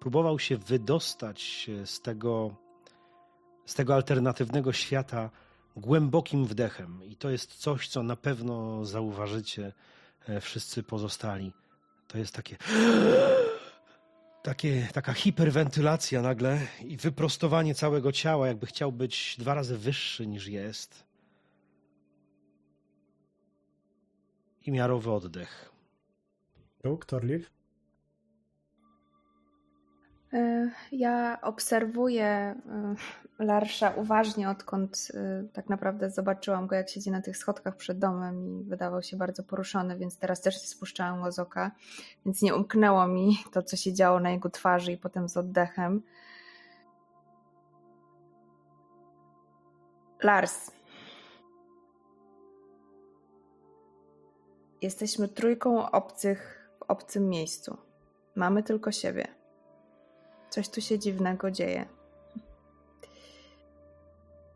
próbował 0.00 0.38
się 0.38 0.56
wydostać 0.56 1.70
z 1.84 2.00
tego, 2.00 2.54
z 3.66 3.74
tego 3.74 3.94
alternatywnego 3.94 4.72
świata 4.72 5.30
głębokim 5.76 6.46
wdechem. 6.46 7.04
I 7.04 7.16
to 7.16 7.30
jest 7.30 7.54
coś, 7.54 7.88
co 7.88 8.02
na 8.02 8.16
pewno 8.16 8.84
zauważycie 8.84 9.72
e, 10.28 10.40
wszyscy 10.40 10.82
pozostali. 10.82 11.52
To 12.08 12.18
jest 12.18 12.34
takie, 12.34 12.56
takie 14.48 14.88
taka 14.92 15.12
hiperwentylacja 15.12 16.22
nagle 16.22 16.60
i 16.84 16.96
wyprostowanie 16.96 17.74
całego 17.74 18.12
ciała, 18.12 18.48
jakby 18.48 18.66
chciał 18.66 18.92
być 18.92 19.36
dwa 19.38 19.54
razy 19.54 19.78
wyższy 19.78 20.26
niż 20.26 20.46
jest. 20.46 21.04
I 24.66 24.72
miarowy 24.72 25.12
oddech. 25.12 25.72
Brooke, 26.82 27.06
Torliv? 27.06 27.57
E, 30.32 30.70
Ja 30.92 31.38
obserwuję 31.42 32.24
e, 32.24 32.54
Larsza 33.38 33.90
uważnie, 33.90 34.50
odkąd 34.50 35.08
e, 35.14 35.44
tak 35.52 35.68
naprawdę 35.68 36.10
zobaczyłam 36.10 36.66
go, 36.66 36.76
jak 36.76 36.88
siedzi 36.88 37.10
na 37.10 37.22
tych 37.22 37.36
schodkach 37.36 37.76
przed 37.76 37.98
domem 37.98 38.48
i 38.48 38.64
wydawał 38.64 39.02
się 39.02 39.16
bardzo 39.16 39.42
poruszony, 39.42 39.98
więc 39.98 40.18
teraz 40.18 40.40
też 40.40 40.62
nie 40.62 40.68
spuszczałam 40.68 41.22
go 41.22 41.32
z 41.32 41.38
oka, 41.38 41.70
więc 42.26 42.42
nie 42.42 42.54
umknęło 42.54 43.06
mi 43.06 43.38
to, 43.52 43.62
co 43.62 43.76
się 43.76 43.92
działo 43.92 44.20
na 44.20 44.30
jego 44.30 44.50
twarzy 44.50 44.92
i 44.92 44.96
potem 44.96 45.28
z 45.28 45.36
oddechem. 45.36 46.02
Lars. 50.22 50.70
Jesteśmy 54.82 55.28
trójką 55.28 55.90
obcych 55.90 56.70
w 56.78 56.82
obcym 56.82 57.28
miejscu. 57.28 57.76
Mamy 58.34 58.62
tylko 58.62 58.92
siebie. 58.92 59.37
Coś 60.50 60.68
tu 60.68 60.80
się 60.80 60.98
dziwnego 60.98 61.50
dzieje. 61.50 61.86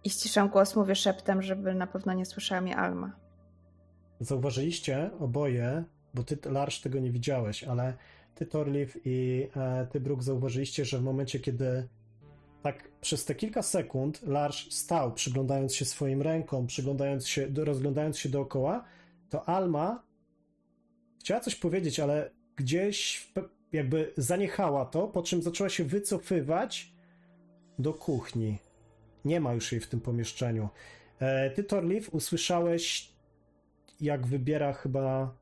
I 0.05 0.11
ściszam 0.11 0.49
głos, 0.49 0.77
mówię 0.77 0.95
szeptem, 0.95 1.43
żeby 1.43 1.75
na 1.75 1.87
pewno 1.87 2.13
nie 2.13 2.27
słyszała 2.27 2.61
mnie 2.61 2.77
Alma. 2.77 3.13
Zauważyliście 4.21 5.11
oboje, 5.21 5.85
bo 6.15 6.23
ty, 6.25 6.39
Lars, 6.45 6.81
tego 6.81 6.99
nie 6.99 7.11
widziałeś, 7.11 7.65
ale 7.65 7.95
ty, 8.35 8.47
Torliv 8.47 8.93
i 9.05 9.49
e, 9.57 9.87
ty, 9.87 10.01
Brooke, 10.01 10.23
zauważyliście, 10.23 10.85
że 10.85 10.99
w 10.99 11.03
momencie, 11.03 11.41
kiedy 11.41 11.89
tak 12.63 12.89
przez 13.01 13.25
te 13.25 13.35
kilka 13.35 13.63
sekund 13.63 14.23
Lars 14.23 14.73
stał, 14.73 15.13
przyglądając 15.13 15.75
się 15.75 15.85
swoim 15.85 16.23
rękom, 16.23 16.67
przyglądając 16.67 17.29
się, 17.29 17.49
rozglądając 17.57 18.19
się 18.19 18.29
dookoła, 18.29 18.85
to 19.31 19.49
Alma 19.49 20.03
chciała 21.21 21.41
coś 21.41 21.55
powiedzieć, 21.55 22.01
ale 22.01 22.31
gdzieś 22.57 23.33
jakby 23.73 24.13
zaniechała 24.17 24.85
to, 24.85 25.09
po 25.09 25.23
czym 25.23 25.43
zaczęła 25.43 25.69
się 25.69 25.85
wycofywać 25.85 26.93
do 27.79 27.95
kuchni. 27.95 28.59
Nie 29.25 29.41
ma 29.41 29.53
już 29.53 29.73
jej 29.73 29.81
w 29.81 29.89
tym 29.89 30.01
pomieszczeniu. 30.01 30.69
E, 31.19 31.51
ty, 31.51 31.65
Torliv, 31.65 32.09
usłyszałeś, 32.15 33.13
jak 34.01 34.27
wybiera 34.27 34.73
chyba 34.73 35.37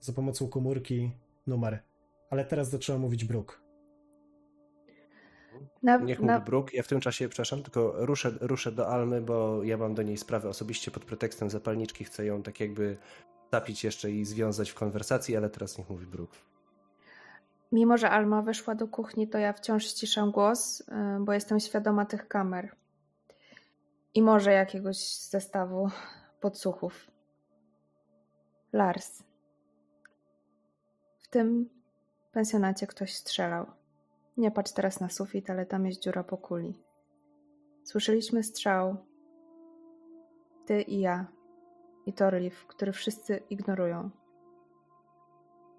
za 0.00 0.12
pomocą 0.12 0.48
komórki 0.48 1.10
numer. 1.46 1.82
Ale 2.30 2.44
teraz 2.44 2.70
zaczęła 2.70 2.98
mówić 2.98 3.24
Brooke. 3.24 3.54
Na, 5.82 5.96
Niech 5.96 6.20
na... 6.20 6.34
mówi 6.34 6.44
Brooke. 6.46 6.76
Ja 6.76 6.82
w 6.82 6.88
tym 6.88 7.00
czasie, 7.00 7.28
przepraszam, 7.28 7.62
tylko 7.62 8.06
ruszę, 8.06 8.32
ruszę 8.40 8.72
do 8.72 8.88
Almy, 8.88 9.20
bo 9.20 9.64
ja 9.64 9.76
mam 9.76 9.94
do 9.94 10.02
niej 10.02 10.16
sprawę 10.16 10.48
osobiście 10.48 10.90
pod 10.90 11.04
pretekstem 11.04 11.50
zapalniczki. 11.50 12.04
Chcę 12.04 12.26
ją 12.26 12.42
tak 12.42 12.60
jakby 12.60 12.96
zapić 13.52 13.84
jeszcze 13.84 14.10
i 14.10 14.24
związać 14.24 14.70
w 14.70 14.74
konwersacji, 14.74 15.36
ale 15.36 15.50
teraz 15.50 15.78
niech 15.78 15.90
mówi 15.90 16.06
Brooke. 16.06 16.36
Mimo, 17.72 17.96
że 17.96 18.10
Alma 18.10 18.42
weszła 18.42 18.74
do 18.74 18.88
kuchni, 18.88 19.28
to 19.28 19.38
ja 19.38 19.52
wciąż 19.52 19.84
ściszam 19.84 20.30
głos, 20.30 20.80
y, 20.80 20.84
bo 21.20 21.32
jestem 21.32 21.60
świadoma 21.60 22.06
tych 22.06 22.28
kamer. 22.28 22.76
I 24.14 24.22
może 24.22 24.52
jakiegoś 24.52 25.16
zestawu 25.16 25.90
podsłuchów. 26.40 27.10
Lars. 28.72 29.22
W 31.18 31.28
tym 31.28 31.70
pensjonacie 32.32 32.86
ktoś 32.86 33.14
strzelał. 33.14 33.66
Nie 34.36 34.50
patrz 34.50 34.72
teraz 34.72 35.00
na 35.00 35.08
sufit, 35.08 35.50
ale 35.50 35.66
tam 35.66 35.86
jest 35.86 36.02
dziura 36.02 36.24
po 36.24 36.36
kuli. 36.36 36.82
Słyszeliśmy 37.84 38.42
strzał. 38.42 38.96
Ty 40.66 40.82
i 40.82 41.00
ja. 41.00 41.26
I 42.06 42.12
Torliv, 42.12 42.66
który 42.66 42.92
wszyscy 42.92 43.42
ignorują. 43.50 44.10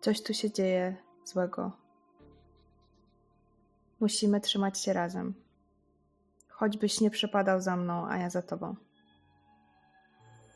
Coś 0.01 0.23
tu 0.23 0.33
się 0.33 0.51
dzieje 0.51 0.95
złego. 1.23 1.78
Musimy 3.99 4.41
trzymać 4.41 4.79
się 4.79 4.93
razem. 4.93 5.33
Choćbyś 6.47 7.01
nie 7.01 7.09
przepadał 7.09 7.61
za 7.61 7.75
mną, 7.75 8.07
a 8.07 8.17
ja 8.17 8.29
za 8.29 8.41
tobą. 8.41 8.75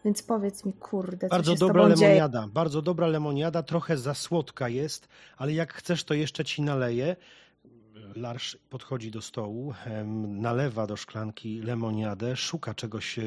Więc 0.05 0.23
powiedz 0.23 0.65
mi, 0.65 0.73
kurde, 0.73 1.29
co 1.29 1.35
Bardzo 1.35 1.53
się 1.53 1.59
dobra 1.59 1.83
z 1.83 1.93
tobą 1.93 2.01
lemoniada, 2.05 2.39
dzieje? 2.41 2.53
bardzo 2.53 2.81
dobra 2.81 3.07
lemoniada, 3.07 3.63
trochę 3.63 3.97
za 3.97 4.13
słodka 4.13 4.69
jest, 4.69 5.07
ale 5.37 5.53
jak 5.53 5.73
chcesz, 5.73 6.03
to 6.03 6.13
jeszcze 6.13 6.45
ci 6.45 6.61
naleję. 6.61 7.15
Larsz 8.15 8.57
podchodzi 8.69 9.11
do 9.11 9.21
stołu, 9.21 9.73
nalewa 10.27 10.87
do 10.87 10.95
szklanki 10.95 11.61
lemoniadę, 11.61 12.35
szuka 12.35 12.73
czegoś 12.73 13.19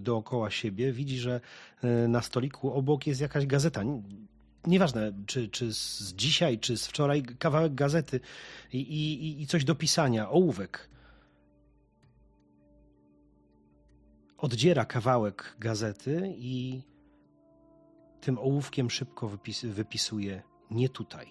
dookoła 0.00 0.50
siebie, 0.50 0.92
widzi, 0.92 1.18
że 1.18 1.40
e, 1.82 2.08
na 2.08 2.22
stoliku 2.22 2.72
obok 2.72 3.06
jest 3.06 3.20
jakaś 3.20 3.46
gazeta. 3.46 3.82
Nieważne, 4.66 5.12
czy, 5.26 5.48
czy 5.48 5.74
z 5.74 6.12
dzisiaj, 6.14 6.58
czy 6.58 6.78
z 6.78 6.86
wczoraj, 6.86 7.22
kawałek 7.22 7.74
gazety 7.74 8.20
i, 8.72 8.78
i, 8.78 9.42
i 9.42 9.46
coś 9.46 9.64
do 9.64 9.74
pisania, 9.74 10.30
ołówek. 10.30 10.88
Oddziera 14.38 14.84
kawałek 14.84 15.56
gazety 15.58 16.34
i 16.36 16.82
tym 18.20 18.38
ołówkiem 18.38 18.90
szybko 18.90 19.28
wypis, 19.28 19.64
wypisuje 19.64 20.42
nie 20.70 20.88
tutaj, 20.88 21.26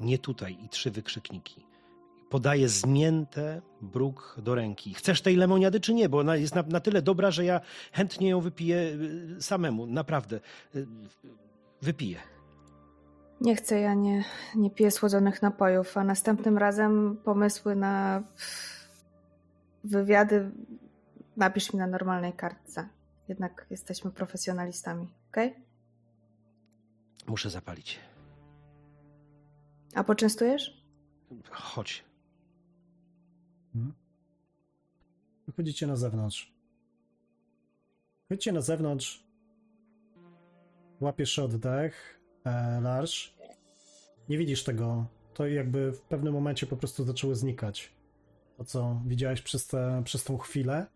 nie 0.00 0.18
tutaj 0.18 0.58
i 0.64 0.68
trzy 0.68 0.90
wykrzykniki 0.90 1.66
podaje 2.30 2.68
zmięte 2.68 3.62
bruk 3.80 4.36
do 4.42 4.54
ręki. 4.54 4.94
Chcesz 4.94 5.22
tej 5.22 5.36
lemoniady 5.36 5.80
czy 5.80 5.94
nie? 5.94 6.08
Bo 6.08 6.18
ona 6.18 6.36
jest 6.36 6.54
na, 6.54 6.62
na, 6.62 6.80
tyle 6.80 7.02
dobra, 7.02 7.30
że 7.30 7.44
ja 7.44 7.60
chętnie 7.92 8.28
ją 8.28 8.40
wypiję 8.40 8.76
y, 8.76 9.42
samemu. 9.42 9.86
Naprawdę. 9.86 10.40
Y, 10.74 10.86
wypiję. 11.82 12.35
Nie 13.40 13.56
chcę, 13.56 13.80
ja 13.80 13.94
nie, 13.94 14.24
nie 14.54 14.70
piję 14.70 14.90
słodzonych 14.90 15.42
napojów, 15.42 15.96
a 15.96 16.04
następnym 16.04 16.58
razem 16.58 17.16
pomysły 17.24 17.76
na 17.76 18.22
wywiady 19.84 20.50
napisz 21.36 21.72
mi 21.72 21.78
na 21.78 21.86
normalnej 21.86 22.32
kartce. 22.32 22.88
Jednak 23.28 23.66
jesteśmy 23.70 24.10
profesjonalistami, 24.10 25.08
ok? 25.28 25.36
Muszę 27.26 27.50
zapalić. 27.50 28.00
A 29.94 30.04
poczęstujesz? 30.04 30.84
Chodź. 31.50 32.04
Mhm. 33.74 33.94
Wychodzicie 35.46 35.86
na 35.86 35.96
zewnątrz. 35.96 36.54
Wychodzicie 38.28 38.52
na 38.52 38.60
zewnątrz. 38.60 39.26
Łapiesz 41.00 41.38
oddech, 41.38 42.15
e. 42.46 43.04
Nie 44.28 44.38
widzisz 44.38 44.64
tego. 44.64 45.06
To 45.34 45.46
jakby 45.46 45.92
w 45.92 46.00
pewnym 46.00 46.32
momencie 46.34 46.66
po 46.66 46.76
prostu 46.76 47.04
zaczęło 47.04 47.34
znikać. 47.34 47.92
To, 48.56 48.64
co 48.64 49.00
widziałeś 49.06 49.42
przez, 49.42 49.66
te, 49.66 50.02
przez 50.04 50.24
tą 50.24 50.38
chwilę. 50.38 50.86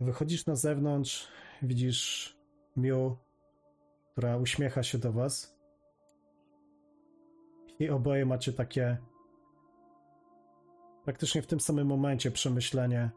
Wychodzisz 0.00 0.46
na 0.46 0.56
zewnątrz, 0.56 1.28
widzisz 1.62 2.36
Miu, 2.76 3.16
która 4.12 4.36
uśmiecha 4.36 4.82
się 4.82 4.98
do 4.98 5.12
was. 5.12 5.56
I 7.78 7.90
oboje 7.90 8.26
macie 8.26 8.52
takie 8.52 8.98
praktycznie 11.04 11.42
w 11.42 11.46
tym 11.46 11.60
samym 11.60 11.86
momencie 11.86 12.30
przemyślenie. 12.30 13.10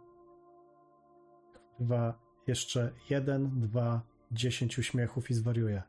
Chyba 1.78 2.20
jeszcze 2.48 2.94
jeden, 3.10 3.60
dwa, 3.60 4.02
dziesięć 4.32 4.78
uśmiechów 4.78 5.32
i 5.32 5.34
zwariuje. 5.34 5.84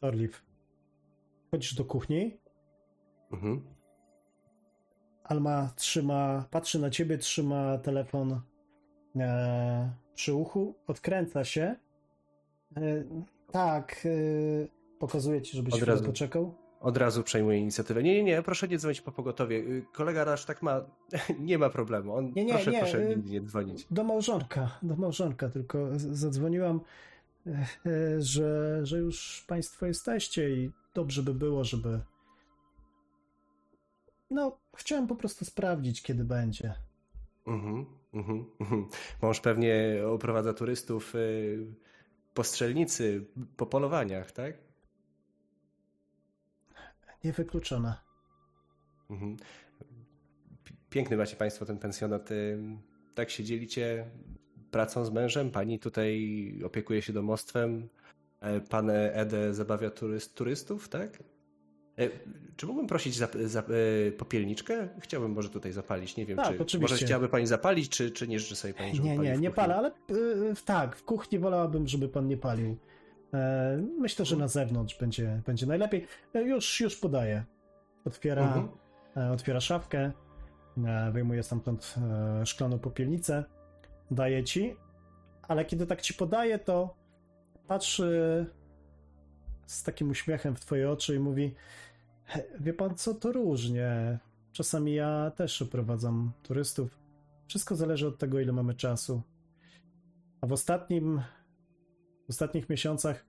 Torliv, 0.00 0.42
chodzisz 1.50 1.74
do 1.74 1.84
kuchni. 1.84 2.38
Mhm. 3.32 3.62
Alma 5.24 5.70
trzyma, 5.76 6.44
patrzy 6.50 6.78
na 6.78 6.90
ciebie, 6.90 7.18
trzyma 7.18 7.78
telefon 7.78 8.40
e, 9.16 9.90
przy 10.14 10.34
uchu, 10.34 10.74
odkręca 10.86 11.44
się. 11.44 11.76
E, 12.76 13.04
tak, 13.52 14.06
e, 14.06 14.98
pokazuje 14.98 15.42
ci, 15.42 15.56
żebyś 15.56 15.82
Od 15.82 16.06
poczekał. 16.06 16.54
Od 16.80 16.96
razu 16.96 17.22
przejmuje 17.22 17.58
inicjatywę. 17.58 18.02
Nie, 18.02 18.14
nie, 18.14 18.24
nie, 18.24 18.42
proszę 18.42 18.68
nie 18.68 18.78
dzwonić 18.78 19.00
po 19.00 19.12
pogotowie. 19.12 19.56
Y, 19.56 19.84
kolega 19.92 20.24
Rasz 20.24 20.44
tak 20.44 20.62
ma, 20.62 20.80
nie 21.38 21.58
ma 21.58 21.70
problemu. 21.70 22.14
On, 22.14 22.32
nie, 22.36 22.44
nie, 22.44 22.52
proszę, 22.52 22.70
nie, 22.70 22.78
proszę 22.78 23.04
nie, 23.04 23.16
nie 23.16 23.40
dzwonić. 23.40 23.86
Do 23.90 24.04
małżonka, 24.04 24.78
do 24.82 24.96
małżonka, 24.96 25.48
tylko 25.48 25.88
zadzwoniłam, 25.96 26.80
że, 28.18 28.80
że 28.86 28.98
już 28.98 29.44
państwo 29.46 29.86
jesteście 29.86 30.50
i 30.50 30.70
dobrze 30.94 31.22
by 31.22 31.34
było, 31.34 31.64
żeby... 31.64 32.00
No, 34.30 34.58
chciałem 34.76 35.06
po 35.06 35.16
prostu 35.16 35.44
sprawdzić, 35.44 36.02
kiedy 36.02 36.24
będzie. 36.24 36.74
Mhm, 37.46 37.86
mhm, 38.14 38.44
mhm. 38.60 38.88
Mąż 39.22 39.40
pewnie 39.40 40.02
oprowadza 40.06 40.54
turystów 40.54 41.14
y, 41.14 41.66
po 42.34 42.44
strzelnicy, 42.44 43.26
po 43.56 43.66
polowaniach, 43.66 44.32
tak? 44.32 44.54
Niewykluczone. 47.24 47.96
Mhm. 49.10 49.36
Piękny 50.90 51.16
macie 51.16 51.36
Państwo 51.36 51.66
ten 51.66 51.78
pensjonat. 51.78 52.28
Tak 53.14 53.30
się 53.30 53.44
dzielicie 53.44 54.10
pracą 54.76 55.04
z 55.04 55.12
mężem. 55.12 55.50
Pani 55.50 55.78
tutaj 55.78 56.18
opiekuje 56.64 57.02
się 57.02 57.12
domostwem. 57.12 57.88
E, 58.40 58.60
pan 58.60 58.90
Ede 58.90 59.54
zabawia 59.54 59.90
turyst, 59.90 60.34
turystów, 60.34 60.88
tak? 60.88 61.18
E, 61.98 62.08
czy 62.56 62.66
mógłbym 62.66 62.86
prosić 62.86 63.16
za, 63.16 63.28
za 63.44 63.60
e, 63.60 64.12
popielniczkę? 64.12 64.88
Chciałbym 65.00 65.32
może 65.32 65.48
tutaj 65.48 65.72
zapalić. 65.72 66.16
Nie 66.16 66.26
wiem, 66.26 66.36
tak, 66.36 66.66
czy 66.66 66.78
może 66.78 66.96
chciałaby 66.96 67.28
pani 67.28 67.46
zapalić, 67.46 67.88
czy, 67.88 68.10
czy 68.10 68.28
nie 68.28 68.40
życzy 68.40 68.56
sobie 68.56 68.74
pani, 68.74 68.96
żeby 68.96 69.08
Nie, 69.08 69.18
nie, 69.18 69.38
nie 69.38 69.50
palę, 69.50 69.76
ale 69.76 69.92
tak, 70.64 70.96
w 70.96 71.04
kuchni 71.04 71.38
wolałabym, 71.38 71.88
żeby 71.88 72.08
pan 72.08 72.28
nie 72.28 72.36
palił. 72.36 72.76
Myślę, 73.98 74.24
że 74.24 74.36
na 74.36 74.48
zewnątrz 74.48 74.98
będzie, 74.98 75.42
będzie 75.46 75.66
najlepiej. 75.66 76.06
Już, 76.34 76.80
już 76.80 76.96
podaję. 76.96 77.44
Otwiera, 78.04 78.42
mhm. 78.42 79.32
Otwiera 79.32 79.60
szafkę. 79.60 80.12
Wyjmuje 81.12 81.42
stamtąd 81.42 81.94
szklaną 82.44 82.78
popielnicę, 82.78 83.44
daje 84.10 84.44
ci, 84.44 84.76
ale 85.42 85.64
kiedy 85.64 85.86
tak 85.86 86.02
ci 86.02 86.14
podaje, 86.14 86.58
to 86.58 86.96
patrzy 87.66 88.46
z 89.66 89.82
takim 89.82 90.10
uśmiechem 90.10 90.56
w 90.56 90.60
twoje 90.60 90.90
oczy 90.90 91.16
i 91.16 91.18
mówi: 91.18 91.54
Wie 92.60 92.74
pan 92.74 92.94
co, 92.94 93.14
to 93.14 93.32
różnie. 93.32 94.18
Czasami 94.52 94.94
ja 94.94 95.30
też 95.30 95.62
oprowadzam 95.62 96.32
turystów. 96.42 96.98
Wszystko 97.48 97.76
zależy 97.76 98.06
od 98.06 98.18
tego, 98.18 98.40
ile 98.40 98.52
mamy 98.52 98.74
czasu. 98.74 99.22
A 100.40 100.46
w 100.46 100.52
ostatnim, 100.52 101.20
w 102.26 102.30
ostatnich 102.30 102.68
miesiącach 102.68 103.26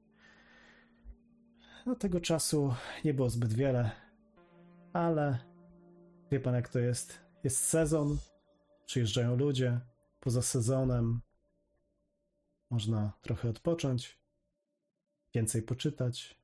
no 1.85 1.95
tego 1.95 2.19
czasu 2.19 2.73
nie 3.05 3.13
było 3.13 3.29
zbyt 3.29 3.53
wiele, 3.53 3.91
ale 4.93 5.37
wie 6.31 6.39
pan 6.39 6.55
jak 6.55 6.69
to 6.69 6.79
jest. 6.79 7.19
Jest 7.43 7.63
sezon, 7.63 8.17
przyjeżdżają 8.85 9.35
ludzie, 9.35 9.79
poza 10.27 10.41
sezonem 10.41 11.21
można 12.69 13.13
trochę 13.21 13.49
odpocząć, 13.49 14.19
więcej 15.33 15.61
poczytać. 15.61 16.37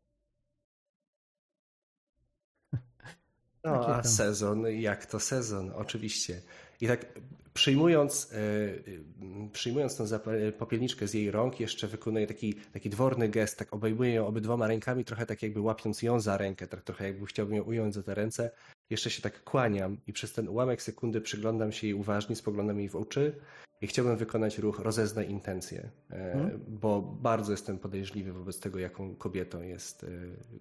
No, 3.64 3.80
Takie 3.80 3.96
a 3.96 4.04
sezon, 4.04 4.66
jak 4.68 5.06
to 5.06 5.20
sezon, 5.20 5.72
oczywiście. 5.76 6.42
I 6.82 6.88
tak 6.88 7.20
przyjmując, 7.54 8.32
e, 8.32 8.38
e, 8.38 9.50
przyjmując 9.52 9.98
tą 9.98 10.06
zap- 10.06 10.52
popielniczkę 10.52 11.08
z 11.08 11.14
jej 11.14 11.32
rąk, 11.32 11.60
jeszcze 11.60 11.88
wykonuje 11.88 12.28
taki, 12.28 12.54
taki 12.54 12.90
dworny 12.90 13.30
gest, 13.30 13.58
tak 13.58 13.74
obejmuje 13.74 14.14
ją 14.14 14.28
obydwoma 14.28 14.68
rękami, 14.68 15.06
trochę 15.06 15.26
tak 15.26 15.44
jakby 15.44 15.62
łapiąc 15.62 16.02
ją 16.02 16.20
za 16.20 16.38
rękę, 16.38 16.68
tak 16.68 16.84
trochę 16.84 17.08
jakby 17.08 17.26
chciałbym 17.26 17.56
ją 17.56 17.64
ująć 17.64 17.94
za 17.94 18.04
te 18.04 18.16
ręce. 18.16 18.52
Jeszcze 18.90 19.10
się 19.10 19.22
tak 19.22 19.44
kłaniam 19.44 19.98
i 20.08 20.14
przez 20.14 20.34
ten 20.34 20.50
ułamek 20.50 20.82
sekundy 20.82 21.22
przyglądam 21.22 21.72
się 21.72 21.88
jej 21.88 21.94
uważnie, 21.94 22.36
spoglądam 22.36 22.80
jej 22.80 22.90
w 22.90 22.96
oczy 22.96 23.36
i 23.82 23.88
chciałbym 23.88 24.18
wykonać 24.18 24.58
ruch 24.58 24.80
rozeznaj 24.80 25.30
intencje, 25.30 25.90
e, 26.12 26.34
Mhm. 26.34 26.66
bo 26.68 27.02
bardzo 27.02 27.52
jestem 27.52 27.80
podejrzliwy 27.80 28.34
wobec 28.34 28.60
tego, 28.60 28.80
jaką 28.80 29.16
kobietą 29.16 29.62
jest 29.62 30.04
e, 30.04 30.08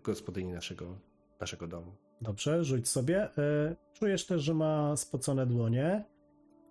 gospodyni 0.02 0.52
naszego, 0.52 0.98
naszego 1.40 1.66
domu. 1.66 1.92
Dobrze, 2.20 2.64
rzuć 2.64 2.88
sobie. 2.88 3.28
Y, 3.70 3.76
Czujesz 3.92 4.26
też, 4.26 4.42
że 4.42 4.54
ma 4.54 4.96
spocone 4.96 5.46
dłonie, 5.46 6.04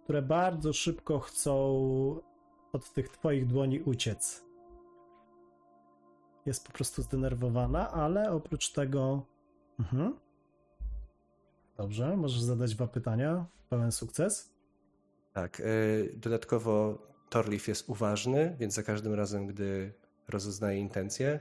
które 0.03 0.21
bardzo 0.21 0.73
szybko 0.73 1.19
chcą 1.19 1.51
od 2.73 2.93
tych 2.93 3.09
twoich 3.09 3.47
dłoni 3.47 3.81
uciec. 3.81 4.45
Jest 6.45 6.67
po 6.67 6.73
prostu 6.73 7.01
zdenerwowana, 7.01 7.91
ale 7.91 8.31
oprócz 8.31 8.71
tego. 8.71 9.25
Mhm. 9.79 10.15
Dobrze, 11.77 12.17
możesz 12.17 12.41
zadać 12.41 12.75
dwa 12.75 12.87
pytania. 12.87 13.45
Pełen 13.69 13.91
sukces. 13.91 14.51
Tak. 15.33 15.59
e, 15.59 15.63
Dodatkowo 16.17 16.97
Torlif 17.29 17.67
jest 17.67 17.89
uważny, 17.89 18.55
więc 18.59 18.73
za 18.73 18.83
każdym 18.83 19.13
razem, 19.13 19.47
gdy 19.47 19.93
rozeznaje 20.27 20.79
intencje, 20.79 21.39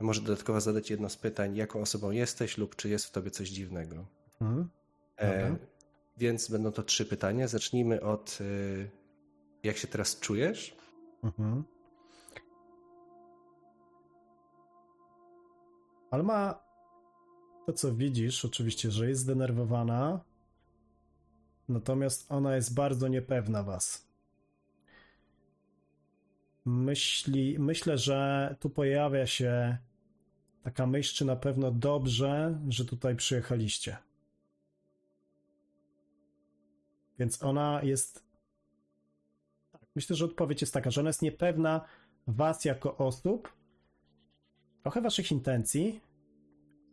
może 0.00 0.20
dodatkowo 0.20 0.60
zadać 0.60 0.90
jedno 0.90 1.08
z 1.08 1.16
pytań, 1.16 1.56
jaką 1.56 1.80
osobą 1.80 2.10
jesteś 2.10 2.58
lub 2.58 2.76
czy 2.76 2.88
jest 2.88 3.06
w 3.06 3.10
tobie 3.10 3.30
coś 3.30 3.48
dziwnego. 3.48 4.06
Mhm. 4.40 4.68
E, 5.18 5.56
więc 6.16 6.50
będą 6.50 6.72
to 6.72 6.82
trzy 6.82 7.06
pytania. 7.06 7.48
Zacznijmy 7.48 8.00
od 8.00 8.38
e, 8.40 8.44
jak 9.62 9.76
się 9.76 9.88
teraz 9.88 10.20
czujesz? 10.20 10.76
Mhm. 11.22 11.64
Alma, 16.10 16.64
to 17.66 17.72
co 17.72 17.94
widzisz, 17.94 18.44
oczywiście, 18.44 18.90
że 18.90 19.08
jest 19.08 19.20
zdenerwowana, 19.20 20.20
natomiast 21.68 22.32
ona 22.32 22.56
jest 22.56 22.74
bardzo 22.74 23.08
niepewna 23.08 23.62
was. 23.62 24.08
Myśli, 26.64 27.58
myślę, 27.58 27.98
że 27.98 28.56
tu 28.60 28.70
pojawia 28.70 29.26
się 29.26 29.78
taka 30.62 30.86
myśl, 30.86 31.14
czy 31.14 31.24
na 31.24 31.36
pewno 31.36 31.70
dobrze, 31.70 32.60
że 32.68 32.84
tutaj 32.84 33.16
przyjechaliście. 33.16 33.96
Więc 37.18 37.42
ona 37.42 37.80
jest 37.82 38.24
tak, 39.72 39.82
myślę, 39.96 40.16
że 40.16 40.24
odpowiedź 40.24 40.60
jest 40.60 40.74
taka, 40.74 40.90
że 40.90 41.00
ona 41.00 41.08
jest 41.08 41.22
niepewna 41.22 41.84
was 42.26 42.64
jako 42.64 42.96
osób, 42.96 43.52
trochę 44.82 45.00
waszych 45.00 45.32
intencji, 45.32 46.00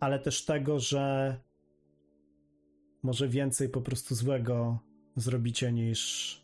ale 0.02 0.20
też 0.20 0.46
tego, 0.46 0.80
że 0.80 1.38
może 3.04 3.28
więcej 3.28 3.70
po 3.70 3.82
prostu 3.82 4.16
złego 4.16 4.80
zrobicie 5.16 5.72
niż, 5.72 6.42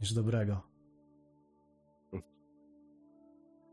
niż 0.00 0.12
dobrego. 0.12 0.60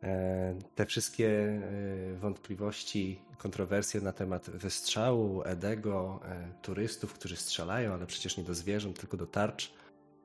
E, 0.04 0.56
Te 0.76 0.86
wszystkie 0.86 1.30
e, 1.30 2.16
wątpliwości, 2.16 3.22
kontrowersje 3.38 4.02
na 4.02 4.12
temat 4.12 4.50
wystrzału, 4.50 5.44
Edego, 5.46 6.20
e, 6.26 6.54
turystów, 6.62 7.14
którzy 7.14 7.36
strzelają, 7.36 7.94
ale 7.94 8.06
przecież 8.06 8.38
nie 8.38 8.44
do 8.44 8.54
zwierząt, 8.54 9.00
tylko 9.00 9.18
do 9.18 9.28
tarcz. 9.28 9.74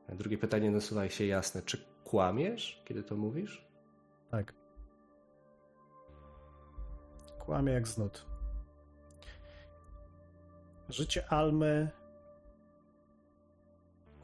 Drugie 0.09 0.39
pytanie 0.39 0.70
nasuwa 0.70 1.09
się 1.09 1.26
jasne. 1.26 1.62
Czy 1.62 1.85
kłamiesz, 2.05 2.82
kiedy 2.85 3.03
to 3.03 3.16
mówisz? 3.16 3.66
Tak. 4.30 4.63
Kłamie 7.47 7.72
jak 7.72 7.88
znud. 7.88 8.26
Życie 10.88 11.32
Almy 11.32 11.90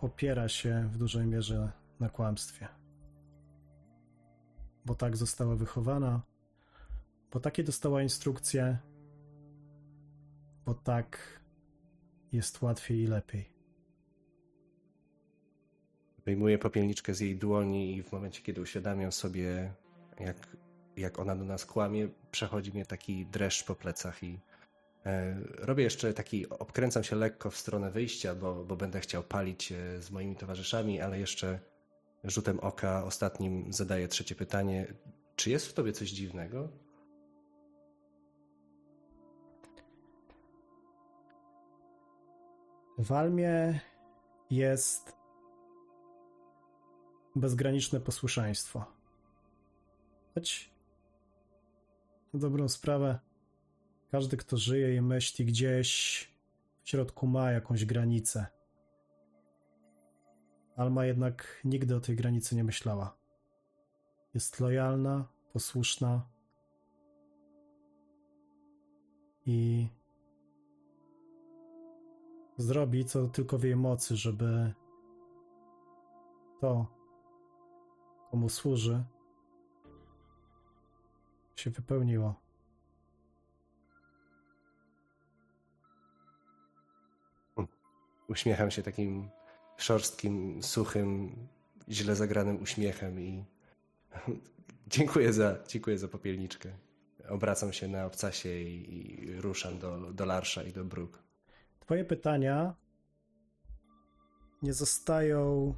opiera 0.00 0.48
się 0.48 0.88
w 0.92 0.98
dużej 0.98 1.26
mierze 1.26 1.72
na 2.00 2.08
kłamstwie. 2.08 2.68
Bo 4.84 4.94
tak 4.94 5.16
została 5.16 5.56
wychowana, 5.56 6.22
bo 7.32 7.40
takie 7.40 7.64
dostała 7.64 8.02
instrukcje, 8.02 8.78
bo 10.64 10.74
tak 10.74 11.40
jest 12.32 12.62
łatwiej 12.62 13.00
i 13.00 13.06
lepiej. 13.06 13.52
Wyjmuję 16.24 16.58
popielniczkę 16.58 17.14
z 17.14 17.20
jej 17.20 17.36
dłoni 17.36 17.96
i 17.96 18.02
w 18.02 18.12
momencie, 18.12 18.42
kiedy 18.42 18.60
uświadamiam 18.60 19.12
sobie, 19.12 19.74
jak, 20.20 20.56
jak 21.00 21.18
ona 21.18 21.36
do 21.36 21.44
nas 21.44 21.66
kłamie, 21.66 22.08
przechodzi 22.30 22.72
mnie 22.72 22.86
taki 22.86 23.26
dreszcz 23.26 23.64
po 23.64 23.74
plecach 23.74 24.22
i 24.22 24.40
e, 25.06 25.36
robię 25.58 25.84
jeszcze 25.84 26.14
taki, 26.14 26.48
obkręcam 26.48 27.04
się 27.04 27.16
lekko 27.16 27.50
w 27.50 27.56
stronę 27.56 27.90
wyjścia, 27.90 28.34
bo, 28.34 28.64
bo 28.64 28.76
będę 28.76 29.00
chciał 29.00 29.22
palić 29.22 29.72
e, 29.72 30.02
z 30.02 30.10
moimi 30.10 30.36
towarzyszami, 30.36 31.00
ale 31.00 31.18
jeszcze 31.18 31.58
rzutem 32.24 32.60
oka 32.60 33.04
ostatnim 33.04 33.72
zadaję 33.72 34.08
trzecie 34.08 34.34
pytanie. 34.34 34.94
Czy 35.36 35.50
jest 35.50 35.66
w 35.66 35.72
tobie 35.72 35.92
coś 35.92 36.10
dziwnego? 36.10 36.68
W 42.98 43.12
Almie 43.12 43.80
jest 44.50 45.16
bezgraniczne 47.36 48.00
posłuszeństwo. 48.00 48.84
Choć 50.34 50.70
na 52.32 52.40
dobrą 52.40 52.68
sprawę 52.68 53.18
każdy, 54.10 54.36
kto 54.36 54.56
żyje 54.56 54.96
i 54.96 55.00
myśli 55.00 55.44
gdzieś 55.44 56.28
w 56.82 56.88
środku 56.88 57.26
ma 57.26 57.52
jakąś 57.52 57.84
granicę. 57.84 58.46
Alma 60.76 61.04
jednak 61.04 61.60
nigdy 61.64 61.96
o 61.96 62.00
tej 62.00 62.16
granicy 62.16 62.56
nie 62.56 62.64
myślała. 62.64 63.16
Jest 64.34 64.60
lojalna, 64.60 65.28
posłuszna 65.52 66.26
i 69.46 69.88
zrobi 72.56 73.04
co 73.04 73.28
tylko 73.28 73.58
w 73.58 73.64
jej 73.64 73.76
mocy, 73.76 74.16
żeby 74.16 74.74
to, 76.60 76.86
komu 78.30 78.48
służy, 78.48 79.04
się 81.60 81.70
wypełniło. 81.70 82.40
Uśmiecham 88.28 88.70
się 88.70 88.82
takim 88.82 89.28
szorstkim, 89.76 90.62
suchym, 90.62 91.36
źle 91.88 92.16
zagranym 92.16 92.62
uśmiechem 92.62 93.20
i 93.20 93.44
dziękuję 94.96 95.32
za, 95.32 95.56
dziękuję 95.68 95.98
za 95.98 96.08
popielniczkę. 96.08 96.72
Obracam 97.28 97.72
się 97.72 97.88
na 97.88 98.06
obcasie 98.06 98.48
i, 98.48 99.24
i 99.30 99.40
ruszam 99.40 99.78
do, 99.78 100.12
do 100.12 100.24
Larsza 100.24 100.62
i 100.62 100.72
do 100.72 100.84
Bruk. 100.84 101.22
Twoje 101.80 102.04
pytania 102.04 102.74
nie 104.62 104.72
zostają, 104.72 105.74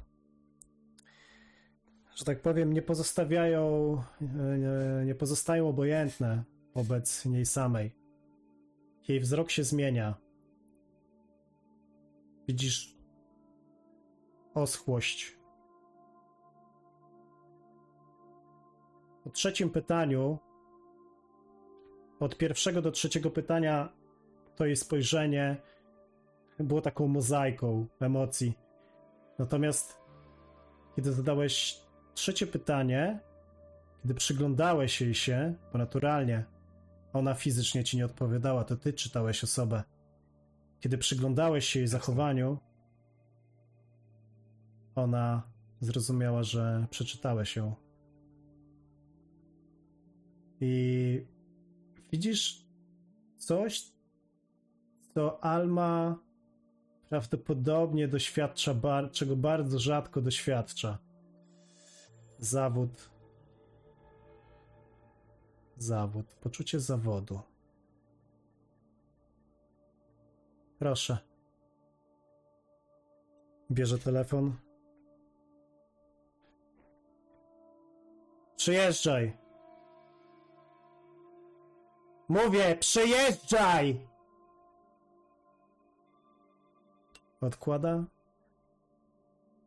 że 2.15 2.25
tak 2.25 2.41
powiem, 2.41 2.73
nie 2.73 2.81
pozostawiają, 2.81 3.97
nie, 4.21 5.05
nie 5.05 5.15
pozostają 5.15 5.69
obojętne 5.69 6.43
wobec 6.75 7.25
niej 7.25 7.45
samej. 7.45 7.95
Jej 9.07 9.19
wzrok 9.19 9.51
się 9.51 9.63
zmienia. 9.63 10.15
Widzisz 12.47 12.97
oschłość. 14.53 15.37
Po 19.23 19.29
trzecim 19.29 19.69
pytaniu, 19.69 20.39
od 22.19 22.37
pierwszego 22.37 22.81
do 22.81 22.91
trzeciego 22.91 23.31
pytania, 23.31 23.93
to 24.55 24.65
jej 24.65 24.75
spojrzenie 24.75 25.61
było 26.59 26.81
taką 26.81 27.07
mozaiką 27.07 27.87
emocji. 27.99 28.53
Natomiast 29.39 29.97
kiedy 30.95 31.11
zadałeś 31.11 31.82
trzecie 32.13 32.47
pytanie, 32.47 33.19
kiedy 34.01 34.13
przyglądałeś 34.13 35.01
jej 35.01 35.15
się, 35.15 35.53
bo 35.71 35.77
naturalnie 35.77 36.45
ona 37.13 37.33
fizycznie 37.33 37.83
ci 37.83 37.97
nie 37.97 38.05
odpowiadała, 38.05 38.63
to 38.63 38.75
ty 38.75 38.93
czytałeś 38.93 39.43
osobę. 39.43 39.83
Kiedy 40.79 40.97
przyglądałeś 40.97 41.65
się 41.65 41.79
jej 41.79 41.87
zachowaniu, 41.87 42.57
ona 44.95 45.43
zrozumiała, 45.81 46.43
że 46.43 46.87
przeczytałeś 46.89 47.55
ją. 47.55 47.75
I 50.61 51.25
widzisz 52.11 52.65
coś, 53.37 53.91
co 55.13 55.43
Alma 55.43 56.19
prawdopodobnie 57.09 58.07
doświadcza, 58.07 58.73
bar- 58.73 59.11
czego 59.11 59.35
bardzo 59.35 59.79
rzadko 59.79 60.21
doświadcza. 60.21 60.97
Zawód. 62.43 63.09
Zawód. 65.77 66.25
Poczucie 66.41 66.79
zawodu. 66.79 67.39
Proszę. 70.79 71.17
Bierze 73.71 73.99
telefon. 73.99 74.53
Przyjeżdżaj. 78.55 79.37
Mówię, 82.29 82.77
przyjeżdżaj! 82.79 84.07
Odkłada. 87.41 88.03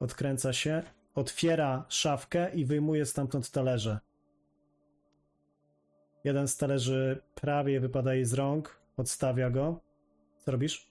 Odkręca 0.01 0.53
się. 0.53 0.83
Otwiera 1.17 1.85
szafkę 1.89 2.55
i 2.55 2.64
wyjmuje 2.64 3.07
stamtąd 3.07 3.51
talerze. 3.51 3.99
Jeden 6.25 6.49
z 6.49 6.57
talerzy 6.57 7.23
prawie 7.35 7.81
wypada 7.81 8.14
jej 8.14 8.25
z 8.25 8.35
rąk. 8.35 8.81
Odstawia 8.97 9.51
go. 9.51 9.81
Co 10.39 10.51
robisz? 10.51 10.91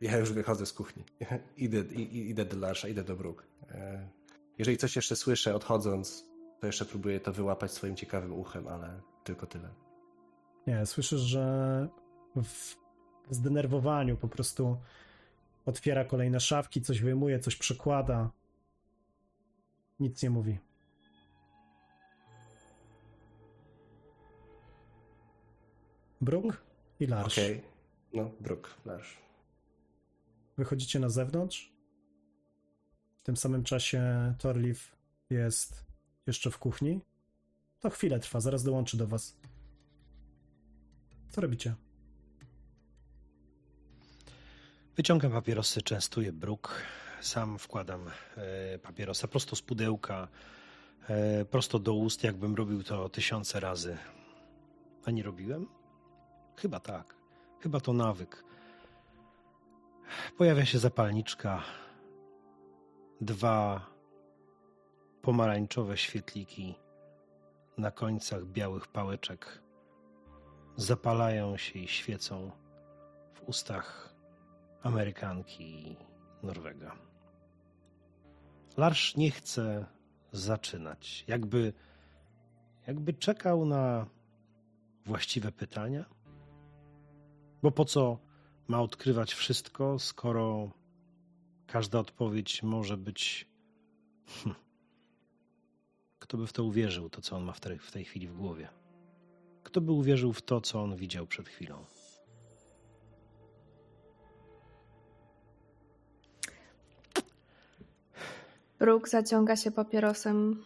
Ja 0.00 0.16
już 0.18 0.32
wychodzę 0.32 0.66
z 0.66 0.72
kuchni. 0.72 1.04
Idę, 1.56 1.78
i- 1.78 2.28
idę 2.30 2.44
do 2.44 2.56
Larsza, 2.56 2.88
idę 2.88 3.04
do 3.04 3.16
Bruk. 3.16 3.46
E, 3.70 4.08
Jeżeli 4.58 4.76
coś 4.76 4.96
jeszcze 4.96 5.16
słyszę 5.16 5.54
odchodząc, 5.54 6.26
to 6.60 6.66
jeszcze 6.66 6.84
próbuję 6.84 7.20
to 7.20 7.32
wyłapać 7.32 7.72
swoim 7.72 7.96
ciekawym 7.96 8.32
uchem, 8.32 8.68
ale 8.68 9.00
tylko 9.24 9.46
tyle. 9.46 9.68
Nie, 10.66 10.86
słyszysz, 10.86 11.20
że 11.20 11.88
w 12.36 12.76
zdenerwowaniu 13.30 14.16
po 14.16 14.28
prostu 14.28 14.76
otwiera 15.66 16.04
kolejne 16.04 16.40
szafki, 16.40 16.82
coś 16.82 17.00
wyjmuje, 17.00 17.38
coś 17.38 17.56
przekłada. 17.56 18.30
Nic 20.00 20.22
nie 20.22 20.30
mówi. 20.30 20.58
Brooke 26.20 26.56
i 27.00 27.06
Lars. 27.06 27.32
Okej. 27.32 27.62
No, 28.14 28.30
Bruk, 28.40 28.74
Larsz. 28.84 29.18
Wychodzicie 30.58 31.00
na 31.00 31.08
zewnątrz. 31.08 31.72
W 33.20 33.22
tym 33.22 33.36
samym 33.36 33.64
czasie 33.64 34.34
Torliv 34.38 34.78
jest 35.30 35.84
jeszcze 36.26 36.50
w 36.50 36.58
kuchni. 36.58 37.00
To 37.80 37.90
chwilę 37.90 38.20
trwa, 38.20 38.40
zaraz 38.40 38.62
dołączy 38.62 38.96
do 38.96 39.06
was. 39.06 39.36
Co 41.30 41.40
robicie? 41.40 41.74
Wyciągam 44.96 45.32
papierosy, 45.32 45.82
częstuję 45.82 46.32
bruk. 46.32 46.82
Sam 47.20 47.58
wkładam 47.58 48.10
e, 48.36 48.78
papierosa 48.78 49.28
prosto 49.28 49.56
z 49.56 49.62
pudełka, 49.62 50.28
e, 51.08 51.44
prosto 51.44 51.78
do 51.78 51.94
ust, 51.94 52.24
jakbym 52.24 52.54
robił 52.54 52.82
to 52.82 53.08
tysiące 53.08 53.60
razy. 53.60 53.96
A 55.04 55.10
nie 55.10 55.22
robiłem? 55.22 55.68
Chyba 56.56 56.80
tak. 56.80 57.14
Chyba 57.60 57.80
to 57.80 57.92
nawyk. 57.92 58.44
Pojawia 60.38 60.64
się 60.64 60.78
zapalniczka. 60.78 61.62
Dwa 63.20 63.86
pomarańczowe 65.22 65.96
świetliki 65.96 66.74
na 67.78 67.90
końcach 67.90 68.44
białych 68.44 68.88
pałeczek 68.88 69.62
zapalają 70.76 71.56
się 71.56 71.78
i 71.78 71.88
świecą 71.88 72.50
w 73.34 73.48
ustach 73.48 74.11
Amerykanki 74.82 75.96
Norwega. 76.42 76.96
Larsz 78.76 79.16
nie 79.16 79.30
chce 79.30 79.86
zaczynać. 80.32 81.24
Jakby, 81.28 81.72
jakby 82.86 83.12
czekał 83.12 83.66
na 83.66 84.06
właściwe 85.06 85.52
pytania. 85.52 86.04
Bo 87.62 87.70
po 87.70 87.84
co 87.84 88.18
ma 88.68 88.80
odkrywać 88.80 89.34
wszystko, 89.34 89.98
skoro 89.98 90.70
każda 91.66 91.98
odpowiedź 91.98 92.62
może 92.62 92.96
być. 92.96 93.48
Hm. 94.26 94.54
Kto 96.18 96.36
by 96.36 96.46
w 96.46 96.52
to 96.52 96.64
uwierzył, 96.64 97.10
to 97.10 97.20
co 97.20 97.36
on 97.36 97.44
ma 97.44 97.52
w 97.52 97.60
tej, 97.60 97.78
w 97.78 97.90
tej 97.90 98.04
chwili 98.04 98.28
w 98.28 98.36
głowie? 98.36 98.68
Kto 99.62 99.80
by 99.80 99.92
uwierzył 99.92 100.32
w 100.32 100.42
to, 100.42 100.60
co 100.60 100.82
on 100.82 100.96
widział 100.96 101.26
przed 101.26 101.48
chwilą? 101.48 101.84
Brooke 108.82 109.10
zaciąga 109.10 109.56
się 109.56 109.70
papierosem 109.70 110.64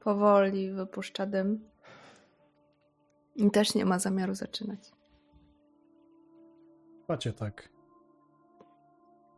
powoli, 0.00 0.70
wypuszcza 0.72 1.26
dym. 1.26 1.68
I 3.36 3.50
też 3.50 3.74
nie 3.74 3.84
ma 3.84 3.98
zamiaru 3.98 4.34
zaczynać. 4.34 4.92
Macie 7.08 7.32
tak. 7.32 7.68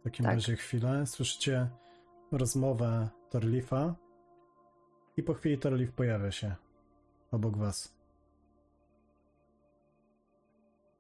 W 0.01 0.05
takim 0.05 0.25
Tak. 0.25 0.35
razie 0.35 0.57
chwilę. 0.57 1.07
Słyszycie 1.07 1.69
rozmowę 2.33 3.09
Torlifa 3.31 3.95
i 5.17 5.23
po 5.23 5.35
chwili 5.35 5.59
Torlif 5.59 5.93
pojawia 5.93 6.31
się 6.31 6.55
obok 7.31 7.57
was. 7.57 7.95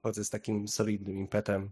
Chodzę 0.02 0.24
z 0.24 0.30
takim 0.30 0.68
solidnym 0.68 1.16
impetem. 1.16 1.70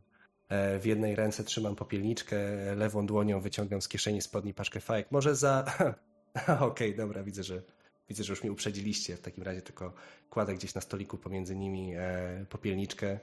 E, 0.49 0.78
W 0.78 0.86
jednej 0.86 1.16
ręce 1.16 1.44
trzymam 1.44 1.76
popielniczkę, 1.76 2.36
lewą 2.76 3.07
dłonią 3.07 3.40
wyciągam 3.40 3.82
z 3.82 3.88
kieszeni 3.88 4.22
spodni 4.22 4.55
paczkę 4.55 4.80
fajek. 4.80 5.11
Może 5.11 5.36
za... 5.36 5.64
Okej, 6.61 6.96
dobra, 6.96 7.22
widzę, 7.22 7.42
że 7.42 7.62
widzę, 8.09 8.24
że 8.24 8.32
już 8.32 8.42
mnie 8.42 8.53
uprzedziliście. 8.53 9.16
W 9.16 9.20
takim 9.20 9.44
razie 9.44 9.62
tylko 9.62 9.92
kładę 10.30 10.55
gdzieś 10.55 10.74
na 10.74 10.80
stoliku 10.80 11.18
pomiędzy 11.18 11.57
nimi 11.57 11.94
e, 11.96 12.46
popielniczkę. 12.49 13.18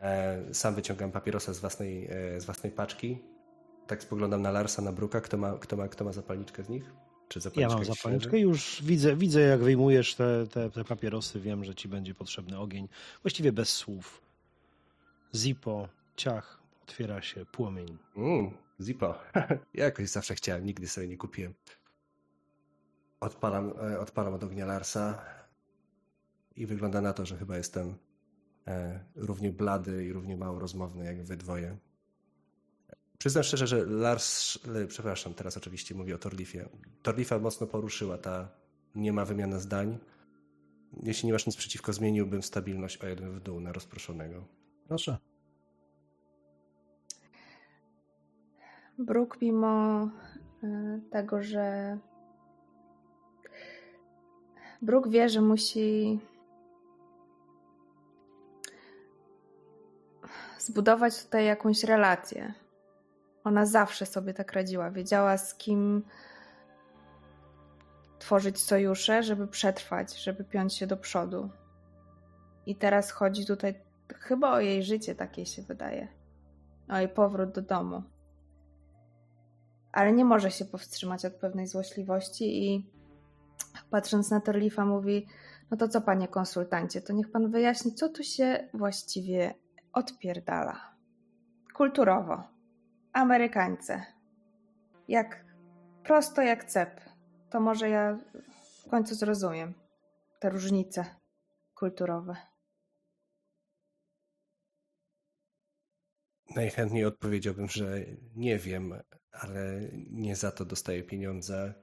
E, 0.00 0.54
Sam 0.54 0.74
wyciągam 0.74 1.12
papierosa 1.12 1.52
z 1.52 1.58
własnej, 1.58 2.06
e, 2.06 2.40
z 2.40 2.44
własnej 2.44 2.72
paczki. 2.72 3.18
Tak 3.86 4.02
spoglądam 4.02 4.42
na 4.42 4.50
Larsa, 4.50 4.82
na 4.82 4.92
Bruka. 4.92 5.20
Kto 5.20 5.36
ma, 5.36 5.58
kto 5.58 5.76
ma, 5.76 5.88
kto 5.88 6.04
ma 6.04 6.12
zapalniczkę 6.12 6.64
z 6.64 6.68
nich? 6.68 6.92
Czy 7.28 7.40
Ja 7.56 7.68
mam 7.68 7.84
zapalniczkę 7.84 8.38
już 8.38 8.82
widzę, 8.82 9.16
widzę 9.16 9.40
jak 9.40 9.60
wyjmujesz 9.60 10.14
te, 10.14 10.46
te, 10.46 10.70
te 10.70 10.84
papierosy. 10.84 11.40
Wiem, 11.40 11.64
że 11.64 11.74
ci 11.74 11.88
będzie 11.88 12.14
potrzebny 12.14 12.58
ogień. 12.58 12.88
Właściwie 13.22 13.52
bez 13.52 13.68
słów. 13.68 14.22
Zippo, 15.34 15.88
ciach, 16.16 16.59
otwiera 16.90 17.22
się 17.22 17.46
płomień. 17.46 17.98
Mm, 18.16 18.50
Zippo. 18.80 19.14
Ja 19.74 19.84
jakoś 19.84 20.08
zawsze 20.08 20.34
chciałem, 20.34 20.66
nigdy 20.66 20.88
sobie 20.88 21.08
nie 21.08 21.16
kupiłem. 21.16 21.54
Odpalam, 23.20 23.72
e, 23.92 24.00
odpalam 24.00 24.34
od 24.34 24.44
ognia 24.44 24.66
Larsa 24.66 25.22
i 26.56 26.66
wygląda 26.66 27.00
na 27.00 27.12
to, 27.12 27.26
że 27.26 27.36
chyba 27.36 27.56
jestem 27.56 27.94
e, 28.66 29.04
równie 29.14 29.52
blady 29.52 30.04
i 30.04 30.12
równie 30.12 30.36
mało 30.36 30.58
rozmowny 30.58 31.04
jak 31.04 31.22
wy 31.22 31.36
dwoje. 31.36 31.76
Przyznam 33.18 33.44
szczerze, 33.44 33.66
że 33.66 33.86
Lars, 33.86 34.58
przepraszam, 34.88 35.34
teraz 35.34 35.56
oczywiście 35.56 35.94
mówię 35.94 36.14
o 36.14 36.18
Torlifie. 36.18 36.68
Torlifa 37.02 37.38
mocno 37.38 37.66
poruszyła 37.66 38.18
ta 38.18 38.48
nie 38.94 39.12
ma 39.12 39.24
wymiany 39.24 39.60
zdań. 39.60 39.98
Jeśli 41.02 41.26
nie 41.26 41.32
masz 41.32 41.46
nic 41.46 41.56
przeciwko, 41.56 41.92
zmieniłbym 41.92 42.42
stabilność 42.42 42.96
o 42.96 43.06
jeden 43.06 43.32
w 43.32 43.40
dół 43.40 43.60
na 43.60 43.72
rozproszonego. 43.72 44.44
Proszę. 44.88 45.29
Brooke, 49.00 49.38
mimo 49.42 50.04
y, 50.64 51.00
tego, 51.10 51.42
że 51.42 51.98
Brooke 54.82 55.10
wie, 55.10 55.28
że 55.28 55.40
musi 55.40 56.20
zbudować 60.58 61.24
tutaj 61.24 61.46
jakąś 61.46 61.84
relację. 61.84 62.54
Ona 63.44 63.66
zawsze 63.66 64.06
sobie 64.06 64.34
tak 64.34 64.52
radziła. 64.52 64.90
Wiedziała, 64.90 65.38
z 65.38 65.54
kim 65.54 66.02
tworzyć 68.18 68.60
sojusze, 68.60 69.22
żeby 69.22 69.48
przetrwać, 69.48 70.22
żeby 70.22 70.44
piąć 70.44 70.76
się 70.76 70.86
do 70.86 70.96
przodu. 70.96 71.50
I 72.66 72.76
teraz 72.76 73.10
chodzi 73.10 73.46
tutaj 73.46 73.74
chyba 74.18 74.52
o 74.52 74.60
jej 74.60 74.82
życie, 74.82 75.14
takie 75.14 75.46
się 75.46 75.62
wydaje. 75.62 76.08
O 76.88 76.96
jej 76.98 77.08
powrót 77.08 77.50
do 77.50 77.62
domu. 77.62 78.02
Ale 79.92 80.12
nie 80.12 80.24
może 80.24 80.50
się 80.50 80.64
powstrzymać 80.64 81.24
od 81.24 81.34
pewnej 81.34 81.66
złośliwości 81.66 82.64
i 82.66 82.90
patrząc 83.90 84.30
na 84.30 84.40
Torlifa 84.40 84.84
mówi, 84.84 85.26
no 85.70 85.76
to 85.76 85.88
co 85.88 86.00
panie 86.00 86.28
konsultancie, 86.28 87.00
to 87.00 87.12
niech 87.12 87.30
pan 87.30 87.50
wyjaśni, 87.50 87.94
co 87.94 88.08
tu 88.08 88.22
się 88.22 88.68
właściwie 88.74 89.54
odpierdala. 89.92 90.94
Kulturowo. 91.74 92.42
Amerykańce. 93.12 94.02
Jak 95.08 95.44
prosto 96.04 96.42
jak 96.42 96.64
cep. 96.64 97.00
To 97.50 97.60
może 97.60 97.88
ja 97.88 98.18
w 98.86 98.90
końcu 98.90 99.14
zrozumiem 99.14 99.74
te 100.40 100.50
różnice 100.50 101.04
kulturowe. 101.74 102.36
Najchętniej 106.56 107.04
odpowiedziałbym, 107.04 107.68
że 107.68 107.84
nie 108.36 108.58
wiem, 108.58 108.94
ale 109.32 109.80
nie 110.10 110.36
za 110.36 110.52
to 110.52 110.64
dostaję 110.64 111.02
pieniądze. 111.02 111.74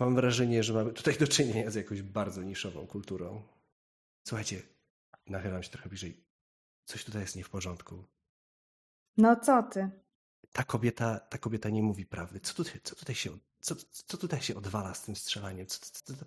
Mam 0.00 0.14
wrażenie, 0.14 0.62
że 0.62 0.72
mamy 0.72 0.92
tutaj 0.92 1.18
do 1.18 1.28
czynienia 1.28 1.70
z 1.70 1.74
jakąś 1.74 2.02
bardzo 2.02 2.42
niszową 2.42 2.86
kulturą. 2.86 3.42
Słuchajcie, 4.28 4.62
nachylam 5.26 5.62
się 5.62 5.70
trochę 5.70 5.88
bliżej. 5.88 6.24
Coś 6.84 7.04
tutaj 7.04 7.22
jest 7.22 7.36
nie 7.36 7.44
w 7.44 7.50
porządku. 7.50 8.04
No 9.16 9.36
co 9.36 9.62
ty? 9.62 9.90
Ta 10.52 10.64
kobieta, 10.64 11.20
ta 11.20 11.38
kobieta 11.38 11.68
nie 11.68 11.82
mówi 11.82 12.06
prawdy. 12.06 12.40
Co 12.40 12.54
tutaj, 12.54 12.80
co 12.82 12.96
tutaj, 12.96 13.14
się, 13.14 13.38
co, 13.60 13.74
co 13.90 14.16
tutaj 14.16 14.42
się 14.42 14.56
odwala 14.56 14.94
z 14.94 15.02
tym 15.02 15.16
strzelaniem? 15.16 15.66
Co, 15.66 15.78
co, 15.80 16.14
co, 16.14 16.24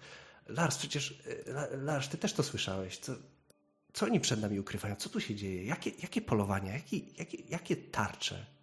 Lars, 0.47 0.77
przecież, 0.77 1.23
e, 1.47 1.77
Lars, 1.77 2.09
ty 2.09 2.17
też 2.17 2.33
to 2.33 2.43
słyszałeś. 2.43 2.97
Co, 2.97 3.15
co 3.93 4.05
oni 4.05 4.19
przed 4.19 4.41
nami 4.41 4.59
ukrywają? 4.59 4.95
Co 4.95 5.09
tu 5.09 5.19
się 5.19 5.35
dzieje? 5.35 5.65
Jakie, 5.65 5.89
jakie 5.89 6.21
polowania? 6.21 6.73
Jakie, 6.73 6.99
jakie, 6.99 7.37
jakie 7.37 7.75
tarcze? 7.75 8.54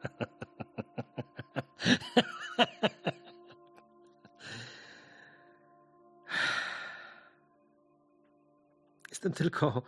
Jestem 9.10 9.32
tylko. 9.32 9.82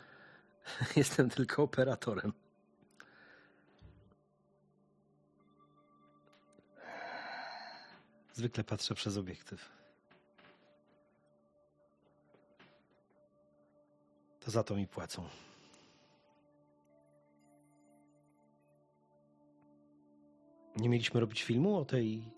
Jestem 0.96 1.30
tylko 1.30 1.62
operatorem. 1.62 2.32
Zwykle 8.34 8.64
patrzę 8.64 8.94
przez 8.94 9.16
obiektyw. 9.16 9.68
To 14.40 14.50
za 14.50 14.62
to 14.62 14.74
mi 14.74 14.86
płacą. 14.86 15.28
Nie 20.76 20.88
mieliśmy 20.88 21.20
robić 21.20 21.42
filmu 21.42 21.76
o 21.76 21.84
tej 21.84 22.32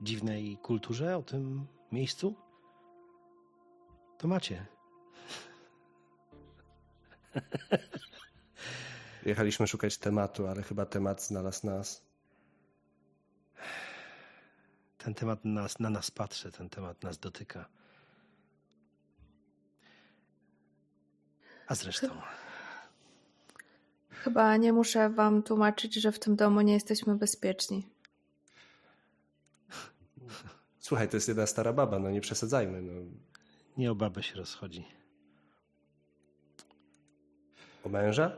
dziwnej 0.00 0.58
kulturze, 0.62 1.16
o 1.16 1.22
tym 1.22 1.66
miejscu? 1.92 2.34
To 4.18 4.28
macie. 4.28 4.66
Jechaliśmy 9.26 9.66
szukać 9.66 9.98
tematu, 9.98 10.46
ale 10.46 10.62
chyba 10.62 10.86
temat 10.86 11.22
znalazł 11.22 11.66
nas. 11.66 12.04
Ten 14.98 15.14
temat 15.14 15.44
nas, 15.44 15.78
na 15.78 15.90
nas 15.90 16.10
patrzy, 16.10 16.52
ten 16.52 16.68
temat 16.68 17.02
nas 17.02 17.18
dotyka. 17.18 17.68
A 21.66 21.74
zresztą. 21.74 22.20
Chyba 24.24 24.56
nie 24.56 24.72
muszę 24.72 25.10
wam 25.10 25.42
tłumaczyć, 25.42 25.94
że 25.94 26.12
w 26.12 26.18
tym 26.18 26.36
domu 26.36 26.60
nie 26.60 26.72
jesteśmy 26.72 27.14
bezpieczni. 27.16 27.86
Słuchaj, 30.78 31.08
to 31.08 31.16
jest 31.16 31.28
jedna 31.28 31.46
stara 31.46 31.72
baba, 31.72 31.98
no 31.98 32.10
nie 32.10 32.20
przesadzajmy. 32.20 32.82
No. 32.82 32.92
Nie 33.76 33.92
o 33.92 33.94
babę 33.94 34.22
się 34.22 34.36
rozchodzi. 34.36 34.84
O 37.84 37.88
męża? 37.88 38.36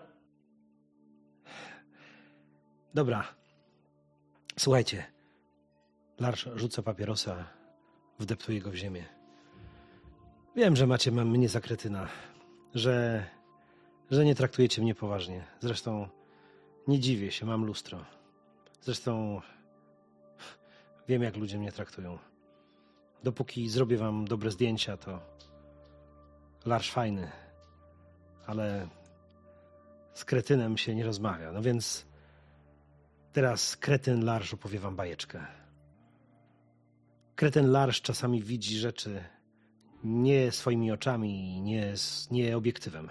Dobra. 2.94 3.24
Słuchajcie. 4.58 5.06
Larsz 6.18 6.48
rzuca 6.54 6.82
papierosa, 6.82 7.44
wdeptuje 8.18 8.60
go 8.60 8.70
w 8.70 8.74
ziemię. 8.74 9.04
Wiem, 10.56 10.76
że 10.76 10.86
macie 10.86 11.12
mnie 11.12 11.48
za 11.48 11.60
kretyna, 11.60 12.08
że, 12.74 13.26
że 14.10 14.24
nie 14.24 14.34
traktujecie 14.34 14.82
mnie 14.82 14.94
poważnie. 14.94 15.44
Zresztą 15.60 16.08
nie 16.88 17.00
dziwię 17.00 17.32
się, 17.32 17.46
mam 17.46 17.64
lustro. 17.64 18.04
Zresztą 18.82 19.40
wiem, 21.08 21.22
jak 21.22 21.36
ludzie 21.36 21.58
mnie 21.58 21.72
traktują. 21.72 22.18
Dopóki 23.24 23.68
zrobię 23.68 23.96
wam 23.96 24.24
dobre 24.24 24.50
zdjęcia, 24.50 24.96
to 24.96 25.20
Larsz 26.66 26.90
fajny, 26.90 27.30
ale 28.46 28.88
z 30.14 30.24
kretynem 30.24 30.76
się 30.76 30.94
nie 30.94 31.04
rozmawia. 31.04 31.52
No 31.52 31.62
więc 31.62 32.06
teraz 33.32 33.76
kretyn 33.76 34.24
Larsz 34.24 34.54
opowie 34.54 34.78
wam 34.78 34.96
bajeczkę. 34.96 35.46
Kretyn 37.36 37.70
Larsz 37.70 38.02
czasami 38.02 38.42
widzi 38.42 38.78
rzeczy 38.78 39.24
nie 40.04 40.52
swoimi 40.52 40.92
oczami, 40.92 41.60
nie, 41.62 41.94
nie 42.30 42.56
obiektywem. 42.56 43.10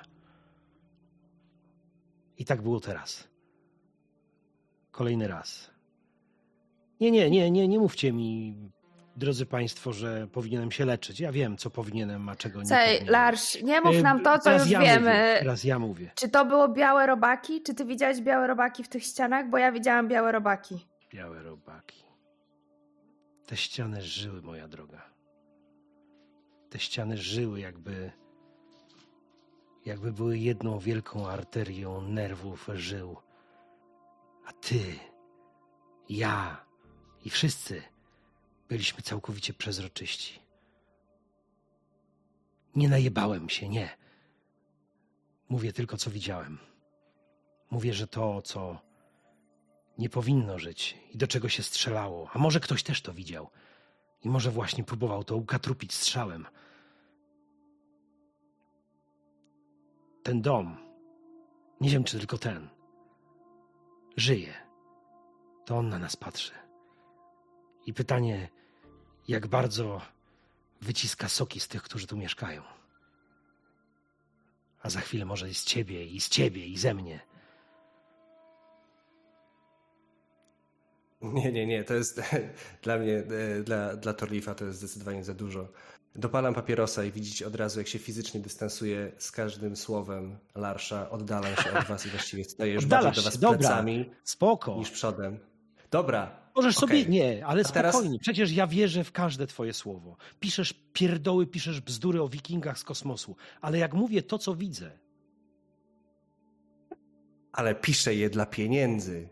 I 2.37 2.45
tak 2.45 2.61
było 2.61 2.79
teraz. 2.79 3.27
Kolejny 4.91 5.27
raz. 5.27 5.71
Nie, 6.99 7.11
nie, 7.11 7.29
nie, 7.29 7.51
nie, 7.51 7.67
nie 7.67 7.79
mówcie 7.79 8.13
mi, 8.13 8.55
drodzy 9.15 9.45
Państwo, 9.45 9.93
że 9.93 10.27
powinienem 10.27 10.71
się 10.71 10.85
leczyć. 10.85 11.19
Ja 11.19 11.31
wiem, 11.31 11.57
co 11.57 11.69
powinienem, 11.69 12.29
a 12.29 12.35
czego 12.35 12.61
nie 12.61 12.69
Cześć, 12.69 12.87
powinienem. 12.87 13.11
Larsz, 13.11 13.61
nie 13.63 13.81
mów 13.81 14.01
nam 14.01 14.23
to, 14.23 14.39
co 14.39 14.53
już 14.53 14.69
ja 14.69 14.79
wiemy. 14.81 14.99
Mówię, 14.99 15.35
teraz 15.39 15.63
ja 15.63 15.79
mówię. 15.79 16.11
Czy 16.15 16.29
to 16.29 16.45
było 16.45 16.67
białe 16.67 17.07
robaki? 17.07 17.61
Czy 17.61 17.73
ty 17.73 17.85
widziałeś 17.85 18.21
białe 18.21 18.47
robaki 18.47 18.83
w 18.83 18.89
tych 18.89 19.03
ścianach? 19.03 19.49
Bo 19.49 19.57
ja 19.57 19.71
widziałam 19.71 20.07
białe 20.07 20.31
robaki. 20.31 20.85
Białe 21.13 21.43
robaki. 21.43 22.03
Te 23.45 23.57
ściany 23.57 24.01
żyły, 24.01 24.41
moja 24.41 24.67
droga. 24.67 25.01
Te 26.69 26.79
ściany 26.79 27.17
żyły, 27.17 27.59
jakby. 27.59 28.11
Jakby 29.85 30.13
były 30.13 30.37
jedną 30.37 30.79
wielką 30.79 31.27
arterią 31.27 32.01
nerwów 32.01 32.69
żył. 32.73 33.17
A 34.45 34.53
ty, 34.53 34.99
ja 36.09 36.65
i 37.25 37.29
wszyscy 37.29 37.81
byliśmy 38.69 39.01
całkowicie 39.01 39.53
przezroczyści. 39.53 40.39
Nie 42.75 42.89
najebałem 42.89 43.49
się, 43.49 43.69
nie. 43.69 43.97
Mówię 45.49 45.73
tylko, 45.73 45.97
co 45.97 46.11
widziałem. 46.11 46.57
Mówię, 47.71 47.93
że 47.93 48.07
to, 48.07 48.41
co 48.41 48.79
nie 49.97 50.09
powinno 50.09 50.59
żyć 50.59 50.97
i 51.11 51.17
do 51.17 51.27
czego 51.27 51.49
się 51.49 51.63
strzelało. 51.63 52.29
A 52.33 52.39
może 52.39 52.59
ktoś 52.59 52.83
też 52.83 53.01
to 53.01 53.13
widział 53.13 53.49
i 54.23 54.29
może 54.29 54.51
właśnie 54.51 54.83
próbował 54.83 55.23
to 55.23 55.35
ukatrupić 55.35 55.93
strzałem. 55.93 56.45
Ten 60.25 60.41
dom, 60.41 60.77
nie 61.81 61.89
wiem 61.89 62.03
czy 62.03 62.17
tylko 62.19 62.37
ten, 62.37 62.69
żyje. 64.17 64.53
To 65.65 65.77
on 65.77 65.89
na 65.89 65.99
nas 65.99 66.15
patrzy. 66.15 66.51
I 67.85 67.93
pytanie, 67.93 68.49
jak 69.27 69.47
bardzo 69.47 70.01
wyciska 70.81 71.29
soki 71.29 71.59
z 71.59 71.67
tych, 71.67 71.83
którzy 71.83 72.07
tu 72.07 72.17
mieszkają. 72.17 72.61
A 74.81 74.89
za 74.89 74.99
chwilę 74.99 75.25
może 75.25 75.49
i 75.49 75.53
z 75.53 75.63
ciebie, 75.63 76.05
i 76.05 76.21
z 76.21 76.29
ciebie, 76.29 76.65
i 76.65 76.77
ze 76.77 76.93
mnie. 76.93 77.19
Nie, 81.21 81.51
nie, 81.51 81.65
nie. 81.65 81.83
To 81.83 81.93
jest 81.93 82.21
dla 82.83 82.97
mnie, 82.97 83.17
e, 83.17 83.63
dla, 83.63 83.95
dla 83.95 84.13
Torlifa 84.13 84.55
to 84.55 84.65
jest 84.65 84.79
zdecydowanie 84.79 85.23
za 85.23 85.33
dużo. 85.33 85.67
Dopalam 86.15 86.53
papierosa 86.53 87.03
i 87.03 87.11
widzicie 87.11 87.47
od 87.47 87.55
razu, 87.55 87.79
jak 87.79 87.87
się 87.87 87.99
fizycznie 87.99 88.39
dystansuję 88.39 89.11
z 89.17 89.31
każdym 89.31 89.75
słowem 89.75 90.37
Larsza. 90.55 91.09
Oddalam 91.09 91.55
się 91.55 91.73
od 91.79 91.85
was 91.85 92.05
i 92.05 92.09
właściwie 92.09 92.43
staję 92.43 92.73
już 92.73 92.83
Oddalasz 92.83 93.03
bardziej 93.05 93.23
do 93.23 93.25
was 93.25 93.33
się, 93.33 93.39
dobra. 93.39 93.57
plecami 93.57 94.09
Spoko. 94.23 94.75
niż 94.75 94.91
przodem. 94.91 95.39
Dobra. 95.91 96.45
Możesz 96.55 96.77
okej. 96.83 97.03
sobie. 97.03 97.11
Nie, 97.11 97.45
ale 97.45 97.61
A 97.65 97.69
teraz- 97.69 97.93
spokojnie. 97.95 98.19
Przecież 98.19 98.51
ja 98.51 98.67
wierzę 98.67 99.03
w 99.03 99.11
każde 99.11 99.47
twoje 99.47 99.73
słowo. 99.73 100.17
Piszesz 100.39 100.73
pierdoły, 100.93 101.47
piszesz 101.47 101.81
bzdury 101.81 102.21
o 102.21 102.29
wikingach 102.29 102.79
z 102.79 102.83
kosmosu. 102.83 103.35
Ale 103.61 103.77
jak 103.77 103.93
mówię 103.93 104.21
to, 104.23 104.37
co 104.37 104.55
widzę, 104.55 104.91
Ale 107.51 107.75
piszę 107.75 108.15
je 108.15 108.29
dla 108.29 108.45
pieniędzy. 108.45 109.29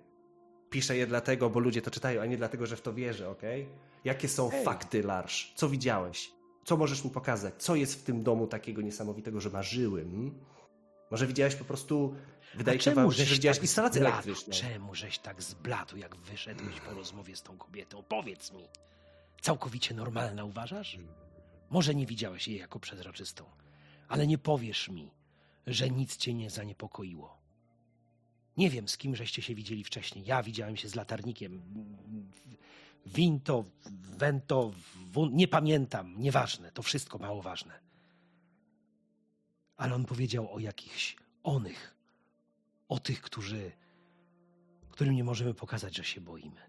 Piszę 0.70 0.98
je 0.98 1.08
dlatego, 1.08 1.50
bo 1.50 1.60
ludzie 1.60 1.82
to 1.82 1.92
czytają, 1.92 2.22
a 2.22 2.26
nie 2.26 2.38
dlatego, 2.38 2.66
że 2.66 2.76
w 2.76 2.82
to 2.82 2.94
wierzę, 2.94 3.30
okej? 3.30 3.68
Jakie 4.04 4.28
są 4.30 4.52
Ej. 4.52 4.64
fakty, 4.66 5.04
Larsz? 5.04 5.54
Co 5.56 5.70
widziałeś? 5.70 6.32
Co 6.64 6.78
możesz 6.78 7.04
mi 7.04 7.10
pokazać? 7.10 7.54
Co 7.58 7.76
jest 7.76 8.02
w 8.02 8.04
tym 8.04 8.24
domu 8.24 8.48
takiego 8.48 8.82
niesamowitego, 8.82 9.42
że 9.42 9.50
marzyłem? 9.50 10.40
Może 11.12 11.28
widziałeś 11.28 11.56
po 11.56 11.66
prostu... 11.66 12.16
Wydaje 12.56 12.80
się 12.80 12.92
wam, 12.92 13.12
że 13.12 13.26
widziałeś 13.26 13.58
tak 13.58 13.64
instalację 13.64 14.02
zbladł? 14.02 14.16
elektryczną. 14.16 14.54
Czemu 14.54 14.96
żeś 14.96 15.20
tak 15.20 15.42
zbladł, 15.44 15.98
jak 15.98 16.16
wyszedłeś 16.16 16.80
po 16.80 16.94
rozmowie 16.94 17.36
z 17.36 17.44
tą 17.44 17.58
kobietą? 17.58 18.04
Powiedz 18.04 18.52
mi. 18.54 18.68
Całkowicie 19.42 19.96
normalna 19.96 20.44
uważasz? 20.44 20.98
Może 21.70 21.96
nie 21.96 22.06
widziałeś 22.06 22.48
jej 22.48 22.60
jako 22.60 22.80
przezroczystą, 22.80 23.46
ale 24.08 24.28
nie 24.28 24.38
powiesz 24.38 24.90
mi, 24.90 25.12
że 25.68 25.90
nic 25.90 26.18
cię 26.18 26.34
nie 26.34 26.50
zaniepokoiło. 26.50 27.38
Nie 28.58 28.70
wiem, 28.70 28.88
z 28.88 28.98
kim 28.98 29.16
żeście 29.16 29.42
się 29.42 29.56
widzieli 29.56 29.84
wcześniej. 29.84 30.26
Ja 30.26 30.44
widziałem 30.44 30.78
się 30.78 30.90
z 30.90 30.96
latarnikiem. 30.96 31.62
Winto, 33.06 33.66
Wento, 34.18 34.72
Wun... 35.12 35.36
nie 35.36 35.48
pamiętam, 35.48 36.16
nieważne, 36.18 36.72
to 36.72 36.84
wszystko 36.84 37.18
mało 37.18 37.42
ważne. 37.42 37.80
Ale 39.78 39.96
on 39.96 40.06
powiedział 40.06 40.54
o 40.54 40.60
jakichś 40.60 41.18
onych, 41.44 41.96
o 42.90 43.00
tych, 43.00 43.22
którzy, 43.22 43.72
którym 44.92 45.16
nie 45.16 45.24
możemy 45.24 45.54
pokazać, 45.54 45.96
że 45.96 46.04
się 46.04 46.22
boimy. 46.22 46.62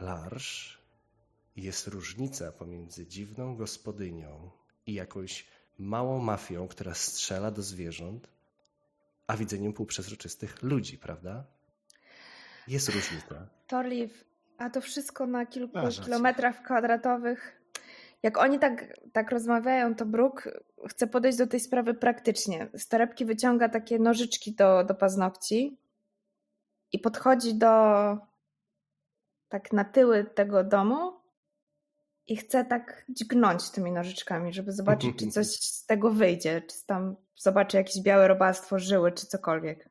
Larsz, 0.00 0.78
jest 1.56 1.86
różnica 1.86 2.52
pomiędzy 2.52 3.06
dziwną 3.06 3.56
gospodynią 3.56 4.50
i 4.86 4.94
jakąś 4.94 5.46
małą 5.78 6.20
mafią, 6.20 6.68
która 6.68 6.94
strzela 6.94 7.50
do 7.50 7.62
zwierząt, 7.62 8.28
a 9.26 9.36
widzeniem 9.36 9.72
półprzezroczystych 9.72 10.62
ludzi, 10.62 10.98
prawda? 10.98 11.57
Jest 12.68 12.88
różnica. 12.88 13.46
Torliv, 13.66 14.24
a 14.58 14.70
to 14.70 14.80
wszystko 14.80 15.26
na 15.26 15.46
kilku 15.46 15.78
kilometrach 16.04 16.62
kwadratowych. 16.62 17.60
Jak 18.22 18.38
oni 18.38 18.58
tak, 18.58 18.98
tak 19.12 19.30
rozmawiają, 19.30 19.94
to 19.94 20.06
Brooke 20.06 20.60
chce 20.88 21.06
podejść 21.06 21.38
do 21.38 21.46
tej 21.46 21.60
sprawy 21.60 21.94
praktycznie. 21.94 22.68
Z 22.74 22.88
torebki 22.88 23.24
wyciąga 23.24 23.68
takie 23.68 23.98
nożyczki 23.98 24.54
do, 24.54 24.84
do 24.84 24.94
paznokci 24.94 25.78
i 26.92 26.98
podchodzi 26.98 27.54
do 27.54 27.68
tak 29.48 29.72
na 29.72 29.84
tyły 29.84 30.24
tego 30.24 30.64
domu 30.64 31.12
i 32.26 32.36
chce 32.36 32.64
tak 32.64 33.04
dźgnąć 33.08 33.70
tymi 33.70 33.92
nożyczkami, 33.92 34.52
żeby 34.52 34.72
zobaczyć, 34.72 35.16
czy 35.16 35.26
coś 35.26 35.46
z 35.76 35.86
tego 35.86 36.10
wyjdzie, 36.10 36.62
czy 36.62 36.86
tam 36.86 37.16
zobaczy 37.36 37.76
jakieś 37.76 38.02
białe 38.02 38.28
robactwo, 38.28 38.78
żyły, 38.78 39.12
czy 39.12 39.26
cokolwiek. 39.26 39.88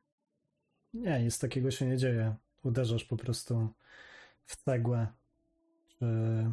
Nie, 0.94 1.22
nic 1.22 1.38
takiego 1.38 1.70
się 1.70 1.86
nie 1.86 1.96
dzieje. 1.96 2.34
Uderzasz 2.62 3.04
po 3.04 3.16
prostu 3.16 3.68
w 4.44 4.56
cegłę. 4.56 5.06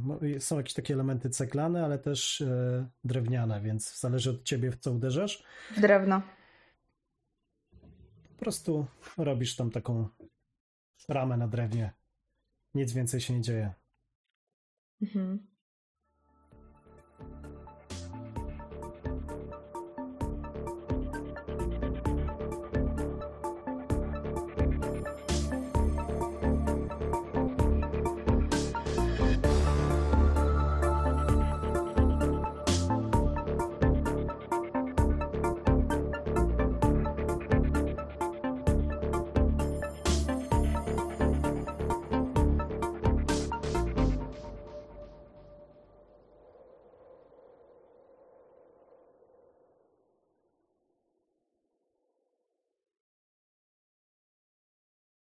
No, 0.04 0.20
Są 0.40 0.58
jakieś 0.58 0.74
takie 0.74 0.94
elementy 0.94 1.30
ceglane, 1.30 1.86
ale 1.86 2.00
też 2.00 2.42
e, 2.42 2.90
drewniane, 3.04 3.62
więc 3.62 4.00
zależy 4.00 4.30
od 4.30 4.44
ciebie, 4.44 4.72
w 4.72 4.78
co 4.78 4.92
uderzasz. 4.92 5.44
W 5.72 5.82
drewno. 5.82 6.22
Po 8.30 8.40
prostu 8.40 8.86
robisz 9.18 9.56
tam 9.56 9.72
taką 9.72 10.08
ramę 11.10 11.38
na 11.38 11.48
drewnie. 11.48 11.94
Nic 12.74 12.94
więcej 12.94 13.22
się 13.22 13.34
nie 13.34 13.42
dzieje. 13.42 13.74
Mhm. 15.02 15.48